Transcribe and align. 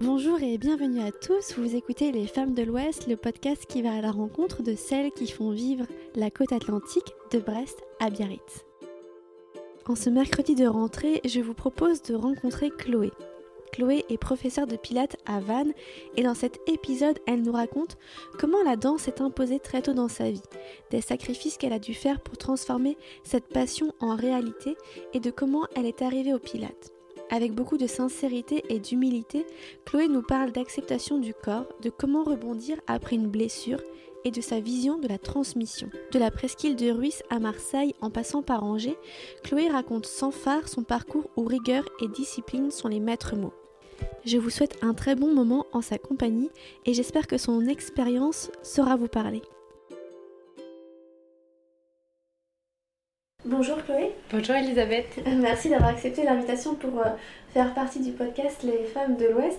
Bonjour 0.00 0.40
et 0.44 0.58
bienvenue 0.58 1.00
à 1.00 1.10
tous, 1.10 1.58
vous 1.58 1.74
écoutez 1.74 2.12
Les 2.12 2.28
Femmes 2.28 2.54
de 2.54 2.62
l'Ouest, 2.62 3.08
le 3.08 3.16
podcast 3.16 3.66
qui 3.66 3.82
va 3.82 3.94
à 3.94 4.00
la 4.00 4.12
rencontre 4.12 4.62
de 4.62 4.76
celles 4.76 5.10
qui 5.10 5.26
font 5.26 5.50
vivre 5.50 5.86
la 6.14 6.30
côte 6.30 6.52
atlantique 6.52 7.12
de 7.32 7.40
Brest 7.40 7.82
à 7.98 8.08
Biarritz. 8.08 8.64
En 9.86 9.96
ce 9.96 10.08
mercredi 10.08 10.54
de 10.54 10.68
rentrée, 10.68 11.20
je 11.24 11.40
vous 11.40 11.52
propose 11.52 12.00
de 12.02 12.14
rencontrer 12.14 12.70
Chloé. 12.70 13.10
Chloé 13.72 14.04
est 14.08 14.18
professeure 14.18 14.68
de 14.68 14.76
pilates 14.76 15.16
à 15.26 15.40
Vannes 15.40 15.72
et 16.16 16.22
dans 16.22 16.34
cet 16.34 16.60
épisode, 16.68 17.18
elle 17.26 17.42
nous 17.42 17.52
raconte 17.52 17.98
comment 18.38 18.62
la 18.62 18.76
danse 18.76 19.02
s'est 19.02 19.20
imposée 19.20 19.58
très 19.58 19.82
tôt 19.82 19.94
dans 19.94 20.08
sa 20.08 20.30
vie, 20.30 20.42
des 20.92 21.00
sacrifices 21.00 21.56
qu'elle 21.56 21.72
a 21.72 21.80
dû 21.80 21.92
faire 21.92 22.20
pour 22.20 22.38
transformer 22.38 22.96
cette 23.24 23.48
passion 23.48 23.92
en 23.98 24.14
réalité 24.14 24.76
et 25.12 25.18
de 25.18 25.32
comment 25.32 25.66
elle 25.74 25.86
est 25.86 26.02
arrivée 26.02 26.34
au 26.34 26.38
pilates. 26.38 26.92
Avec 27.30 27.52
beaucoup 27.52 27.76
de 27.76 27.86
sincérité 27.86 28.64
et 28.70 28.78
d'humilité, 28.78 29.46
Chloé 29.84 30.08
nous 30.08 30.22
parle 30.22 30.52
d'acceptation 30.52 31.18
du 31.18 31.34
corps, 31.34 31.66
de 31.82 31.90
comment 31.90 32.24
rebondir 32.24 32.78
après 32.86 33.16
une 33.16 33.28
blessure 33.28 33.80
et 34.24 34.30
de 34.30 34.40
sa 34.40 34.60
vision 34.60 34.98
de 34.98 35.08
la 35.08 35.18
transmission. 35.18 35.90
De 36.12 36.18
la 36.18 36.30
presqu'île 36.30 36.76
de 36.76 36.90
Ruisse 36.90 37.22
à 37.30 37.38
Marseille 37.38 37.94
en 38.00 38.10
passant 38.10 38.42
par 38.42 38.64
Angers, 38.64 38.96
Chloé 39.44 39.68
raconte 39.68 40.06
sans 40.06 40.30
phare 40.30 40.68
son 40.68 40.82
parcours 40.82 41.28
où 41.36 41.44
rigueur 41.44 41.84
et 42.02 42.08
discipline 42.08 42.70
sont 42.70 42.88
les 42.88 43.00
maîtres 43.00 43.36
mots. 43.36 43.54
Je 44.24 44.38
vous 44.38 44.50
souhaite 44.50 44.78
un 44.82 44.94
très 44.94 45.14
bon 45.14 45.34
moment 45.34 45.66
en 45.72 45.82
sa 45.82 45.98
compagnie 45.98 46.50
et 46.86 46.94
j'espère 46.94 47.26
que 47.26 47.38
son 47.38 47.66
expérience 47.66 48.50
saura 48.62 48.96
vous 48.96 49.08
parler. 49.08 49.42
Bonjour 53.48 53.82
Chloé. 53.82 54.12
Bonjour 54.30 54.56
Elisabeth. 54.56 55.06
Merci 55.26 55.70
d'avoir 55.70 55.88
accepté 55.88 56.22
l'invitation 56.22 56.74
pour 56.74 57.00
euh, 57.00 57.08
faire 57.54 57.72
partie 57.72 57.98
du 57.98 58.10
podcast 58.10 58.62
Les 58.62 58.84
femmes 58.84 59.16
de 59.16 59.24
l'Ouest. 59.24 59.58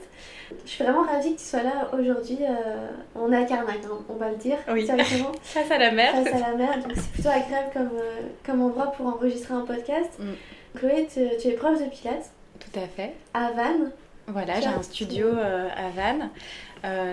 Je 0.63 0.69
suis 0.69 0.83
vraiment 0.83 1.01
ravie 1.01 1.33
que 1.33 1.39
tu 1.39 1.45
sois 1.45 1.63
là 1.63 1.89
aujourd'hui. 1.93 2.37
Euh, 2.41 2.87
on 3.15 3.31
est 3.31 3.37
à 3.37 3.45
Carnac, 3.45 3.79
hein, 3.83 3.97
on 4.07 4.13
va 4.13 4.29
le 4.29 4.35
dire. 4.35 4.57
Oui. 4.71 4.85
Face 5.41 5.71
à 5.71 5.79
la 5.79 5.89
mer. 5.89 6.13
Face 6.23 6.35
à 6.35 6.51
la 6.51 6.55
mer, 6.55 6.77
donc 6.83 6.91
c'est 6.93 7.11
plutôt 7.13 7.29
agréable 7.29 7.69
comme, 7.73 7.89
euh, 7.99 8.21
comme 8.45 8.61
endroit 8.61 8.91
pour 8.91 9.07
enregistrer 9.07 9.55
un 9.55 9.65
podcast. 9.65 10.11
Mm. 10.19 10.77
Chloé, 10.77 11.07
tu, 11.11 11.47
es 11.47 11.53
prof 11.53 11.83
de 11.83 11.89
pilates. 11.89 12.29
Tout 12.59 12.79
à 12.79 12.87
fait. 12.95 13.15
À 13.33 13.53
Vannes. 13.53 13.91
Voilà, 14.27 14.61
j'ai 14.61 14.67
un 14.67 14.83
studio 14.83 15.29
à 15.29 15.89
Vannes. 15.95 16.29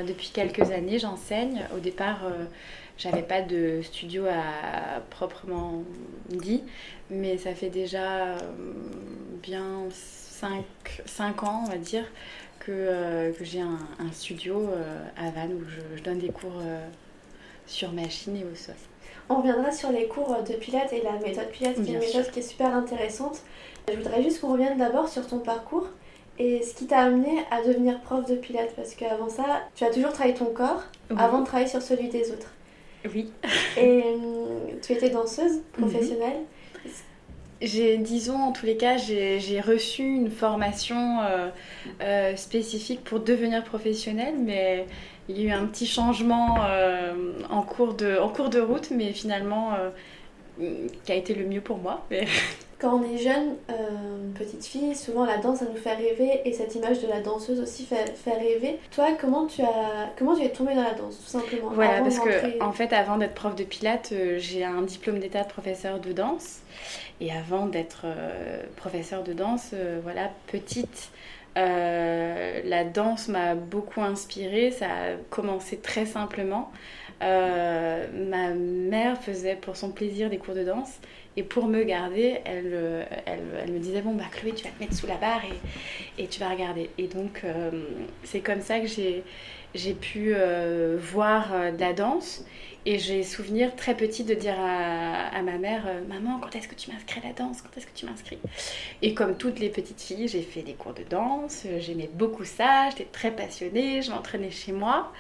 depuis 0.07 0.31
quelques 0.35 0.71
années, 0.71 0.99
j'enseigne. 0.99 1.63
Au 1.75 1.79
départ 1.79 2.21
j'avais 2.99 3.23
pas 3.23 3.43
de 3.43 3.81
studio 3.83 4.25
à 4.27 5.01
proprement 5.11 5.83
dit, 6.31 6.63
mais 7.11 7.37
ça 7.37 7.55
fait 7.55 7.69
déjà 7.69 8.29
euh, 8.29 8.39
bien 9.43 9.89
5, 9.91 11.43
ans, 11.43 11.65
on 11.67 11.71
va 11.71 11.77
dire, 11.77 12.05
que, 12.59 12.73
euh, 12.73 13.33
que 13.33 13.45
j'ai 13.45 13.61
un, 13.61 13.79
studio 14.13 14.57
euh, 14.57 15.05
à 15.17 15.31
Vannes 15.31 15.55
où 15.55 15.97
je, 15.97 16.03
donne 16.03 16.19
des 16.19 16.31
cours 16.31 16.63
sur 17.67 17.93
machine 17.93 18.37
et 18.37 18.45
au 18.45 18.55
sol. 18.55 18.75
On 19.29 19.37
reviendra 19.37 19.73
sur 19.73 19.91
les 19.91 20.07
cours 20.07 20.37
de 20.49 20.55
Pilates 20.55 20.93
et 20.93 21.03
la 21.03 21.13
méthode 21.13 21.51
Pilates, 21.51 21.75
qui 21.75 21.91
est 21.91 21.95
une 21.95 21.99
méthode 21.99 22.31
qui 22.31 22.39
est 22.39 22.43
super 22.43 22.75
intéressante. 22.75 23.41
Je 23.89 23.97
voudrais 23.97 24.23
juste 24.23 24.41
qu'on 24.41 24.53
revienne 24.53 24.79
d'abord 24.79 25.09
sur 25.09 25.27
ton 25.27 25.41
parcours 25.41 25.89
et 26.39 26.63
ce 26.63 26.75
qui 26.75 26.87
t'a 26.87 27.01
amené 27.01 27.45
à 27.51 27.63
devenir 27.63 28.01
prof 28.01 28.27
de 28.27 28.37
Pilates, 28.37 28.75
parce 28.77 28.95
qu'avant 28.95 29.29
ça, 29.29 29.63
tu 29.75 29.85
as 29.85 29.91
toujours 29.91 30.13
travaillé 30.13 30.35
ton 30.35 30.47
corps 30.47 30.83
avant 31.17 31.41
de 31.41 31.47
travailler 31.47 31.69
sur 31.69 31.83
celui 31.83 32.09
des 32.09 32.31
autres. 32.31 32.49
Oui. 33.15 33.31
Et 33.77 34.03
euh, 34.05 34.73
tu 34.83 34.93
étais 34.93 35.11
danseuse 35.11 35.63
professionnelle 35.73 36.45
j'ai, 37.63 37.97
disons, 37.97 38.37
en 38.37 38.53
tous 38.53 38.67
les 38.67 38.77
cas, 38.77 38.99
j'ai, 38.99 39.63
reçu 39.63 40.03
une 40.03 40.31
formation 40.31 41.23
euh, 41.23 41.49
euh, 42.03 42.37
spécifique 42.37 43.03
pour 43.03 43.21
devenir 43.21 43.65
professionnelle, 43.65 44.35
mais 44.39 44.87
il 45.31 45.41
y 45.41 45.45
a 45.45 45.45
eu 45.47 45.51
un 45.53 45.65
petit 45.65 45.87
changement 45.87 46.59
en, 47.49 47.63
cours 47.63 47.95
de, 47.95 48.19
en 48.19 48.29
cours 48.29 48.51
de 48.51 48.61
route, 48.61 48.91
mais 48.91 49.15
finalement, 49.15 49.71
qui 50.59 51.13
a 51.13 51.15
été 51.15 51.35
le 51.35 51.47
mieux 51.47 51.63
pour 51.63 51.79
moi. 51.79 52.07
Quand 52.79 53.01
on 53.01 53.03
est 53.05 53.17
jeune, 53.17 53.57
euh, 53.71 53.75
petite 54.35 54.67
fille, 54.67 54.95
souvent 54.95 55.25
la 55.25 55.39
danse, 55.39 55.61
ça 55.61 55.65
nous 55.65 55.79
fait 55.79 55.95
rêver 55.95 56.43
et 56.45 56.53
cette 56.53 56.75
image 56.75 57.01
de 57.01 57.09
la 57.09 57.21
danseuse 57.21 57.59
aussi 57.61 57.87
fait, 57.87 58.15
fait 58.15 58.35
rêver. 58.35 58.79
Toi, 58.95 59.09
comment 59.19 59.47
tu, 59.47 59.63
as, 59.63 60.11
comment 60.19 60.35
tu 60.35 60.43
es 60.43 60.51
tombée 60.51 60.75
dans 60.75 60.83
la 60.83 60.93
danse, 60.93 61.17
tout 61.17 61.31
simplement 61.31 61.71
Voilà, 61.73 62.01
parce 62.03 62.19
que 62.19 62.63
en 62.63 62.73
fait, 62.73 62.93
avant 62.93 63.17
d'être 63.17 63.33
prof 63.33 63.55
de 63.55 63.65
pilates, 63.65 64.11
euh, 64.13 64.37
j'ai 64.39 64.63
un 64.63 64.83
diplôme 64.83 65.21
d'état 65.21 65.43
de 65.45 65.49
professeur 65.49 66.01
de 66.01 66.13
danse. 66.13 66.61
Et 67.23 67.33
avant 67.33 67.65
d'être 67.65 68.03
euh, 68.05 68.63
professeur 68.77 69.23
de 69.23 69.33
danse, 69.33 69.73
voilà, 70.03 70.31
petite, 70.49 71.11
la 71.57 72.85
danse 72.85 73.29
m'a 73.29 73.55
beaucoup 73.55 74.03
inspirée. 74.03 74.71
Ça 74.71 74.85
a 74.85 75.17
commencé 75.31 75.79
très 75.79 76.05
simplement. 76.05 76.71
ma 77.23 78.51
mère 78.51 79.17
faisait 79.23 79.57
pour 79.57 79.77
son 79.77 79.93
plaisir 79.93 80.29
des 80.29 80.37
cours 80.37 80.55
de 80.55 80.65
danse 80.65 80.99
et 81.37 81.43
pour 81.43 81.67
me 81.67 81.83
garder, 81.83 82.39
elle, 82.45 82.71
euh, 82.73 83.05
elle, 83.27 83.41
elle, 83.63 83.73
me 83.73 83.79
disait 83.79 84.01
Bon, 84.01 84.15
bah 84.15 84.25
Chloé, 84.33 84.53
tu 84.53 84.65
vas 84.65 84.71
te 84.71 84.81
mettre 84.81 84.95
sous 84.95 85.07
la 85.07 85.17
barre 85.17 85.43
et, 85.45 86.23
et 86.23 86.27
tu 86.29 86.41
vas 86.41 86.49
regarder. 86.49 86.89
Et 86.97 87.09
donc, 87.09 87.43
euh, 87.45 87.71
c'est 88.25 88.41
comme 88.41 88.63
ça 88.63 88.81
que 88.81 88.87
j'ai, 88.87 89.23
pu 89.95 90.33
euh, 90.35 90.97
voir 90.99 91.73
de 91.73 91.81
la 91.81 91.93
danse. 91.93 92.45
Et 92.89 93.01
j'ai 93.01 93.25
souvenir 93.25 93.75
très 93.75 93.97
petit 93.97 94.23
de 94.23 94.33
dire 94.33 94.55
à, 94.57 95.37
à 95.37 95.43
ma 95.43 95.59
mère 95.59 95.89
Maman, 96.09 96.39
quand 96.41 96.55
est-ce 96.55 96.69
que 96.69 96.77
tu 96.77 96.93
m'inscris 96.93 97.21
à 97.23 97.27
la 97.27 97.33
danse? 97.35 97.61
Quand 97.61 97.77
est-ce 97.77 97.87
que 97.87 97.95
tu 97.95 98.07
m'inscris? 98.07 98.39
Et 99.03 99.13
comme 99.13 99.37
toutes 99.37 99.59
les 99.59 99.71
petites 99.71 100.01
filles, 100.01 100.29
j'ai 100.29 100.43
fait 100.43 100.63
des 100.63 100.75
cours 100.75 100.95
de 100.95 101.03
danse. 101.03 101.67
J'aimais 101.81 102.09
beaucoup 102.15 102.45
ça. 102.45 102.89
J'étais 102.91 103.09
très 103.11 103.33
passionnée. 103.33 104.03
Je 104.03 104.13
m'entraînais 104.13 104.53
chez 104.53 104.71
moi. 104.71 105.13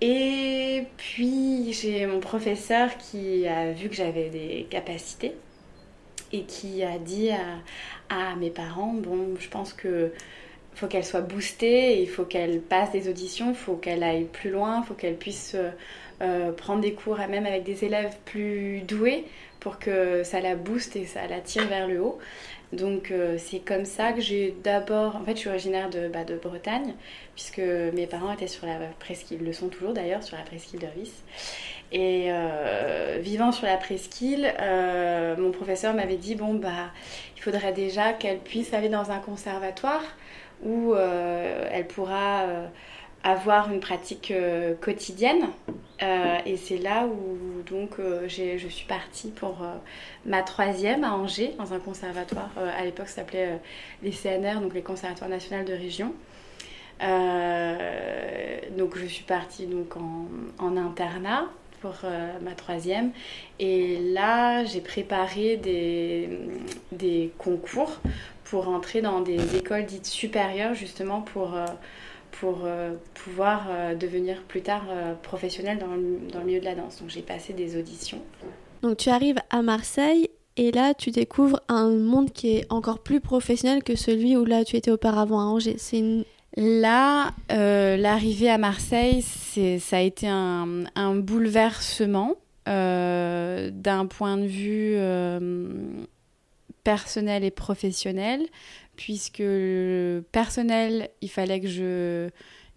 Et 0.00 0.84
puis 0.96 1.72
j'ai 1.72 2.06
mon 2.06 2.20
professeur 2.20 2.96
qui 2.96 3.46
a 3.46 3.72
vu 3.72 3.88
que 3.88 3.94
j'avais 3.94 4.30
des 4.30 4.66
capacités 4.70 5.34
et 6.32 6.44
qui 6.44 6.82
a 6.82 6.98
dit 6.98 7.30
à, 8.08 8.36
mes 8.36 8.50
parents, 8.50 8.94
bon, 8.94 9.36
je 9.38 9.48
pense 9.48 9.72
que 9.72 10.12
faut 10.74 10.86
qu'elle 10.86 11.04
soit 11.04 11.20
boostée, 11.20 12.00
il 12.00 12.08
faut 12.08 12.24
qu'elle 12.24 12.60
passe 12.60 12.92
des 12.92 13.08
auditions, 13.08 13.50
il 13.50 13.56
faut 13.56 13.74
qu'elle 13.74 14.02
aille 14.02 14.24
plus 14.24 14.50
loin, 14.50 14.80
il 14.82 14.86
faut 14.86 14.94
qu'elle 14.94 15.16
puisse 15.16 15.54
euh, 15.54 15.70
euh, 16.22 16.52
prendre 16.52 16.80
des 16.80 16.94
cours 16.94 17.18
même 17.18 17.44
avec 17.44 17.64
des 17.64 17.84
élèves 17.84 18.16
plus 18.24 18.80
doués 18.82 19.24
pour 19.58 19.78
que 19.78 20.22
ça 20.22 20.40
la 20.40 20.54
booste 20.54 20.96
et 20.96 21.04
ça 21.04 21.26
la 21.26 21.40
tire 21.40 21.66
vers 21.66 21.86
le 21.86 22.00
haut. 22.00 22.18
Donc 22.72 23.10
euh, 23.10 23.36
c'est 23.38 23.58
comme 23.58 23.84
ça 23.84 24.12
que 24.12 24.20
j'ai 24.20 24.54
d'abord, 24.62 25.16
en 25.16 25.24
fait 25.24 25.32
je 25.32 25.40
suis 25.40 25.48
originaire 25.48 25.90
de, 25.90 26.08
bah, 26.08 26.24
de 26.24 26.36
Bretagne, 26.36 26.94
puisque 27.34 27.58
mes 27.58 28.06
parents 28.06 28.32
étaient 28.32 28.46
sur 28.46 28.66
la 28.66 28.76
presqu'île, 29.00 29.42
le 29.42 29.52
sont 29.52 29.68
toujours 29.68 29.92
d'ailleurs, 29.92 30.22
sur 30.22 30.36
la 30.36 30.44
presqu'île 30.44 30.80
de 30.80 30.86
Vis. 30.96 31.12
Et 31.92 32.26
euh, 32.28 33.18
vivant 33.20 33.50
sur 33.50 33.66
la 33.66 33.76
presqu'île, 33.76 34.54
euh, 34.60 35.36
mon 35.36 35.50
professeur 35.50 35.94
m'avait 35.94 36.16
dit, 36.16 36.36
bon 36.36 36.54
bah 36.54 36.92
il 37.36 37.42
faudrait 37.42 37.72
déjà 37.72 38.12
qu'elle 38.12 38.38
puisse 38.38 38.72
aller 38.72 38.88
dans 38.88 39.10
un 39.10 39.18
conservatoire 39.18 40.02
où 40.62 40.94
elle 40.94 41.86
pourra 41.86 42.44
avoir 43.22 43.70
une 43.70 43.80
pratique 43.80 44.30
euh, 44.30 44.74
quotidienne. 44.80 45.48
Euh, 46.02 46.38
et 46.46 46.56
c'est 46.56 46.78
là 46.78 47.06
où 47.06 47.62
donc 47.68 47.98
euh, 47.98 48.26
je 48.26 48.68
suis 48.68 48.86
partie 48.86 49.28
pour 49.28 49.58
ma 50.24 50.42
troisième 50.42 51.04
à 51.04 51.14
Angers, 51.14 51.54
dans 51.58 51.74
un 51.74 51.78
conservatoire. 51.78 52.50
à 52.56 52.84
l'époque, 52.84 53.08
ça 53.08 53.16
s'appelait 53.16 53.60
les 54.02 54.10
CNR, 54.10 54.60
donc 54.60 54.74
les 54.74 54.82
conservatoires 54.82 55.30
nationaux 55.30 55.64
de 55.64 55.72
région. 55.74 56.14
donc 58.78 58.96
je 58.96 59.06
suis 59.06 59.24
partie 59.24 59.66
donc 59.66 59.96
en, 59.96 60.26
en 60.58 60.76
internat 60.76 61.44
pour 61.82 61.94
ma 62.42 62.52
troisième. 62.52 63.10
Et 63.58 63.98
là, 64.12 64.64
j'ai 64.64 64.80
préparé 64.80 65.56
des, 65.56 66.28
des, 66.92 67.32
concours 67.38 68.00
pour 68.44 68.68
entrer 68.68 69.00
dans 69.00 69.20
des 69.20 69.56
écoles 69.56 69.86
dites 69.86 70.06
supérieures, 70.06 70.74
justement 70.74 71.22
pour 71.22 71.54
pour 72.32 72.60
euh, 72.64 72.94
pouvoir 73.14 73.66
euh, 73.68 73.94
devenir 73.94 74.42
plus 74.42 74.62
tard 74.62 74.84
euh, 74.88 75.14
professionnelle 75.14 75.78
dans 75.78 75.94
le, 75.94 76.20
dans 76.32 76.40
le, 76.40 76.44
milieu 76.44 76.60
de 76.60 76.64
la 76.64 76.74
danse. 76.74 77.00
Donc 77.00 77.10
j'ai 77.10 77.22
passé 77.22 77.52
des 77.52 77.78
auditions. 77.78 78.22
Donc 78.82 78.96
tu 78.96 79.10
arrives 79.10 79.38
à 79.50 79.62
Marseille 79.62 80.30
et 80.56 80.72
là 80.72 80.94
tu 80.94 81.10
découvres 81.10 81.60
un 81.68 81.90
monde 81.90 82.32
qui 82.32 82.56
est 82.56 82.66
encore 82.70 83.00
plus 83.00 83.20
professionnel 83.20 83.82
que 83.82 83.96
celui 83.96 84.36
où 84.36 84.44
là 84.44 84.64
tu 84.64 84.76
étais 84.76 84.90
auparavant 84.90 85.40
à 85.40 85.44
Angers. 85.44 85.76
C'est 85.78 86.02
Là, 86.56 87.30
l'arrivée 87.48 88.50
à 88.50 88.58
Marseille, 88.58 89.22
ça 89.22 89.96
a 89.96 90.00
été 90.00 90.26
un, 90.26 90.82
un 90.96 91.14
bouleversement 91.14 92.34
d'un 92.66 94.06
point 94.08 94.36
de 94.36 94.46
vue 94.46 94.96
personnel 96.82 97.44
et 97.44 97.52
professionnel 97.52 98.46
puisque 99.00 99.42
personnel, 100.30 101.08
il 101.22 101.30
fallait 101.30 101.58
que 101.58 101.68
je 101.68 102.28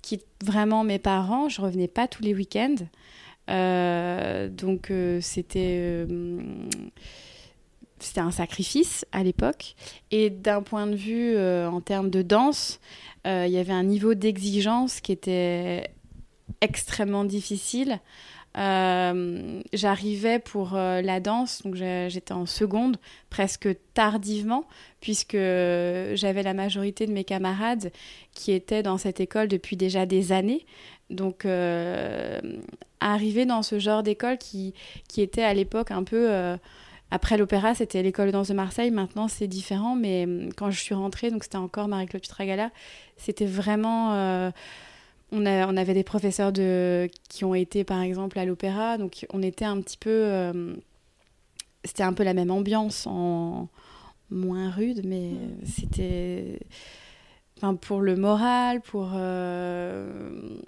quitte 0.02 0.26
vraiment 0.42 0.86
mes 0.86 0.98
parents. 0.98 1.50
Je 1.50 1.60
revenais 1.60 1.90
pas 1.90 2.08
tous 2.08 2.24
les 2.24 2.34
week-ends. 2.34 2.76
Euh, 3.50 4.48
donc 4.48 4.90
euh. 4.90 5.20
Euh, 5.58 6.42
c'était 8.00 8.22
un 8.22 8.32
sacrifice 8.32 9.06
à 9.12 9.22
l'époque. 9.22 9.76
Et 10.12 10.30
d'un 10.30 10.62
point 10.62 10.88
de 10.88 10.96
vue 10.96 11.38
en 11.38 11.82
termes 11.82 12.10
de 12.10 12.22
danse, 12.22 12.80
il 13.26 13.50
y 13.50 13.58
avait 13.58 13.74
un 13.74 13.84
niveau 13.84 14.14
d'exigence 14.14 15.02
qui 15.02 15.12
était 15.12 15.90
extrêmement 16.62 17.26
difficile. 17.26 18.00
Euh, 18.58 19.62
j'arrivais 19.74 20.38
pour 20.40 20.76
euh, 20.76 21.02
la 21.02 21.20
danse, 21.20 21.64
donc 21.64 21.76
j'étais 21.76 22.34
en 22.34 22.46
seconde, 22.46 22.98
presque 23.30 23.70
tardivement, 23.94 24.66
puisque 25.02 25.34
j'avais 25.34 26.44
la 26.44 26.54
majorité 26.54 27.06
de 27.08 27.12
mes 27.12 27.24
camarades 27.24 27.92
qui 28.34 28.52
étaient 28.52 28.84
dans 28.84 28.98
cette 28.98 29.20
école 29.20 29.48
depuis 29.48 29.76
déjà 29.76 30.06
des 30.06 30.32
années. 30.32 30.66
Donc, 31.10 31.46
euh, 31.46 32.40
arriver 33.00 33.46
dans 33.46 33.64
ce 33.64 33.80
genre 33.80 34.04
d'école 34.04 34.38
qui, 34.38 34.74
qui 35.08 35.22
était 35.22 35.44
à 35.44 35.54
l'époque 35.54 35.92
un 35.92 36.04
peu. 36.04 36.30
après 37.12 37.38
l'opéra, 37.38 37.76
c'était 37.76 38.02
l'école 38.02 38.28
de 38.28 38.32
danse 38.32 38.50
de 38.50 38.54
Marseille. 38.54 38.92
Maintenant, 38.92 39.28
c'est 39.28 39.48
différent. 39.48 39.96
Mais 39.96 40.28
quand 40.58 40.72
je 40.72 40.80
suis 40.80 40.96
rentrée, 40.96 41.32
donc 41.32 41.44
c'était 41.44 41.58
encore 41.58 41.88
Marie-Claude 41.88 42.22
Pitragala, 42.22 42.72
c'était 43.18 43.46
vraiment 43.46 44.52
on, 45.34 45.78
avait 45.78 45.94
des 45.94 46.04
professeurs 46.04 46.52
qui 46.54 47.46
ont 47.46 47.56
été, 47.56 47.84
par 47.84 48.02
exemple, 48.02 48.38
à 48.40 48.46
l'opéra. 48.46 48.98
Donc, 48.98 49.26
on 49.34 49.42
était 49.42 49.66
un 49.66 49.82
petit 49.82 49.98
peu. 49.98 50.10
Euh, 50.10 50.76
c'était 51.84 52.04
un 52.04 52.14
peu 52.14 52.24
la 52.24 52.34
même 52.34 52.52
ambiance, 52.52 53.08
en 53.08 53.68
moins 54.30 54.70
rude, 54.70 55.02
mais 55.06 55.32
c'était. 55.66 56.60
Enfin, 57.58 57.76
pour 57.76 58.02
le 58.02 58.16
moral, 58.16 58.82
pour, 58.82 59.12
euh, 59.14 60.60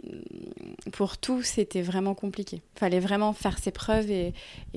pour 0.93 1.17
tout, 1.17 1.41
c'était 1.41 1.81
vraiment 1.81 2.13
compliqué. 2.13 2.61
Il 2.75 2.79
fallait 2.79 2.99
vraiment 2.99 3.33
faire 3.33 3.57
ses 3.57 3.71
preuves 3.71 4.09
et, 4.09 4.33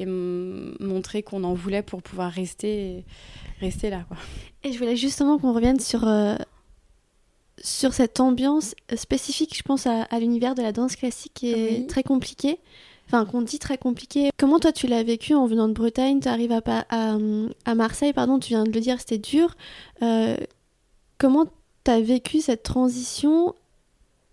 montrer 0.07 1.23
qu'on 1.23 1.45
en 1.45 1.55
voulait 1.55 1.83
pour 1.83 2.03
pouvoir 2.03 2.33
rester, 2.33 3.05
rester 3.61 3.91
là. 3.91 4.05
Et 4.65 4.73
je 4.73 4.79
voulais 4.79 4.97
justement 4.97 5.39
qu'on 5.39 5.53
revienne 5.53 5.79
sur, 5.79 6.09
euh, 6.09 6.35
sur 7.63 7.95
cette 7.95 8.21
ambiance 8.21 8.75
spécifique, 8.97 9.57
je 9.57 9.63
pense, 9.63 9.87
à, 9.87 10.07
l'univers 10.19 10.55
de 10.55 10.63
la 10.63 10.73
danse 10.73 10.97
classique 10.97 11.33
qui 11.35 11.51
est 11.51 11.89
très 11.89 12.03
compliqué. 12.03 12.59
Enfin, 13.07 13.25
qu'on 13.25 13.41
dit 13.41 13.59
très 13.59 13.79
compliqué. 13.79 14.31
Comment 14.37 14.59
toi 14.59 14.71
tu 14.71 14.87
l'as 14.87 15.03
vécu 15.03 15.35
en 15.35 15.47
venant 15.47 15.67
de 15.67 15.73
Bretagne? 15.73 16.21
Tu 16.21 16.29
arrives 16.29 16.53
à, 16.53 16.87
à, 16.91 17.75
Marseille, 17.75 18.13
pardon, 18.13 18.39
tu 18.39 18.51
viens 18.51 18.65
de 18.65 18.71
le 18.71 18.81
dire, 18.81 18.99
c'était 19.01 19.17
dur. 19.17 19.57
Euh, 20.03 20.37
comment 21.17 21.47
tu 21.85 21.91
as 21.91 22.01
vécu 22.01 22.41
cette 22.41 22.63
transition? 22.63 23.55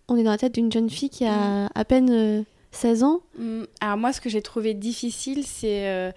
On 0.10 0.18
est 0.18 0.24
dans 0.24 0.31
la 0.31 0.38
tête 0.38 0.54
d'une 0.54 0.72
jeune 0.72 0.89
fille 0.89 1.10
qui 1.10 1.25
a 1.25 1.66
mm. 1.66 1.69
à 1.74 1.86
peine 1.86 2.45
16 2.72 3.01
euh, 3.01 3.06
ans. 3.06 3.22
Mm. 3.39 3.63
Alors 3.80 3.98
moi, 3.98 4.12
ce 4.12 4.19
que 4.19 4.30
j'ai 4.30 4.42
trouvé 4.42 4.74
difficile, 4.74 5.45
c'est 5.45 6.12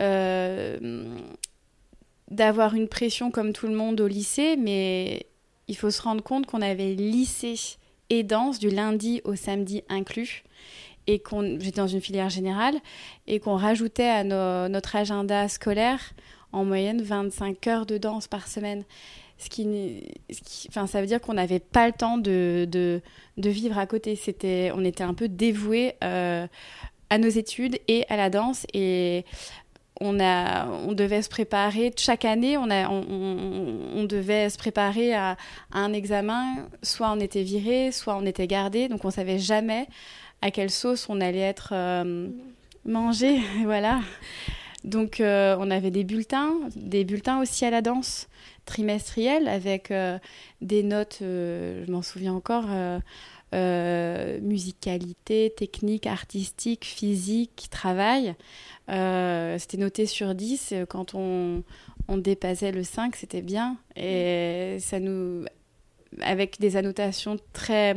euh, 0.00 1.08
d'avoir 2.28 2.74
une 2.74 2.88
pression 2.88 3.30
comme 3.30 3.52
tout 3.52 3.68
le 3.68 3.74
monde 3.74 4.00
au 4.00 4.08
lycée, 4.08 4.56
mais 4.56 5.26
il 5.68 5.76
faut 5.76 5.90
se 5.90 6.02
rendre 6.02 6.22
compte 6.22 6.46
qu'on 6.46 6.62
avait 6.62 6.94
lycée 6.94 7.76
et 8.10 8.22
danse 8.22 8.58
du 8.58 8.70
lundi 8.70 9.20
au 9.24 9.34
samedi 9.34 9.82
inclus 9.88 10.44
et 11.06 11.18
qu'on 11.18 11.58
j'étais 11.60 11.80
dans 11.80 11.86
une 11.86 12.00
filière 12.00 12.30
générale 12.30 12.74
et 13.26 13.40
qu'on 13.40 13.56
rajoutait 13.56 14.08
à 14.08 14.24
notre 14.68 14.96
agenda 14.96 15.48
scolaire 15.48 16.12
en 16.52 16.64
moyenne 16.64 17.02
25 17.02 17.66
heures 17.66 17.86
de 17.86 17.98
danse 17.98 18.28
par 18.28 18.46
semaine. 18.46 18.84
Ce 19.36 19.50
qui, 19.50 20.00
enfin, 20.68 20.86
ça 20.86 21.00
veut 21.00 21.06
dire 21.06 21.20
qu'on 21.20 21.34
n'avait 21.34 21.58
pas 21.58 21.88
le 21.88 21.92
temps 21.92 22.18
de, 22.18 22.66
de, 22.70 23.02
de, 23.36 23.50
vivre 23.50 23.76
à 23.78 23.86
côté. 23.86 24.14
C'était, 24.14 24.70
on 24.74 24.84
était 24.84 25.02
un 25.02 25.12
peu 25.12 25.28
dévoués 25.28 25.96
euh, 26.04 26.46
à 27.10 27.18
nos 27.18 27.28
études 27.28 27.80
et 27.88 28.06
à 28.08 28.16
la 28.16 28.30
danse. 28.30 28.64
Et 28.72 29.24
on, 30.00 30.18
on 30.18 30.92
devait 30.92 31.22
se 31.22 31.28
préparer, 31.28 31.92
chaque 31.96 32.24
année, 32.24 32.58
on, 32.58 32.64
on, 32.64 34.04
devait 34.04 34.50
se 34.50 34.58
préparer 34.58 35.14
à, 35.14 35.36
un 35.72 35.92
examen. 35.92 36.56
Soit 36.82 37.10
on 37.10 37.20
était 37.20 37.42
viré, 37.42 37.92
soit 37.92 38.16
on 38.16 38.26
était 38.26 38.46
gardé. 38.46 38.88
Donc 38.88 39.04
on 39.04 39.10
savait 39.10 39.38
jamais 39.38 39.86
à 40.42 40.50
quelle 40.50 40.70
sauce 40.70 41.08
on 41.08 41.20
allait 41.20 41.38
être 41.38 41.70
euh, 41.72 42.28
mangé. 42.84 43.40
voilà. 43.64 44.00
Donc 44.82 45.20
euh, 45.20 45.56
on 45.58 45.70
avait 45.70 45.90
des 45.90 46.04
bulletins, 46.04 46.52
des 46.76 47.04
bulletins 47.04 47.40
aussi 47.40 47.64
à 47.64 47.70
la 47.70 47.80
danse 47.80 48.28
trimestriels 48.66 49.48
avec 49.48 49.90
euh, 49.90 50.18
des 50.60 50.82
notes, 50.82 51.18
je 51.20 51.90
m'en 51.90 52.02
souviens 52.02 52.34
encore, 52.34 52.66
musicalité, 54.40 55.52
technique, 55.56 56.06
artistique, 56.06 56.84
physique, 56.84 57.68
travail. 57.70 58.34
Euh, 58.90 59.58
c'était 59.58 59.76
noté 59.76 60.06
sur 60.06 60.34
10. 60.34 60.74
Quand 60.88 61.14
on, 61.14 61.62
on 62.08 62.18
dépassait 62.18 62.72
le 62.72 62.82
5, 62.82 63.16
c'était 63.16 63.42
bien. 63.42 63.76
Et 63.96 64.78
ça 64.80 65.00
nous. 65.00 65.44
avec 66.20 66.60
des 66.60 66.76
annotations 66.76 67.38
très, 67.52 67.94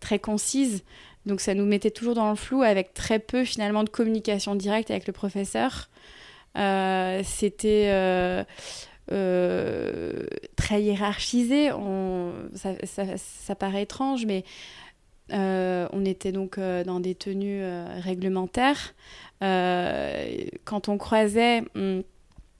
très 0.00 0.18
concises. 0.18 0.84
Donc 1.26 1.40
ça 1.40 1.54
nous 1.54 1.66
mettait 1.66 1.90
toujours 1.90 2.14
dans 2.14 2.30
le 2.30 2.36
flou 2.36 2.62
avec 2.62 2.94
très 2.94 3.18
peu 3.18 3.44
finalement 3.44 3.84
de 3.84 3.90
communication 3.90 4.54
directe 4.54 4.90
avec 4.90 5.06
le 5.06 5.12
professeur. 5.12 5.90
Euh, 6.56 7.22
c'était 7.24 7.88
euh, 7.90 8.42
très 9.10 10.82
hiérarchisé. 10.82 11.70
Ça, 12.54 13.54
paraît 13.54 13.82
étrange, 13.82 14.26
mais 14.26 14.44
on 15.30 16.04
était 16.04 16.32
donc 16.32 16.58
dans 16.58 17.00
des 17.00 17.14
tenues 17.14 17.62
réglementaires. 18.00 18.94
Euh, 19.42 20.44
quand 20.64 20.88
on 20.88 20.98
croisait 20.98 21.62
hum, 21.74 22.02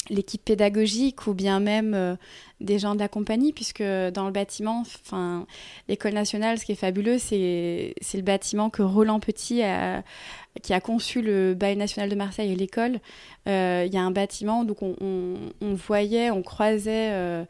l'équipe 0.08 0.44
pédagogique 0.44 1.26
ou 1.26 1.35
bien 1.35 1.61
même 1.61 1.94
euh, 1.94 2.17
des 2.61 2.79
gens 2.79 2.95
de 2.95 3.01
la 3.01 3.09
compagnie, 3.09 3.53
puisque 3.53 3.83
dans 3.83 4.27
le 4.27 4.33
bâtiment, 4.33 4.83
enfin, 4.83 5.47
l'école 5.89 6.12
nationale, 6.12 6.59
ce 6.59 6.65
qui 6.65 6.73
est 6.73 6.77
fabuleux, 6.77 7.19
c'est 7.19 7.95
le 8.15 8.23
bâtiment 8.23 8.71
que 8.71 8.83
Roland 8.83 9.21
Petit 9.21 9.62
qui 10.62 10.75
a 10.75 10.81
conçu 10.81 11.23
le 11.23 11.55
Bail 11.55 11.77
national 11.77 12.11
de 12.11 12.17
Marseille 12.17 12.51
et 12.51 12.57
l'école. 12.57 12.99
Euh, 13.49 13.85
il 13.87 13.95
y 13.95 13.97
a 13.97 14.03
un 14.03 14.11
bâtiment, 14.11 14.65
donc 14.65 14.83
on, 14.83 14.97
on, 15.01 15.75
voyait, 15.75 16.31
on 16.33 16.43
croisait 16.43 17.47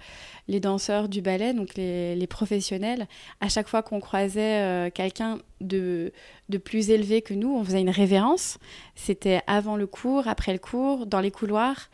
les 0.51 0.61
danseurs 0.61 1.09
du 1.09 1.23
ballet, 1.23 1.55
donc 1.55 1.75
les, 1.77 2.27
professionnels, 2.29 3.07
à 3.41 3.49
chaque 3.49 3.69
fois 3.69 3.83
qu'on 3.83 4.01
croisait 4.01 4.61
euh, 4.61 4.91
quelqu'un 4.91 5.39
de, 5.61 6.13
de 6.49 6.59
plus 6.59 6.91
élevé 6.91 7.23
que 7.23 7.35
nous, 7.35 7.55
on 7.55 7.65
faisait 7.65 7.81
une 7.81 7.91
révérence. 7.91 8.59
C'était 8.97 9.41
avant 9.47 9.77
le 9.77 9.87
cours, 9.87 10.27
après 10.27 10.53
le 10.53 10.59
cours, 10.59 11.07
dans 11.07 11.21
les 11.21 11.31
couloirs. 11.31 11.89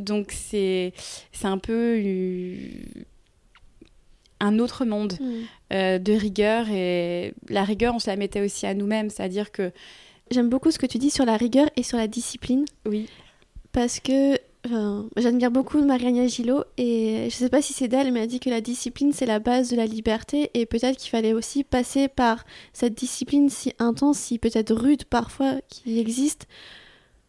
Donc 0.00 0.32
c'est 0.32 0.92
un 1.42 1.58
peu 1.58 2.02
un 4.40 4.58
autre 4.58 4.84
monde 4.84 5.14
mmh. 5.20 5.26
euh, 5.74 5.98
de 5.98 6.12
rigueur 6.12 6.68
et 6.70 7.34
la 7.48 7.62
rigueur 7.62 7.94
on 7.94 7.98
se 7.98 8.08
la 8.08 8.16
mettait 8.16 8.40
aussi 8.40 8.66
à 8.66 8.74
nous-mêmes, 8.74 9.10
c'est-à-dire 9.10 9.52
que 9.52 9.70
j'aime 10.30 10.48
beaucoup 10.48 10.70
ce 10.70 10.78
que 10.78 10.86
tu 10.86 10.98
dis 10.98 11.10
sur 11.10 11.24
la 11.24 11.36
rigueur 11.36 11.68
et 11.76 11.82
sur 11.82 11.98
la 11.98 12.06
discipline. 12.06 12.64
Oui. 12.86 13.08
Parce 13.72 14.00
que 14.00 14.38
J'admire 15.16 15.50
beaucoup 15.50 15.82
Mariana 15.82 16.26
Gillot 16.26 16.64
et 16.76 17.28
je 17.30 17.34
sais 17.34 17.48
pas 17.48 17.62
si 17.62 17.72
c'est 17.72 17.88
d'elle, 17.88 18.12
mais 18.12 18.20
elle 18.20 18.28
dit 18.28 18.40
que 18.40 18.50
la 18.50 18.60
discipline 18.60 19.12
c'est 19.12 19.24
la 19.24 19.38
base 19.38 19.70
de 19.70 19.76
la 19.76 19.86
liberté 19.86 20.50
et 20.52 20.66
peut-être 20.66 20.98
qu'il 20.98 21.08
fallait 21.08 21.32
aussi 21.32 21.64
passer 21.64 22.08
par 22.08 22.44
cette 22.74 22.94
discipline 22.94 23.48
si 23.48 23.72
intense, 23.78 24.18
si 24.18 24.38
peut-être 24.38 24.74
rude 24.74 25.04
parfois, 25.04 25.60
qui 25.68 25.98
existe. 25.98 26.46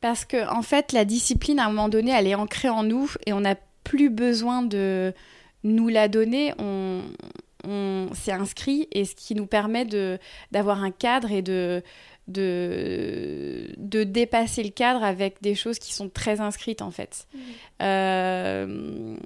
Parce 0.01 0.25
que 0.25 0.49
en 0.49 0.63
fait, 0.63 0.91
la 0.91 1.05
discipline 1.05 1.59
à 1.59 1.65
un 1.65 1.69
moment 1.69 1.89
donné, 1.89 2.11
elle 2.11 2.27
est 2.27 2.35
ancrée 2.35 2.69
en 2.69 2.83
nous 2.83 3.11
et 3.25 3.33
on 3.33 3.41
n'a 3.41 3.55
plus 3.83 4.09
besoin 4.09 4.63
de 4.63 5.13
nous 5.63 5.87
la 5.87 6.07
donner. 6.07 6.53
On, 6.57 7.01
on 7.63 8.09
s'est 8.13 8.31
inscrit 8.31 8.87
et 8.91 9.05
ce 9.05 9.15
qui 9.15 9.35
nous 9.35 9.45
permet 9.45 9.85
de 9.85 10.17
d'avoir 10.51 10.83
un 10.83 10.91
cadre 10.91 11.31
et 11.31 11.41
de 11.41 11.83
de, 12.27 13.73
de 13.77 14.03
dépasser 14.03 14.63
le 14.63 14.69
cadre 14.69 15.03
avec 15.03 15.41
des 15.41 15.55
choses 15.55 15.79
qui 15.79 15.93
sont 15.93 16.09
très 16.09 16.39
inscrites 16.39 16.81
en 16.81 16.91
fait. 16.91 17.27
Mmh. 17.33 17.39
Euh, 17.81 19.17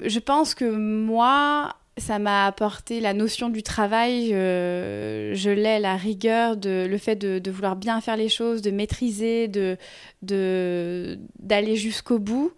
je 0.00 0.18
pense 0.18 0.54
que 0.54 0.64
moi, 0.64 1.76
ça 1.98 2.18
m'a 2.18 2.46
apporté 2.46 3.00
la 3.00 3.14
notion 3.14 3.48
du 3.48 3.62
travail, 3.62 4.30
je 4.30 5.50
l'ai, 5.50 5.78
la 5.78 5.96
rigueur, 5.96 6.56
de, 6.56 6.86
le 6.88 6.98
fait 6.98 7.16
de, 7.16 7.50
vouloir 7.50 7.76
bien 7.76 8.00
faire 8.00 8.16
les 8.16 8.28
choses, 8.28 8.62
de 8.62 8.70
maîtriser, 8.70 9.48
de, 9.48 9.76
d'aller 10.22 11.76
jusqu'au 11.76 12.18
bout. 12.18 12.52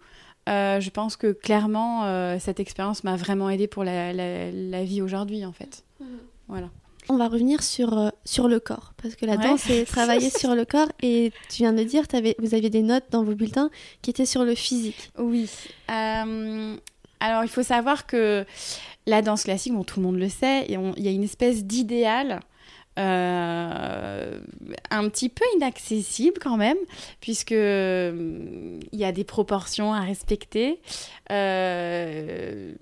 Euh, 0.49 0.79
je 0.79 0.89
pense 0.89 1.17
que 1.17 1.31
clairement, 1.31 2.05
euh, 2.05 2.37
cette 2.39 2.59
expérience 2.59 3.03
m'a 3.03 3.15
vraiment 3.15 3.49
aidée 3.49 3.67
pour 3.67 3.83
la, 3.83 4.11
la, 4.11 4.83
vie 4.83 5.01
aujourd'hui, 5.01 5.45
en 5.45 5.51
fait. 5.51 5.83
Mmh. 5.99 6.05
Voilà. 6.47 6.69
On 7.09 7.17
va 7.17 7.27
revenir 7.27 7.61
sur, 7.63 7.97
euh, 7.97 8.09
sur 8.25 8.47
le 8.47 8.59
corps, 8.59 8.93
parce 9.01 9.15
que 9.15 9.25
la 9.25 9.37
danse, 9.37 9.61
c'est 9.61 9.85
travailler 9.85 10.29
sur 10.37 10.55
le 10.55 10.65
corps. 10.65 10.89
Et 11.01 11.31
tu 11.49 11.57
viens 11.57 11.73
de 11.73 11.83
dire, 11.83 12.03
avais, 12.13 12.35
vous 12.39 12.55
aviez 12.55 12.69
des 12.69 12.81
notes 12.81 13.05
dans 13.11 13.23
vos 13.23 13.35
bulletins 13.35 13.69
qui 14.01 14.09
étaient 14.09 14.25
sur 14.25 14.43
le 14.43 14.55
physique. 14.55 15.11
Oui. 15.17 15.49
Alors, 17.21 17.43
il 17.43 17.49
faut 17.49 17.63
savoir 17.63 18.07
que 18.07 18.45
la 19.05 19.21
danse 19.21 19.43
classique, 19.43 19.73
bon, 19.73 19.83
tout 19.83 19.99
le 19.99 20.05
monde 20.05 20.17
le 20.17 20.27
sait, 20.27 20.65
il 20.67 21.03
y 21.03 21.07
a 21.07 21.11
une 21.11 21.23
espèce 21.23 21.63
d'idéal 21.63 22.41
euh, 22.99 24.39
un 24.89 25.09
petit 25.09 25.29
peu 25.29 25.45
inaccessible 25.55 26.39
quand 26.41 26.57
même, 26.57 26.77
puisque 27.21 27.51
il 27.51 28.79
y 28.91 29.05
a 29.05 29.11
des 29.13 29.23
proportions 29.23 29.93
à 29.93 30.01
respecter. 30.01 30.79
Euh, 31.31 32.73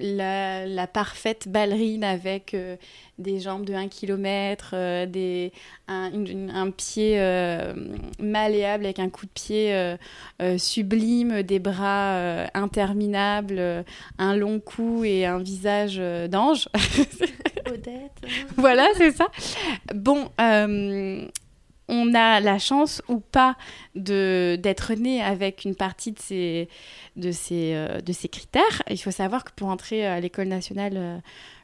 la, 0.00 0.86
parfaite 0.86 1.48
ballerine 1.48 2.04
avec 2.04 2.54
euh, 2.54 2.76
des 3.18 3.40
jambes 3.40 3.66
de 3.66 3.74
1 3.74 3.88
km, 3.88 5.04
des, 5.04 5.52
un, 5.88 6.70
pied 6.70 7.18
malléable 8.18 8.86
avec 8.86 8.98
un 8.98 9.10
coup 9.10 9.26
de 9.26 9.30
pied 9.30 9.96
sublime, 10.56 11.42
des 11.42 11.58
bras 11.58 12.46
interminables, 12.54 13.84
un 14.18 14.36
long 14.36 14.60
cou 14.60 15.04
et 15.04 15.26
un 15.26 15.38
visage 15.38 16.00
d'ange. 16.30 16.68
voilà, 18.56 18.88
c'est 18.96 19.12
ça. 19.12 19.26
Bon, 19.94 20.30
on 21.88 22.14
a 22.14 22.40
la 22.40 22.58
chance 22.58 23.02
ou 23.08 23.18
pas 23.18 23.56
d'être 23.94 24.94
né 24.94 25.22
avec 25.22 25.64
une 25.64 25.74
partie 25.74 26.14
euh, 26.30 26.66
de 27.16 27.32
ces 28.12 28.28
critères. 28.28 28.82
Il 28.90 28.98
faut 28.98 29.10
savoir 29.10 29.44
que 29.44 29.52
pour 29.56 29.68
entrer 29.68 30.06
à 30.06 30.20
l'école 30.20 30.48
nationale, 30.48 30.96
euh, 30.96 31.18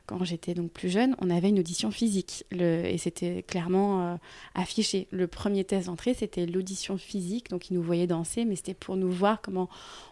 quand 0.06 0.25
j'étais 0.25 0.54
donc 0.54 0.70
plus 0.70 0.90
jeune, 0.90 1.16
on 1.20 1.30
avait 1.30 1.49
une 1.49 1.58
audition 1.58 1.90
physique 1.90 2.44
et 2.52 2.99
c'était 2.99 3.42
clairement 3.42 4.02
euh, 4.02 4.16
affiché. 4.54 5.08
Le 5.11 5.26
premier 5.26 5.64
test 5.64 5.87
d'entrée, 5.87 6.14
c'était 6.14 6.46
l'audition 6.46 6.99
physique, 6.99 7.50
donc 7.50 7.70
ils 7.70 7.75
nous 7.75 7.82
voyaient 7.82 8.06
danser, 8.06 8.44
mais 8.44 8.56
c'était 8.56 8.75
pour 8.75 8.96
nous 8.96 9.11
voir 9.11 9.40
comment 9.40 9.68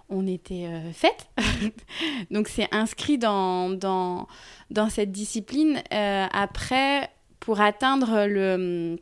on 0.08 0.26
était 0.26 0.68
faite. 0.92 1.28
donc 2.30 2.48
c'est 2.48 2.68
inscrit 2.72 3.18
dans, 3.18 3.70
dans, 3.70 4.28
dans 4.70 4.88
cette 4.88 5.12
discipline. 5.12 5.82
après, 5.90 7.10
pour 7.40 7.60
atteindre 7.60 8.26
le 8.26 8.98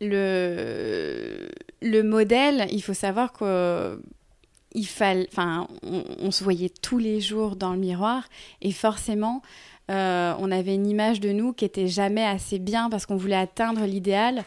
le, 0.00 1.48
le 1.80 2.02
modèle, 2.02 2.66
il 2.70 2.82
faut 2.82 2.94
savoir 2.94 3.32
que 3.32 4.00
il 4.74 4.86
fallait, 4.86 5.28
enfin, 5.30 5.68
on, 5.82 6.30
se 6.30 6.42
voyait 6.42 6.70
tous 6.70 6.96
les 6.96 7.20
jours 7.20 7.56
dans 7.56 7.72
le 7.72 7.78
miroir 7.78 8.26
et 8.62 8.72
forcément, 8.72 9.42
euh, 9.90 10.34
on 10.38 10.50
avait 10.50 10.74
une 10.74 10.86
image 10.86 11.20
de 11.20 11.32
nous 11.32 11.52
qui 11.52 11.64
était 11.64 11.88
jamais 11.88 12.24
assez 12.24 12.58
bien 12.58 12.90
parce 12.90 13.06
qu'on 13.06 13.16
voulait 13.16 13.36
atteindre 13.36 13.84
l'idéal. 13.84 14.44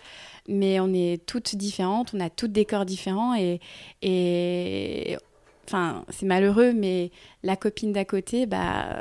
Mais 0.48 0.80
on 0.80 0.94
est 0.94 1.26
toutes 1.26 1.56
différentes, 1.56 2.14
on 2.14 2.20
a 2.20 2.30
toutes 2.30 2.52
des 2.52 2.66
corps 2.66 2.86
différents 2.86 3.34
et, 3.36 3.60
et 4.04 5.18
enfin, 5.66 6.06
c'est 6.10 6.28
malheureux, 6.28 6.72
mais 6.72 7.10
la 7.42 7.56
copine 7.56 7.92
d'à 7.92 8.06
côté, 8.06 8.46
bah, 8.46 8.96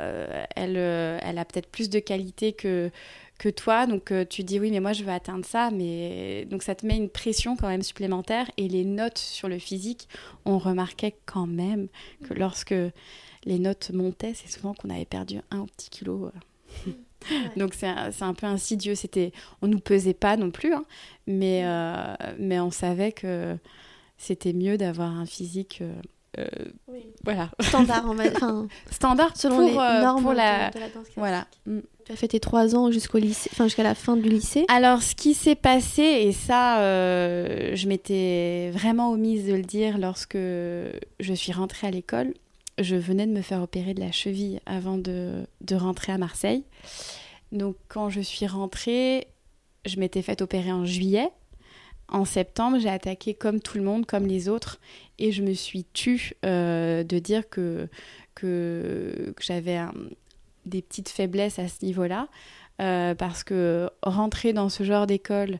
elle, 0.55 0.75
elle 0.75 1.37
a 1.37 1.45
peut-être 1.45 1.69
plus 1.69 1.91
de 1.91 1.99
qualité 1.99 2.53
que, 2.53 2.89
que 3.37 3.49
toi. 3.49 3.85
Donc 3.85 4.11
euh, 4.11 4.25
tu 4.27 4.43
dis 4.43 4.59
oui, 4.59 4.71
mais 4.71 4.79
moi 4.79 4.93
je 4.93 5.03
veux 5.03 5.11
atteindre 5.11 5.45
ça. 5.45 5.69
Mais 5.71 6.45
donc 6.45 6.63
ça 6.63 6.75
te 6.75 6.85
met 6.85 6.95
une 6.95 7.09
pression 7.09 7.55
quand 7.55 7.67
même 7.67 7.81
supplémentaire. 7.81 8.49
Et 8.57 8.67
les 8.67 8.85
notes 8.85 9.17
sur 9.17 9.47
le 9.47 9.59
physique, 9.59 10.07
on 10.45 10.57
remarquait 10.57 11.15
quand 11.25 11.47
même 11.47 11.87
que 12.27 12.33
lorsque 12.33 12.75
les 13.45 13.59
notes 13.59 13.91
montaient, 13.91 14.33
c'est 14.33 14.51
souvent 14.51 14.73
qu'on 14.73 14.89
avait 14.89 15.05
perdu 15.05 15.39
un 15.51 15.59
ou 15.59 15.65
petit 15.65 15.89
kilo. 15.89 16.31
Euh. 16.87 16.91
Donc 17.57 17.73
c'est 17.73 17.87
un, 17.87 18.33
peu 18.33 18.45
insidieux. 18.45 18.95
C'était, 18.95 19.31
on 19.61 19.67
nous 19.67 19.79
pesait 19.79 20.13
pas 20.13 20.37
non 20.37 20.51
plus, 20.51 20.73
hein. 20.73 20.85
mais 21.27 21.61
euh, 21.65 22.13
mais 22.37 22.59
on 22.59 22.71
savait 22.71 23.11
que 23.11 23.57
c'était 24.17 24.53
mieux 24.53 24.77
d'avoir 24.77 25.11
un 25.11 25.25
physique. 25.25 25.81
Voilà. 27.23 27.49
Standard, 27.61 28.05
en 28.41 28.67
standard 28.91 29.37
selon 29.37 29.65
les 29.65 29.73
normes 29.73 30.21
pour 30.21 30.33
la... 30.33 30.69
De, 30.69 30.79
la 30.79 30.89
danse 30.89 31.07
Voilà. 31.15 31.47
Mm. 31.65 31.79
Tu 32.05 32.11
as 32.11 32.15
fait 32.15 32.27
tes 32.27 32.39
trois 32.39 32.75
ans 32.75 32.91
jusqu'au 32.91 33.17
lycée, 33.17 33.49
enfin 33.51 33.63
jusqu'à 33.63 33.81
la 33.81 33.95
fin 33.95 34.15
du 34.15 34.29
lycée? 34.29 34.65
Alors, 34.67 35.01
ce 35.01 35.15
qui 35.15 35.33
s'est 35.33 35.55
passé, 35.55 36.03
et 36.03 36.31
ça, 36.33 36.79
euh, 36.81 37.71
je 37.73 37.87
m'étais 37.87 38.69
vraiment 38.71 39.09
omise 39.09 39.47
de 39.47 39.55
le 39.55 39.63
dire 39.63 39.97
lorsque 39.97 40.37
je 40.37 41.33
suis 41.33 41.51
rentrée 41.51 41.87
à 41.87 41.91
l'école. 41.91 42.33
Je 42.77 42.95
venais 42.95 43.25
de 43.25 43.31
me 43.31 43.41
faire 43.41 43.61
opérer 43.61 43.93
de 43.93 44.01
la 44.01 44.11
cheville 44.11 44.59
avant 44.65 44.97
de, 44.97 45.45
de 45.61 45.75
rentrer 45.75 46.11
à 46.11 46.17
Marseille. 46.17 46.63
Donc, 47.51 47.75
quand 47.87 48.09
je 48.09 48.21
suis 48.21 48.47
rentrée, 48.47 49.27
je 49.85 49.99
m'étais 49.99 50.21
fait 50.21 50.41
opérer 50.41 50.71
en 50.71 50.85
juillet. 50.85 51.29
En 52.07 52.25
septembre, 52.25 52.77
j'ai 52.79 52.89
attaqué 52.89 53.33
comme 53.33 53.59
tout 53.59 53.77
le 53.77 53.83
monde, 53.83 54.05
comme 54.05 54.27
les 54.27 54.47
autres, 54.47 54.79
et 55.17 55.31
je 55.31 55.41
me 55.41 55.53
suis 55.53 55.85
tue 55.85 56.33
euh, 56.45 57.03
de 57.03 57.17
dire 57.17 57.49
que, 57.49 57.87
que, 58.35 59.33
j'avais 59.41 59.79
des 60.65 60.81
petites 60.81 61.09
faiblesses 61.09 61.57
à 61.57 61.67
ce 61.67 61.83
niveau-là, 61.83 62.27
euh, 62.81 63.15
parce 63.15 63.43
que 63.43 63.89
rentrer 64.03 64.53
dans 64.53 64.69
ce 64.69 64.83
genre 64.83 65.07
d'école 65.07 65.59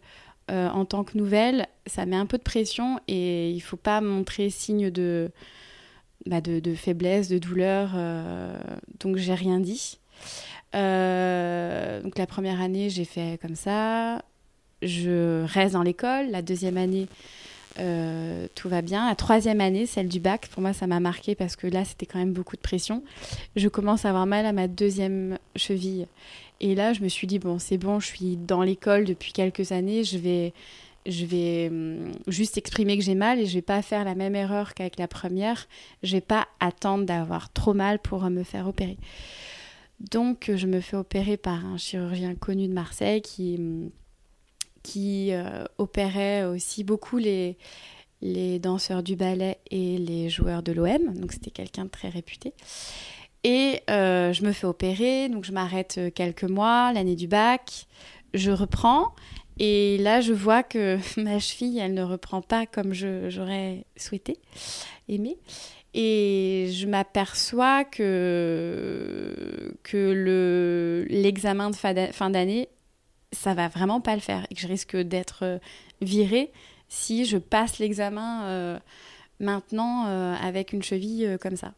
euh, 0.52 0.70
en 0.70 0.86
tant 0.86 1.04
que 1.04 1.18
nouvelle, 1.18 1.68
ça 1.88 2.06
met 2.06 2.16
un 2.16 2.28
peu 2.28 2.38
de 2.38 2.44
pression 2.44 3.00
et 3.08 3.50
il 3.50 3.62
faut 3.62 3.78
pas 3.78 4.00
montrer 4.02 4.52
signe 4.52 4.92
de, 4.92 5.32
bah 6.26 6.42
de, 6.42 6.76
faiblesse, 6.76 7.30
de 7.30 7.38
douleur. 7.38 7.92
Euh, 7.96 8.58
donc 9.00 9.18
j'ai 9.18 9.34
rien 9.34 9.60
dit. 9.60 10.00
donc 10.74 12.18
la 12.18 12.28
première 12.28 12.62
année, 12.62 12.90
j'ai 12.90 13.06
fait 13.06 13.40
comme 13.42 13.56
ça. 13.56 14.22
Je 14.82 15.46
reste 15.46 15.74
dans 15.74 15.84
l'école. 15.84 16.30
La 16.32 16.42
deuxième 16.42 16.78
année, 16.78 17.08
euh, 17.80 18.48
tout 18.56 18.70
va 18.70 18.82
bien. 18.82 19.08
La 19.08 19.16
troisième 19.16 19.62
année, 19.62 19.86
celle 19.86 20.08
du 20.08 20.20
bac, 20.20 20.48
pour 20.48 20.62
moi, 20.62 20.74
ça 20.74 20.88
m'a 20.88 21.00
marqué 21.00 21.36
parce 21.36 21.56
que 21.56 21.68
là, 21.68 21.84
c'était 21.84 22.06
quand 22.06 22.20
même 22.20 22.34
beaucoup 22.34 22.56
de 22.56 22.62
pression. 22.62 23.04
Je 23.56 23.68
commence 23.68 24.06
à 24.06 24.10
avoir 24.10 24.26
mal 24.26 24.46
à 24.46 24.54
ma 24.54 24.68
deuxième 24.68 25.38
cheville. 25.56 26.08
Et 26.62 26.74
là, 26.74 26.94
je 26.94 27.02
me 27.02 27.10
suis 27.10 27.28
dit, 27.28 27.40
bon, 27.40 27.60
c'est 27.60 27.78
bon, 27.78 28.00
je 28.00 28.08
suis 28.08 28.38
dans 28.38 28.62
l'école 28.62 29.04
depuis 29.04 29.34
quelques 29.34 29.74
années, 29.74 30.06
je 30.06 30.18
vais, 30.18 30.54
je 31.06 31.26
vais 31.26 31.70
hum, 31.70 32.12
juste 32.28 32.58
exprimer 32.58 32.98
que 32.98 33.04
j'ai 33.04 33.16
mal 33.16 33.40
et 33.40 33.46
je 33.46 33.54
vais 33.54 33.62
pas 33.62 33.82
faire 33.82 34.04
la 34.04 34.16
même 34.16 34.36
erreur 34.36 34.74
qu'avec 34.74 34.98
la 34.98 35.08
première. 35.08 35.68
Je 36.04 36.14
vais 36.14 36.22
pas 36.22 36.48
attendre 36.60 37.06
d'avoir 37.06 37.52
trop 37.54 37.74
mal 37.74 38.00
pour 38.00 38.30
me 38.30 38.44
faire 38.44 38.68
opérer. 38.68 38.98
Donc, 40.12 40.52
je 40.54 40.68
me 40.68 40.82
fais 40.82 40.98
opérer 40.98 41.38
par 41.38 41.66
un 41.66 41.78
chirurgien 41.78 42.36
connu 42.36 42.68
de 42.68 42.74
Marseille 42.74 43.22
qui 43.22 43.56
hum, 43.58 43.90
qui 44.86 45.34
euh, 45.34 45.66
opérait 45.80 46.44
aussi 46.44 46.84
beaucoup 46.84 47.18
les, 47.18 47.58
les 48.22 48.60
danseurs 48.60 49.02
du 49.02 49.16
ballet 49.16 49.58
et 49.72 49.98
les 49.98 50.30
joueurs 50.30 50.62
de 50.62 50.72
l'OM. 50.72 51.14
Donc 51.16 51.32
c'était 51.32 51.50
quelqu'un 51.50 51.86
de 51.86 51.90
très 51.90 52.10
réputé. 52.10 52.54
Et 53.44 53.82
euh, 53.90 54.32
je 54.32 54.44
me 54.44 54.52
fais 54.52 54.68
opérer, 54.68 55.30
donc 55.30 55.44
je 55.44 55.52
m'arrête 55.52 55.96
euh, 55.98 56.10
quelques 56.12 56.44
mois, 56.44 56.94
l'année 56.94 57.16
du 57.16 57.28
bac, 57.28 57.88
je 58.34 58.52
reprends. 58.52 59.14
Et 59.58 59.98
là, 60.00 60.22
je 60.22 60.34
vois 60.34 60.64
que 60.64 60.98
ma 61.20 61.40
cheville, 61.40 61.80
elle 61.80 61.94
ne 61.94 62.04
reprend 62.04 62.42
pas 62.42 62.66
comme 62.66 62.94
j'aurais 62.94 63.86
souhaité, 63.98 64.40
aimé. 65.08 65.38
Et 65.94 66.70
je 66.74 66.88
m'aperçois 66.88 67.86
que, 67.86 69.74
que 69.84 71.06
l'examen 71.10 71.70
de 71.70 71.76
fin 71.76 72.30
d'année 72.30 72.68
ça 73.36 73.54
va 73.54 73.68
vraiment 73.68 74.02
pas 74.02 74.16
le 74.16 74.22
faire 74.22 74.48
et 74.50 74.56
que 74.56 74.62
je 74.62 74.68
risque 74.68 74.96
d'être 74.96 75.44
euh, 75.44 75.58
virée 76.02 76.52
si 76.88 77.26
je 77.26 77.38
passe 77.38 77.80
l'examen 77.80 78.46
euh, 78.46 78.80
maintenant 79.40 80.06
euh, 80.08 80.36
avec 80.36 80.74
une 80.74 80.84
cheville 80.84 81.38
comme 81.42 81.56
ça. 81.56 81.74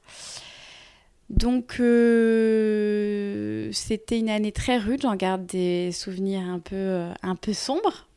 Donc 1.29 1.73
c'était 3.73 4.17
une 4.17 4.29
année 4.29 4.51
très 4.53 4.77
rude, 4.77 5.01
j'en 5.01 5.15
garde 5.15 5.45
des 5.45 5.91
souvenirs 5.91 6.41
un 6.41 6.59
peu, 6.59 7.09
un 7.21 7.35
peu 7.35 7.53
sombres, 7.53 8.07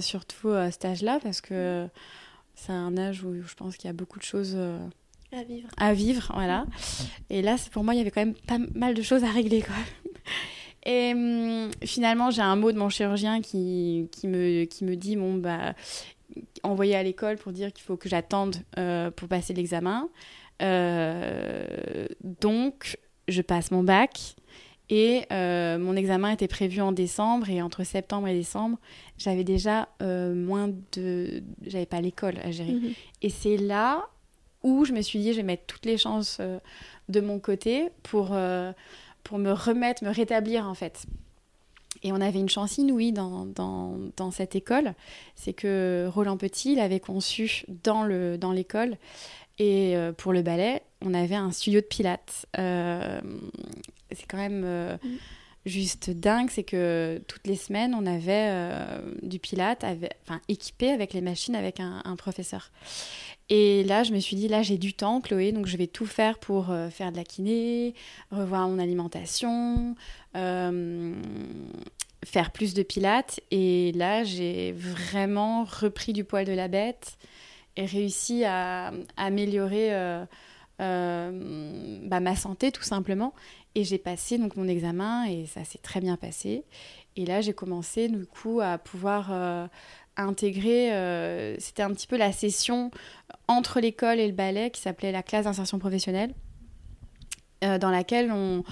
surtout 0.00 0.48
à 0.50 0.70
cet 0.70 0.86
âge-là, 0.86 1.20
parce 1.22 1.40
que 1.40 1.86
c'est 2.54 2.72
un 2.72 2.96
âge 2.96 3.22
où 3.22 3.34
je 3.42 3.54
pense 3.54 3.76
qu'il 3.76 3.88
y 3.88 3.90
a 3.90 3.94
beaucoup 3.94 4.18
de 4.18 4.24
choses 4.24 4.56
à 5.34 5.42
vivre. 5.42 5.68
À 5.76 5.94
vivre, 5.94 6.30
voilà. 6.34 6.66
Et 7.28 7.42
là, 7.42 7.56
pour 7.72 7.82
moi, 7.82 7.94
il 7.94 7.98
y 7.98 8.00
avait 8.00 8.10
quand 8.10 8.24
même 8.24 8.34
pas 8.46 8.58
mal 8.74 8.94
de 8.94 9.02
choses 9.02 9.24
à 9.24 9.30
régler. 9.30 9.64
Et 10.86 11.12
hum, 11.12 11.70
finalement, 11.82 12.30
j'ai 12.30 12.42
un 12.42 12.56
mot 12.56 12.70
de 12.70 12.78
mon 12.78 12.88
chirurgien 12.88 13.40
qui, 13.40 14.08
qui, 14.12 14.28
me, 14.28 14.64
qui 14.64 14.84
me 14.84 14.96
dit 14.96 15.16
bon, 15.16 15.34
bah, 15.34 15.74
envoyé 16.62 16.94
à 16.94 17.02
l'école 17.02 17.36
pour 17.36 17.52
dire 17.52 17.72
qu'il 17.72 17.84
faut 17.84 17.96
que 17.96 18.08
j'attende 18.08 18.56
euh, 18.78 19.10
pour 19.10 19.28
passer 19.28 19.54
l'examen. 19.54 20.08
Euh, 20.62 22.06
donc, 22.40 22.98
je 23.28 23.42
passe 23.42 23.70
mon 23.70 23.82
bac. 23.82 24.36
Et 24.90 25.22
euh, 25.32 25.78
mon 25.78 25.96
examen 25.96 26.30
était 26.30 26.46
prévu 26.46 26.82
en 26.82 26.92
décembre 26.92 27.48
et 27.48 27.62
entre 27.62 27.84
septembre 27.84 28.28
et 28.28 28.34
décembre, 28.34 28.78
j'avais 29.16 29.44
déjà 29.44 29.88
moins 30.00 30.70
de... 30.92 31.42
J'avais 31.66 31.86
pas 31.86 32.02
l'école 32.02 32.34
à 32.44 32.50
gérer. 32.50 32.72
Mhm. 32.72 32.92
Et 33.22 33.30
c'est 33.30 33.56
là 33.56 34.06
où 34.62 34.84
je 34.84 34.92
me 34.92 35.00
suis 35.00 35.20
dit, 35.20 35.32
je 35.32 35.38
vais 35.38 35.42
mettre 35.42 35.64
toutes 35.66 35.86
les 35.86 35.96
chances 35.96 36.38
de 37.08 37.20
mon 37.20 37.38
côté 37.38 37.88
pour 38.02 38.36
pour 39.24 39.38
me 39.38 39.50
remettre, 39.50 40.04
me 40.04 40.10
rétablir 40.10 40.68
en 40.68 40.74
fait. 40.74 41.06
Et 42.02 42.12
on 42.12 42.20
avait 42.20 42.38
une 42.38 42.48
chance 42.48 42.76
inouïe 42.76 43.12
dans, 43.12 43.46
dans, 43.46 43.96
dans 44.16 44.30
cette 44.30 44.54
école, 44.54 44.94
c'est 45.34 45.54
que 45.54 46.06
Roland 46.12 46.36
Petit 46.36 46.74
l'avait 46.76 47.00
conçu 47.00 47.64
dans 47.82 48.04
l'école. 48.04 48.90
Dans 48.90 48.96
et 49.58 49.96
euh, 49.96 50.12
pour 50.12 50.32
le 50.32 50.42
ballet, 50.42 50.82
on 51.02 51.14
avait 51.14 51.36
un 51.36 51.52
studio 51.52 51.80
de 51.80 51.86
pilates. 51.86 52.46
Euh, 52.58 53.20
c'est 54.10 54.26
quand 54.26 54.38
même 54.38 54.62
euh, 54.64 54.96
juste 55.64 56.10
dingue, 56.10 56.50
c'est 56.50 56.64
que 56.64 57.22
toutes 57.28 57.46
les 57.46 57.54
semaines, 57.56 57.94
on 57.94 58.06
avait 58.06 58.50
du 59.22 59.38
pilate, 59.38 59.84
enfin, 60.22 60.40
équipé 60.48 60.90
avec 60.90 61.12
les 61.12 61.20
machines 61.20 61.54
avec 61.54 61.78
un, 61.80 62.16
professeur. 62.16 62.70
Et 63.50 63.84
là, 63.84 64.02
je 64.02 64.12
me 64.12 64.18
suis 64.18 64.36
dit, 64.36 64.48
là, 64.48 64.62
j'ai 64.62 64.78
du 64.78 64.94
temps, 64.94 65.20
Chloé, 65.20 65.52
donc 65.52 65.66
je 65.66 65.76
vais 65.76 65.86
tout 65.86 66.06
faire 66.06 66.38
pour 66.38 66.74
faire 66.90 67.12
de 67.12 67.16
la 67.16 67.24
kiné, 67.24 67.94
revoir 68.30 68.68
mon 68.68 68.78
alimentation, 68.78 69.94
faire 70.32 71.12
plus 72.52 72.74
de 72.74 72.82
pilates. 72.82 73.40
Et 73.50 73.92
là, 73.92 74.24
j'ai 74.24 74.72
vraiment 74.72 75.64
repris 75.64 76.12
du 76.12 76.24
poil 76.24 76.44
de 76.44 76.52
la 76.52 76.68
bête 76.68 77.16
réussi 77.76 78.44
à, 78.44 78.92
améliorer 79.16 79.94
euh, 79.94 80.24
euh, 80.80 82.00
bah, 82.04 82.20
ma 82.20 82.36
santé 82.36 82.72
tout 82.72 82.82
simplement. 82.82 83.34
Et 83.74 83.84
j'ai 83.84 83.98
passé 83.98 84.38
donc 84.38 84.56
mon 84.56 84.68
examen 84.68 85.24
et 85.24 85.46
ça 85.46 85.64
s'est 85.64 85.78
très 85.78 86.00
bien 86.00 86.16
passé. 86.16 86.64
Et 87.16 87.26
là, 87.26 87.40
j'ai 87.40 87.52
commencé 87.52 88.08
du 88.08 88.26
coup 88.26 88.60
à 88.60 88.78
pouvoir 88.78 89.28
euh, 89.30 89.66
intégrer, 90.16 90.90
c'était 91.58 91.82
un 91.82 91.92
petit 91.92 92.06
peu 92.06 92.16
la 92.16 92.30
session 92.32 92.92
entre 93.48 93.80
l'école 93.80 94.20
et 94.20 94.26
le 94.28 94.32
ballet 94.32 94.70
qui 94.70 94.80
s'appelait 94.80 95.10
la 95.10 95.24
classe 95.24 95.44
d'insertion 95.44 95.80
professionnelle, 95.80 96.32
dans 97.62 97.90
laquelle 97.90 98.30
on, 98.30 98.62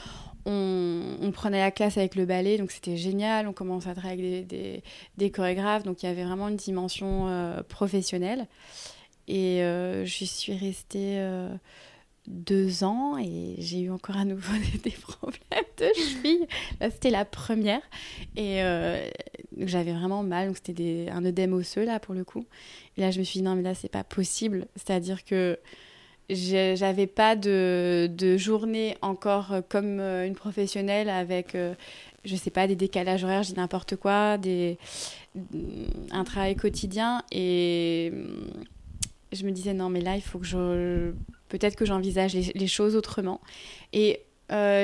on, 0.45 1.31
prenait 1.33 1.61
la 1.61 1.71
classe 1.71 1.97
avec 1.99 2.15
le 2.15 2.27
ballet, 2.27 2.59
donc 2.59 2.71
c'était 2.71 2.97
génial. 2.97 3.47
On 3.49 3.53
commençait 3.53 3.89
à 3.89 3.95
travailler 3.95 4.39
avec 4.39 4.83
des, 5.17 5.31
chorégraphes, 5.31 5.83
donc 5.85 6.03
il 6.03 6.07
y 6.07 6.09
avait 6.09 6.25
vraiment 6.25 6.49
une 6.49 6.57
dimension 6.57 7.29
euh, 7.29 7.63
professionnelle. 7.63 8.47
Et 9.29 9.63
euh, 9.63 10.05
je 10.05 10.25
suis 10.25 10.55
restée 10.55 11.19
euh, 11.19 11.49
deux 12.27 12.83
ans 12.83 13.17
et 13.19 13.55
j'ai 13.59 13.81
eu 13.81 13.91
encore 13.91 14.17
à 14.17 14.25
nouveau 14.25 14.53
des, 14.85 14.91
problèmes 14.91 15.65
de 15.79 15.89
cheville. 15.95 16.47
Là, 16.81 16.91
c'était 16.91 17.11
la 17.11 17.25
première. 17.25 17.83
Et 18.37 18.61
j'avais 19.59 19.93
vraiment 19.93 20.23
mal, 20.23 20.49
donc 20.49 20.59
c'était 20.65 21.07
un 21.11 21.25
œdème 21.25 21.53
osseux, 21.53 21.85
là, 21.85 22.01
pour 22.01 22.15
le 22.15 22.25
coup. 22.25 22.47
Et 22.97 23.01
là, 23.01 23.11
je 23.11 23.21
me 23.21 23.25
suis 23.25 23.39
dit, 23.39 23.45
non, 23.45 23.55
mais 23.55 23.63
là, 23.63 23.75
c'est 23.75 23.89
pas 23.89 24.05
possible. 24.05 24.67
C'est-à-dire 24.77 25.25
que 25.25 25.59
j'avais 26.31 27.07
pas 27.07 27.37
de, 27.37 28.09
de, 28.11 28.37
journée 28.37 28.97
encore 29.03 29.53
euh, 29.53 29.61
comme 29.67 30.01
euh, 30.01 30.27
une 30.27 30.35
professionnelle 30.35 31.09
avec, 31.09 31.55
euh, 31.55 31.75
je 32.25 32.37
sais 32.37 32.51
pas, 32.51 32.67
des 32.67 32.77
décalages 32.77 33.25
horaires, 33.25 33.43
dis 33.43 33.55
n'importe 33.55 33.97
quoi, 33.97 34.39
des, 34.39 34.79
un 36.11 36.25
travail 36.25 36.57
quotidien. 36.57 37.23
Et 37.33 38.13
je 39.33 39.45
me 39.45 39.51
disais, 39.51 39.75
non, 39.75 39.89
mais 39.89 40.01
là, 40.01 40.17
il 40.17 40.23
faut 40.23 40.39
que 40.39 40.47
je. 40.47 41.13
Peut-être 41.49 41.77
que 41.77 41.85
j'envisage 41.85 42.35
les, 42.35 42.67
choses 42.67 42.97
autrement. 42.97 43.41
Et 43.93 44.23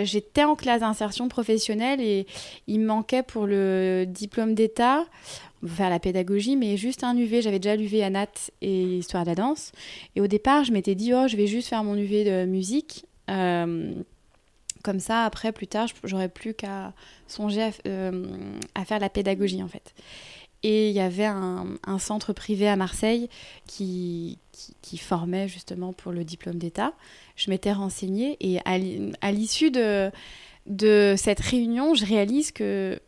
j'étais 0.04 0.45
en 0.45 0.54
classe 0.54 0.80
d'insertion 0.80 1.28
professionnelle 1.28 2.00
et 2.00 2.26
il 2.66 2.80
me 2.80 2.87
manquait 2.87 3.23
pour 3.23 3.47
le 3.47 4.04
diplôme 4.07 4.54
d'État 4.54 5.07
faire 5.66 5.90
la 5.90 5.98
pédagogie, 5.98 6.56
mais 6.56 6.76
juste 6.76 7.04
un 7.04 7.16
UV. 7.16 7.42
J'avais 7.42 7.58
déjà 7.58 7.76
l'UV 7.76 8.02
à 8.02 8.10
Nat 8.10 8.50
et 8.60 8.98
Histoire 8.98 9.24
de 9.24 9.30
la 9.30 9.34
danse. 9.34 9.72
Et 10.16 10.20
au 10.20 10.26
départ, 10.26 10.64
je 10.64 10.72
m'étais 10.72 10.94
dit, 10.94 11.12
oh, 11.14 11.26
je 11.28 11.36
vais 11.36 11.46
juste 11.46 11.68
faire 11.68 11.84
mon 11.84 11.96
UV 11.96 12.24
de 12.24 12.44
musique. 12.44 13.06
Euh, 13.30 13.92
comme 14.82 15.00
ça, 15.00 15.24
après, 15.24 15.52
plus 15.52 15.66
tard, 15.66 15.88
j'aurais 16.04 16.28
plus 16.28 16.54
qu'à 16.54 16.92
songer 17.26 17.70
euh, 17.86 18.24
à, 18.74 18.84
faire 18.84 19.00
la 19.00 19.08
pédagogie, 19.08 19.62
en 19.62 19.68
fait. 19.68 19.94
Et 20.62 20.88
il 20.90 20.94
y 20.94 21.00
avait 21.00 21.24
un, 21.24 21.98
centre 21.98 22.32
privé 22.32 22.68
à 22.68 22.74
Marseille 22.74 23.28
qui, 23.66 24.38
formait 24.98 25.46
justement 25.46 25.92
pour 25.92 26.10
le 26.10 26.24
diplôme 26.24 26.56
d'État. 26.56 26.94
Je 27.36 27.50
m'étais 27.50 27.72
renseignée 27.72 28.36
et 28.40 28.58
à 28.64 29.30
l'issue 29.30 29.70
de, 29.70 30.10
de 30.66 31.14
cette 31.16 31.40
réunion, 31.40 31.94
je 31.94 32.04
réalise 32.04 32.52
que 32.52 32.98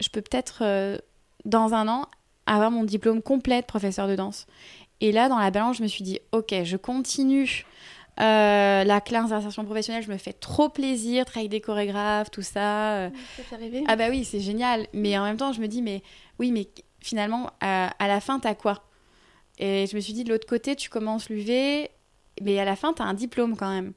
je 0.00 0.08
peux 0.08 0.20
peut-être 0.20 0.62
euh, 0.62 0.98
dans 1.44 1.74
un 1.74 1.88
an, 1.88 2.06
avoir 2.46 2.70
mon 2.70 2.84
diplôme 2.84 3.22
complet 3.22 3.60
de 3.60 3.66
professeur 3.66 4.08
de 4.08 4.16
danse. 4.16 4.46
Et 5.00 5.12
là, 5.12 5.28
dans 5.28 5.38
la 5.38 5.50
balance, 5.50 5.78
je 5.78 5.82
me 5.82 5.88
suis 5.88 6.04
dit, 6.04 6.20
ok, 6.32 6.54
je 6.64 6.76
continue 6.76 7.64
euh, 8.20 8.84
la 8.84 9.00
classe 9.00 9.30
d'insertion 9.30 9.64
professionnelle, 9.64 10.02
je 10.02 10.10
me 10.10 10.18
fais 10.18 10.32
trop 10.32 10.68
plaisir, 10.68 11.24
travailler 11.24 11.48
des 11.48 11.60
chorégraphes, 11.60 12.30
tout 12.30 12.42
ça. 12.42 13.10
Ça 13.36 13.58
fait 13.58 13.84
Ah 13.88 13.96
bah 13.96 14.08
oui, 14.10 14.24
c'est 14.24 14.40
génial. 14.40 14.86
Mais 14.92 15.16
en 15.18 15.24
même 15.24 15.36
temps, 15.36 15.52
je 15.52 15.60
me 15.60 15.66
dis, 15.66 15.82
mais 15.82 16.02
oui, 16.38 16.52
mais 16.52 16.68
finalement, 17.00 17.50
à, 17.60 17.92
la 18.00 18.20
fin, 18.20 18.38
t'as 18.38 18.54
quoi? 18.54 18.84
Et 19.58 19.86
je 19.86 19.96
me 19.96 20.00
suis 20.00 20.12
dit, 20.12 20.24
de 20.24 20.30
l'autre 20.30 20.46
côté, 20.46 20.76
tu 20.76 20.90
commences 20.90 21.30
l'UV, 21.30 21.88
mais 22.42 22.58
à 22.58 22.64
la 22.64 22.76
fin, 22.76 22.92
t'as 22.92 23.04
un 23.04 23.14
diplôme 23.14 23.56
quand 23.56 23.70
même. 23.70 23.92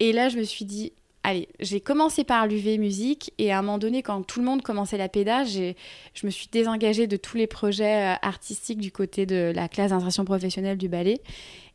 Et 0.00 0.12
là, 0.12 0.28
je 0.28 0.38
me 0.38 0.42
suis 0.42 0.64
dit, 0.64 0.92
allez, 1.24 1.48
j'ai 1.58 1.80
commencé 1.80 2.22
par 2.22 2.46
l'UV 2.46 2.78
musique 2.78 3.32
et 3.38 3.50
à 3.50 3.58
un 3.58 3.62
moment 3.62 3.78
donné, 3.78 4.02
quand 4.02 4.22
tout 4.22 4.38
le 4.38 4.46
monde 4.46 4.62
commençait 4.62 4.98
la 4.98 5.08
pédage, 5.08 5.54
je 5.54 6.26
me 6.26 6.30
suis 6.30 6.48
désengagée 6.52 7.06
de 7.06 7.16
tous 7.16 7.36
les 7.36 7.48
projets 7.48 8.12
euh, 8.12 8.16
artistiques 8.22 8.78
du 8.78 8.92
côté 8.92 9.26
de 9.26 9.52
la 9.54 9.68
classe 9.68 9.90
d'insertion 9.90 10.24
professionnelle 10.24 10.78
du 10.78 10.88
ballet. 10.88 11.20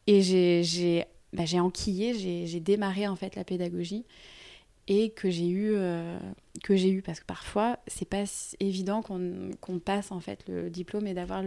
Et 0.07 0.21
j'ai 0.21 1.05
bah, 1.33 1.43
enquillé, 1.55 2.13
j'ai 2.47 2.59
démarré 2.59 3.07
en 3.07 3.15
fait 3.15 3.35
la 3.35 3.43
pédagogie 3.43 4.05
et 4.87 5.11
que 5.11 5.29
j'ai 5.29 5.47
eu 5.47 5.73
euh, 5.75 6.17
parce 7.05 7.19
que 7.19 7.25
parfois 7.25 7.77
c'est 7.87 8.09
pas 8.09 8.23
évident 8.59 9.03
qu'on 9.03 9.79
passe 9.79 10.11
en 10.11 10.19
fait 10.19 10.43
le 10.47 10.69
diplôme 10.69 11.05
et 11.05 11.13
d'avoir 11.13 11.43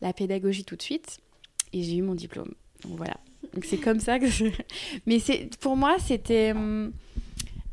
la 0.00 0.12
pédagogie 0.12 0.64
tout 0.64 0.76
de 0.76 0.82
suite. 0.82 1.18
Et 1.72 1.82
j'ai 1.82 1.96
eu 1.96 2.02
mon 2.02 2.14
diplôme. 2.14 2.54
Donc 2.82 2.96
voilà 2.96 3.16
donc 3.52 3.64
c'est 3.64 3.78
comme 3.78 4.00
ça 4.00 4.18
que 4.18 4.26
je... 4.26 4.46
mais 5.06 5.18
c'est 5.18 5.56
pour 5.58 5.76
moi 5.76 5.96
c'était 5.98 6.52
hum, 6.52 6.92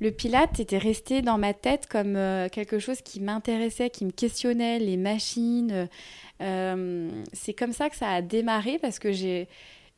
le 0.01 0.12
pilate 0.12 0.60
était 0.60 0.79
resté 0.79 1.21
dans 1.21 1.38
ma 1.38 1.53
tête 1.53 1.86
comme 1.88 2.15
euh, 2.15 2.49
quelque 2.49 2.79
chose 2.79 3.01
qui 3.01 3.19
m'intéressait, 3.19 3.91
qui 3.91 4.03
me 4.03 4.12
questionnait, 4.12 4.79
les 4.79 4.97
machines. 4.97 5.88
Euh, 6.41 7.10
c'est 7.34 7.53
comme 7.53 7.71
ça 7.71 7.88
que 7.89 7.95
ça 7.95 8.10
a 8.10 8.23
démarré 8.23 8.79
parce 8.79 8.97
que 8.97 9.12
j'ai, 9.12 9.47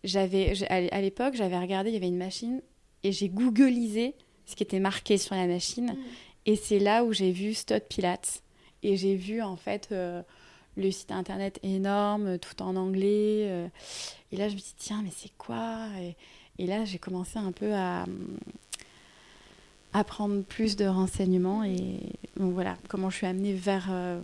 j'avais, 0.03 0.53
à 0.69 0.99
l'époque, 0.99 1.35
j'avais 1.35 1.57
regardé, 1.57 1.89
il 1.89 1.93
y 1.93 1.97
avait 1.97 2.09
une 2.09 2.17
machine 2.17 2.61
et 3.03 3.13
j'ai 3.13 3.29
googlisé 3.29 4.13
ce 4.45 4.57
qui 4.57 4.63
était 4.63 4.81
marqué 4.81 5.17
sur 5.17 5.35
la 5.35 5.47
machine. 5.47 5.93
Mm. 5.93 5.97
Et 6.47 6.55
c'est 6.57 6.79
là 6.79 7.05
où 7.05 7.13
j'ai 7.13 7.31
vu 7.31 7.53
Stott 7.53 7.87
Pilates. 7.87 8.43
Et 8.85 8.97
j'ai 8.97 9.15
vu 9.15 9.41
en 9.41 9.55
fait 9.55 9.87
euh, 9.93 10.21
le 10.77 10.91
site 10.91 11.11
internet 11.11 11.59
énorme, 11.63 12.39
tout 12.39 12.61
en 12.61 12.75
anglais. 12.75 13.69
et 14.31 14.37
là, 14.37 14.49
je 14.49 14.55
me 14.55 14.59
suis 14.59 14.71
dit, 14.71 14.75
tiens, 14.77 15.01
mais 15.03 15.11
c'est 15.15 15.31
quoi? 15.37 15.87
Et, 15.99 16.15
et, 16.57 16.67
là, 16.67 16.85
j'ai 16.85 16.97
commencé 16.99 17.37
un 17.37 17.51
peu 17.51 17.73
à, 17.73 18.05
apprendre 19.93 20.43
plus 20.43 20.75
de 20.75 20.85
renseignements 20.85 21.63
et 21.63 21.99
donc 22.37 22.53
voilà 22.53 22.77
comment 22.89 23.09
je 23.09 23.17
suis 23.17 23.27
amenée 23.27 23.53
vers 23.53 23.87
euh, 23.91 24.19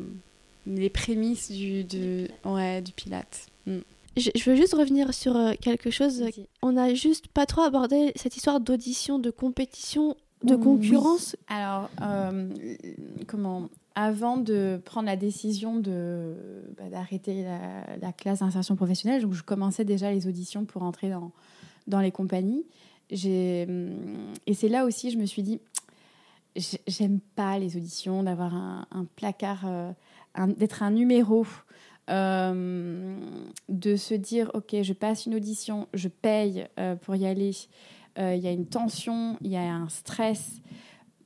les 0.66 0.90
prémices 0.90 1.52
du, 1.52 1.84
du, 1.84 2.28
ouais, 2.44 2.82
du 2.82 2.92
Pilate. 2.92 3.48
Mm. 3.66 3.78
Je, 4.18 4.50
veux 4.50 4.56
juste 4.56 4.74
revenir 4.74 5.14
sur 5.14 5.38
euh, 5.38 5.54
quelque 5.62 5.92
chose. 5.92 6.26
On 6.62 6.74
n'a 6.74 6.94
juste 6.94 7.28
pas 7.28 7.46
trop 7.46 7.62
abordé 7.62 8.12
cette 8.16 8.36
histoire 8.36 8.60
d'audition, 8.60 9.20
de 9.20 9.30
compétition, 9.30 10.18
de 10.44 10.56
concurrence. 10.56 11.38
Alors, 11.48 11.90
euh, 12.02 12.50
comment 13.28 13.70
avant 13.96 14.38
de 14.38 14.80
prendre 14.86 15.08
la 15.08 15.16
décision 15.16 15.80
de 15.80 16.36
bah, 16.78 16.90
d'arrêter 16.90 17.44
la, 17.44 17.98
la, 18.02 18.14
classe 18.14 18.40
d'insertion 18.40 18.76
professionnelle, 18.76 19.22
donc 19.22 19.34
je 19.34 19.44
commençais 19.44 19.86
déjà 19.86 20.12
les 20.12 20.28
auditions 20.28 20.66
pour 20.66 20.84
entrer 20.84 21.10
dans, 21.10 21.32
dans 21.88 22.00
les 22.00 22.12
compagnies. 22.12 22.66
Et 23.12 23.66
c'est 24.54 24.70
là 24.70 24.86
aussi, 24.86 25.12
je 25.12 25.18
me 25.18 25.26
suis 25.26 25.42
dit, 25.42 25.60
j'aime 26.88 27.20
pas 27.36 27.58
les 27.60 27.76
auditions, 27.76 28.24
d'avoir 28.24 28.54
un, 28.54 29.06
placard, 29.16 29.66
euh, 29.66 29.92
d'être 30.58 30.84
un 30.84 30.92
numéro, 30.92 31.46
euh, 32.10 33.18
de 33.68 33.96
se 33.96 34.14
dire, 34.14 34.52
ok, 34.54 34.82
je 34.82 34.94
passe 34.94 35.26
une 35.26 35.36
audition, 35.36 35.88
je 35.94 36.08
paye 36.08 36.68
euh, 36.80 36.96
pour 36.96 37.16
y 37.16 37.26
aller. 37.26 37.52
Il 38.18 38.40
y 38.40 38.48
a 38.48 38.52
une 38.52 38.66
tension, 38.66 39.38
il 39.40 39.50
y 39.52 39.56
a 39.56 39.62
un 39.62 39.88
stress 39.88 40.60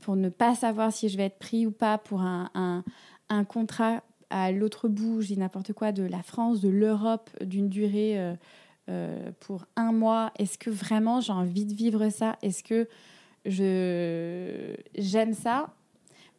pour 0.03 0.15
ne 0.15 0.29
pas 0.29 0.53
savoir 0.53 0.91
si 0.91 1.09
je 1.09 1.17
vais 1.17 1.25
être 1.25 1.39
pris 1.39 1.65
ou 1.65 1.71
pas 1.71 1.97
pour 1.97 2.21
un, 2.21 2.49
un, 2.53 2.83
un 3.29 3.43
contrat 3.45 4.03
à 4.29 4.51
l'autre 4.51 4.89
bout, 4.89 5.21
je 5.21 5.27
dis 5.27 5.37
n'importe 5.37 5.73
quoi, 5.73 5.91
de 5.91 6.03
la 6.03 6.23
France, 6.23 6.59
de 6.59 6.69
l'Europe, 6.69 7.29
d'une 7.41 7.69
durée 7.69 8.35
euh, 8.89 9.31
pour 9.39 9.65
un 9.77 9.93
mois 9.93 10.31
Est-ce 10.37 10.57
que 10.57 10.69
vraiment 10.69 11.21
j'ai 11.21 11.31
envie 11.31 11.65
de 11.65 11.73
vivre 11.73 12.09
ça? 12.09 12.37
Est-ce 12.41 12.63
que 12.63 12.89
je 13.45 14.75
j'aime 14.97 15.33
ça? 15.33 15.73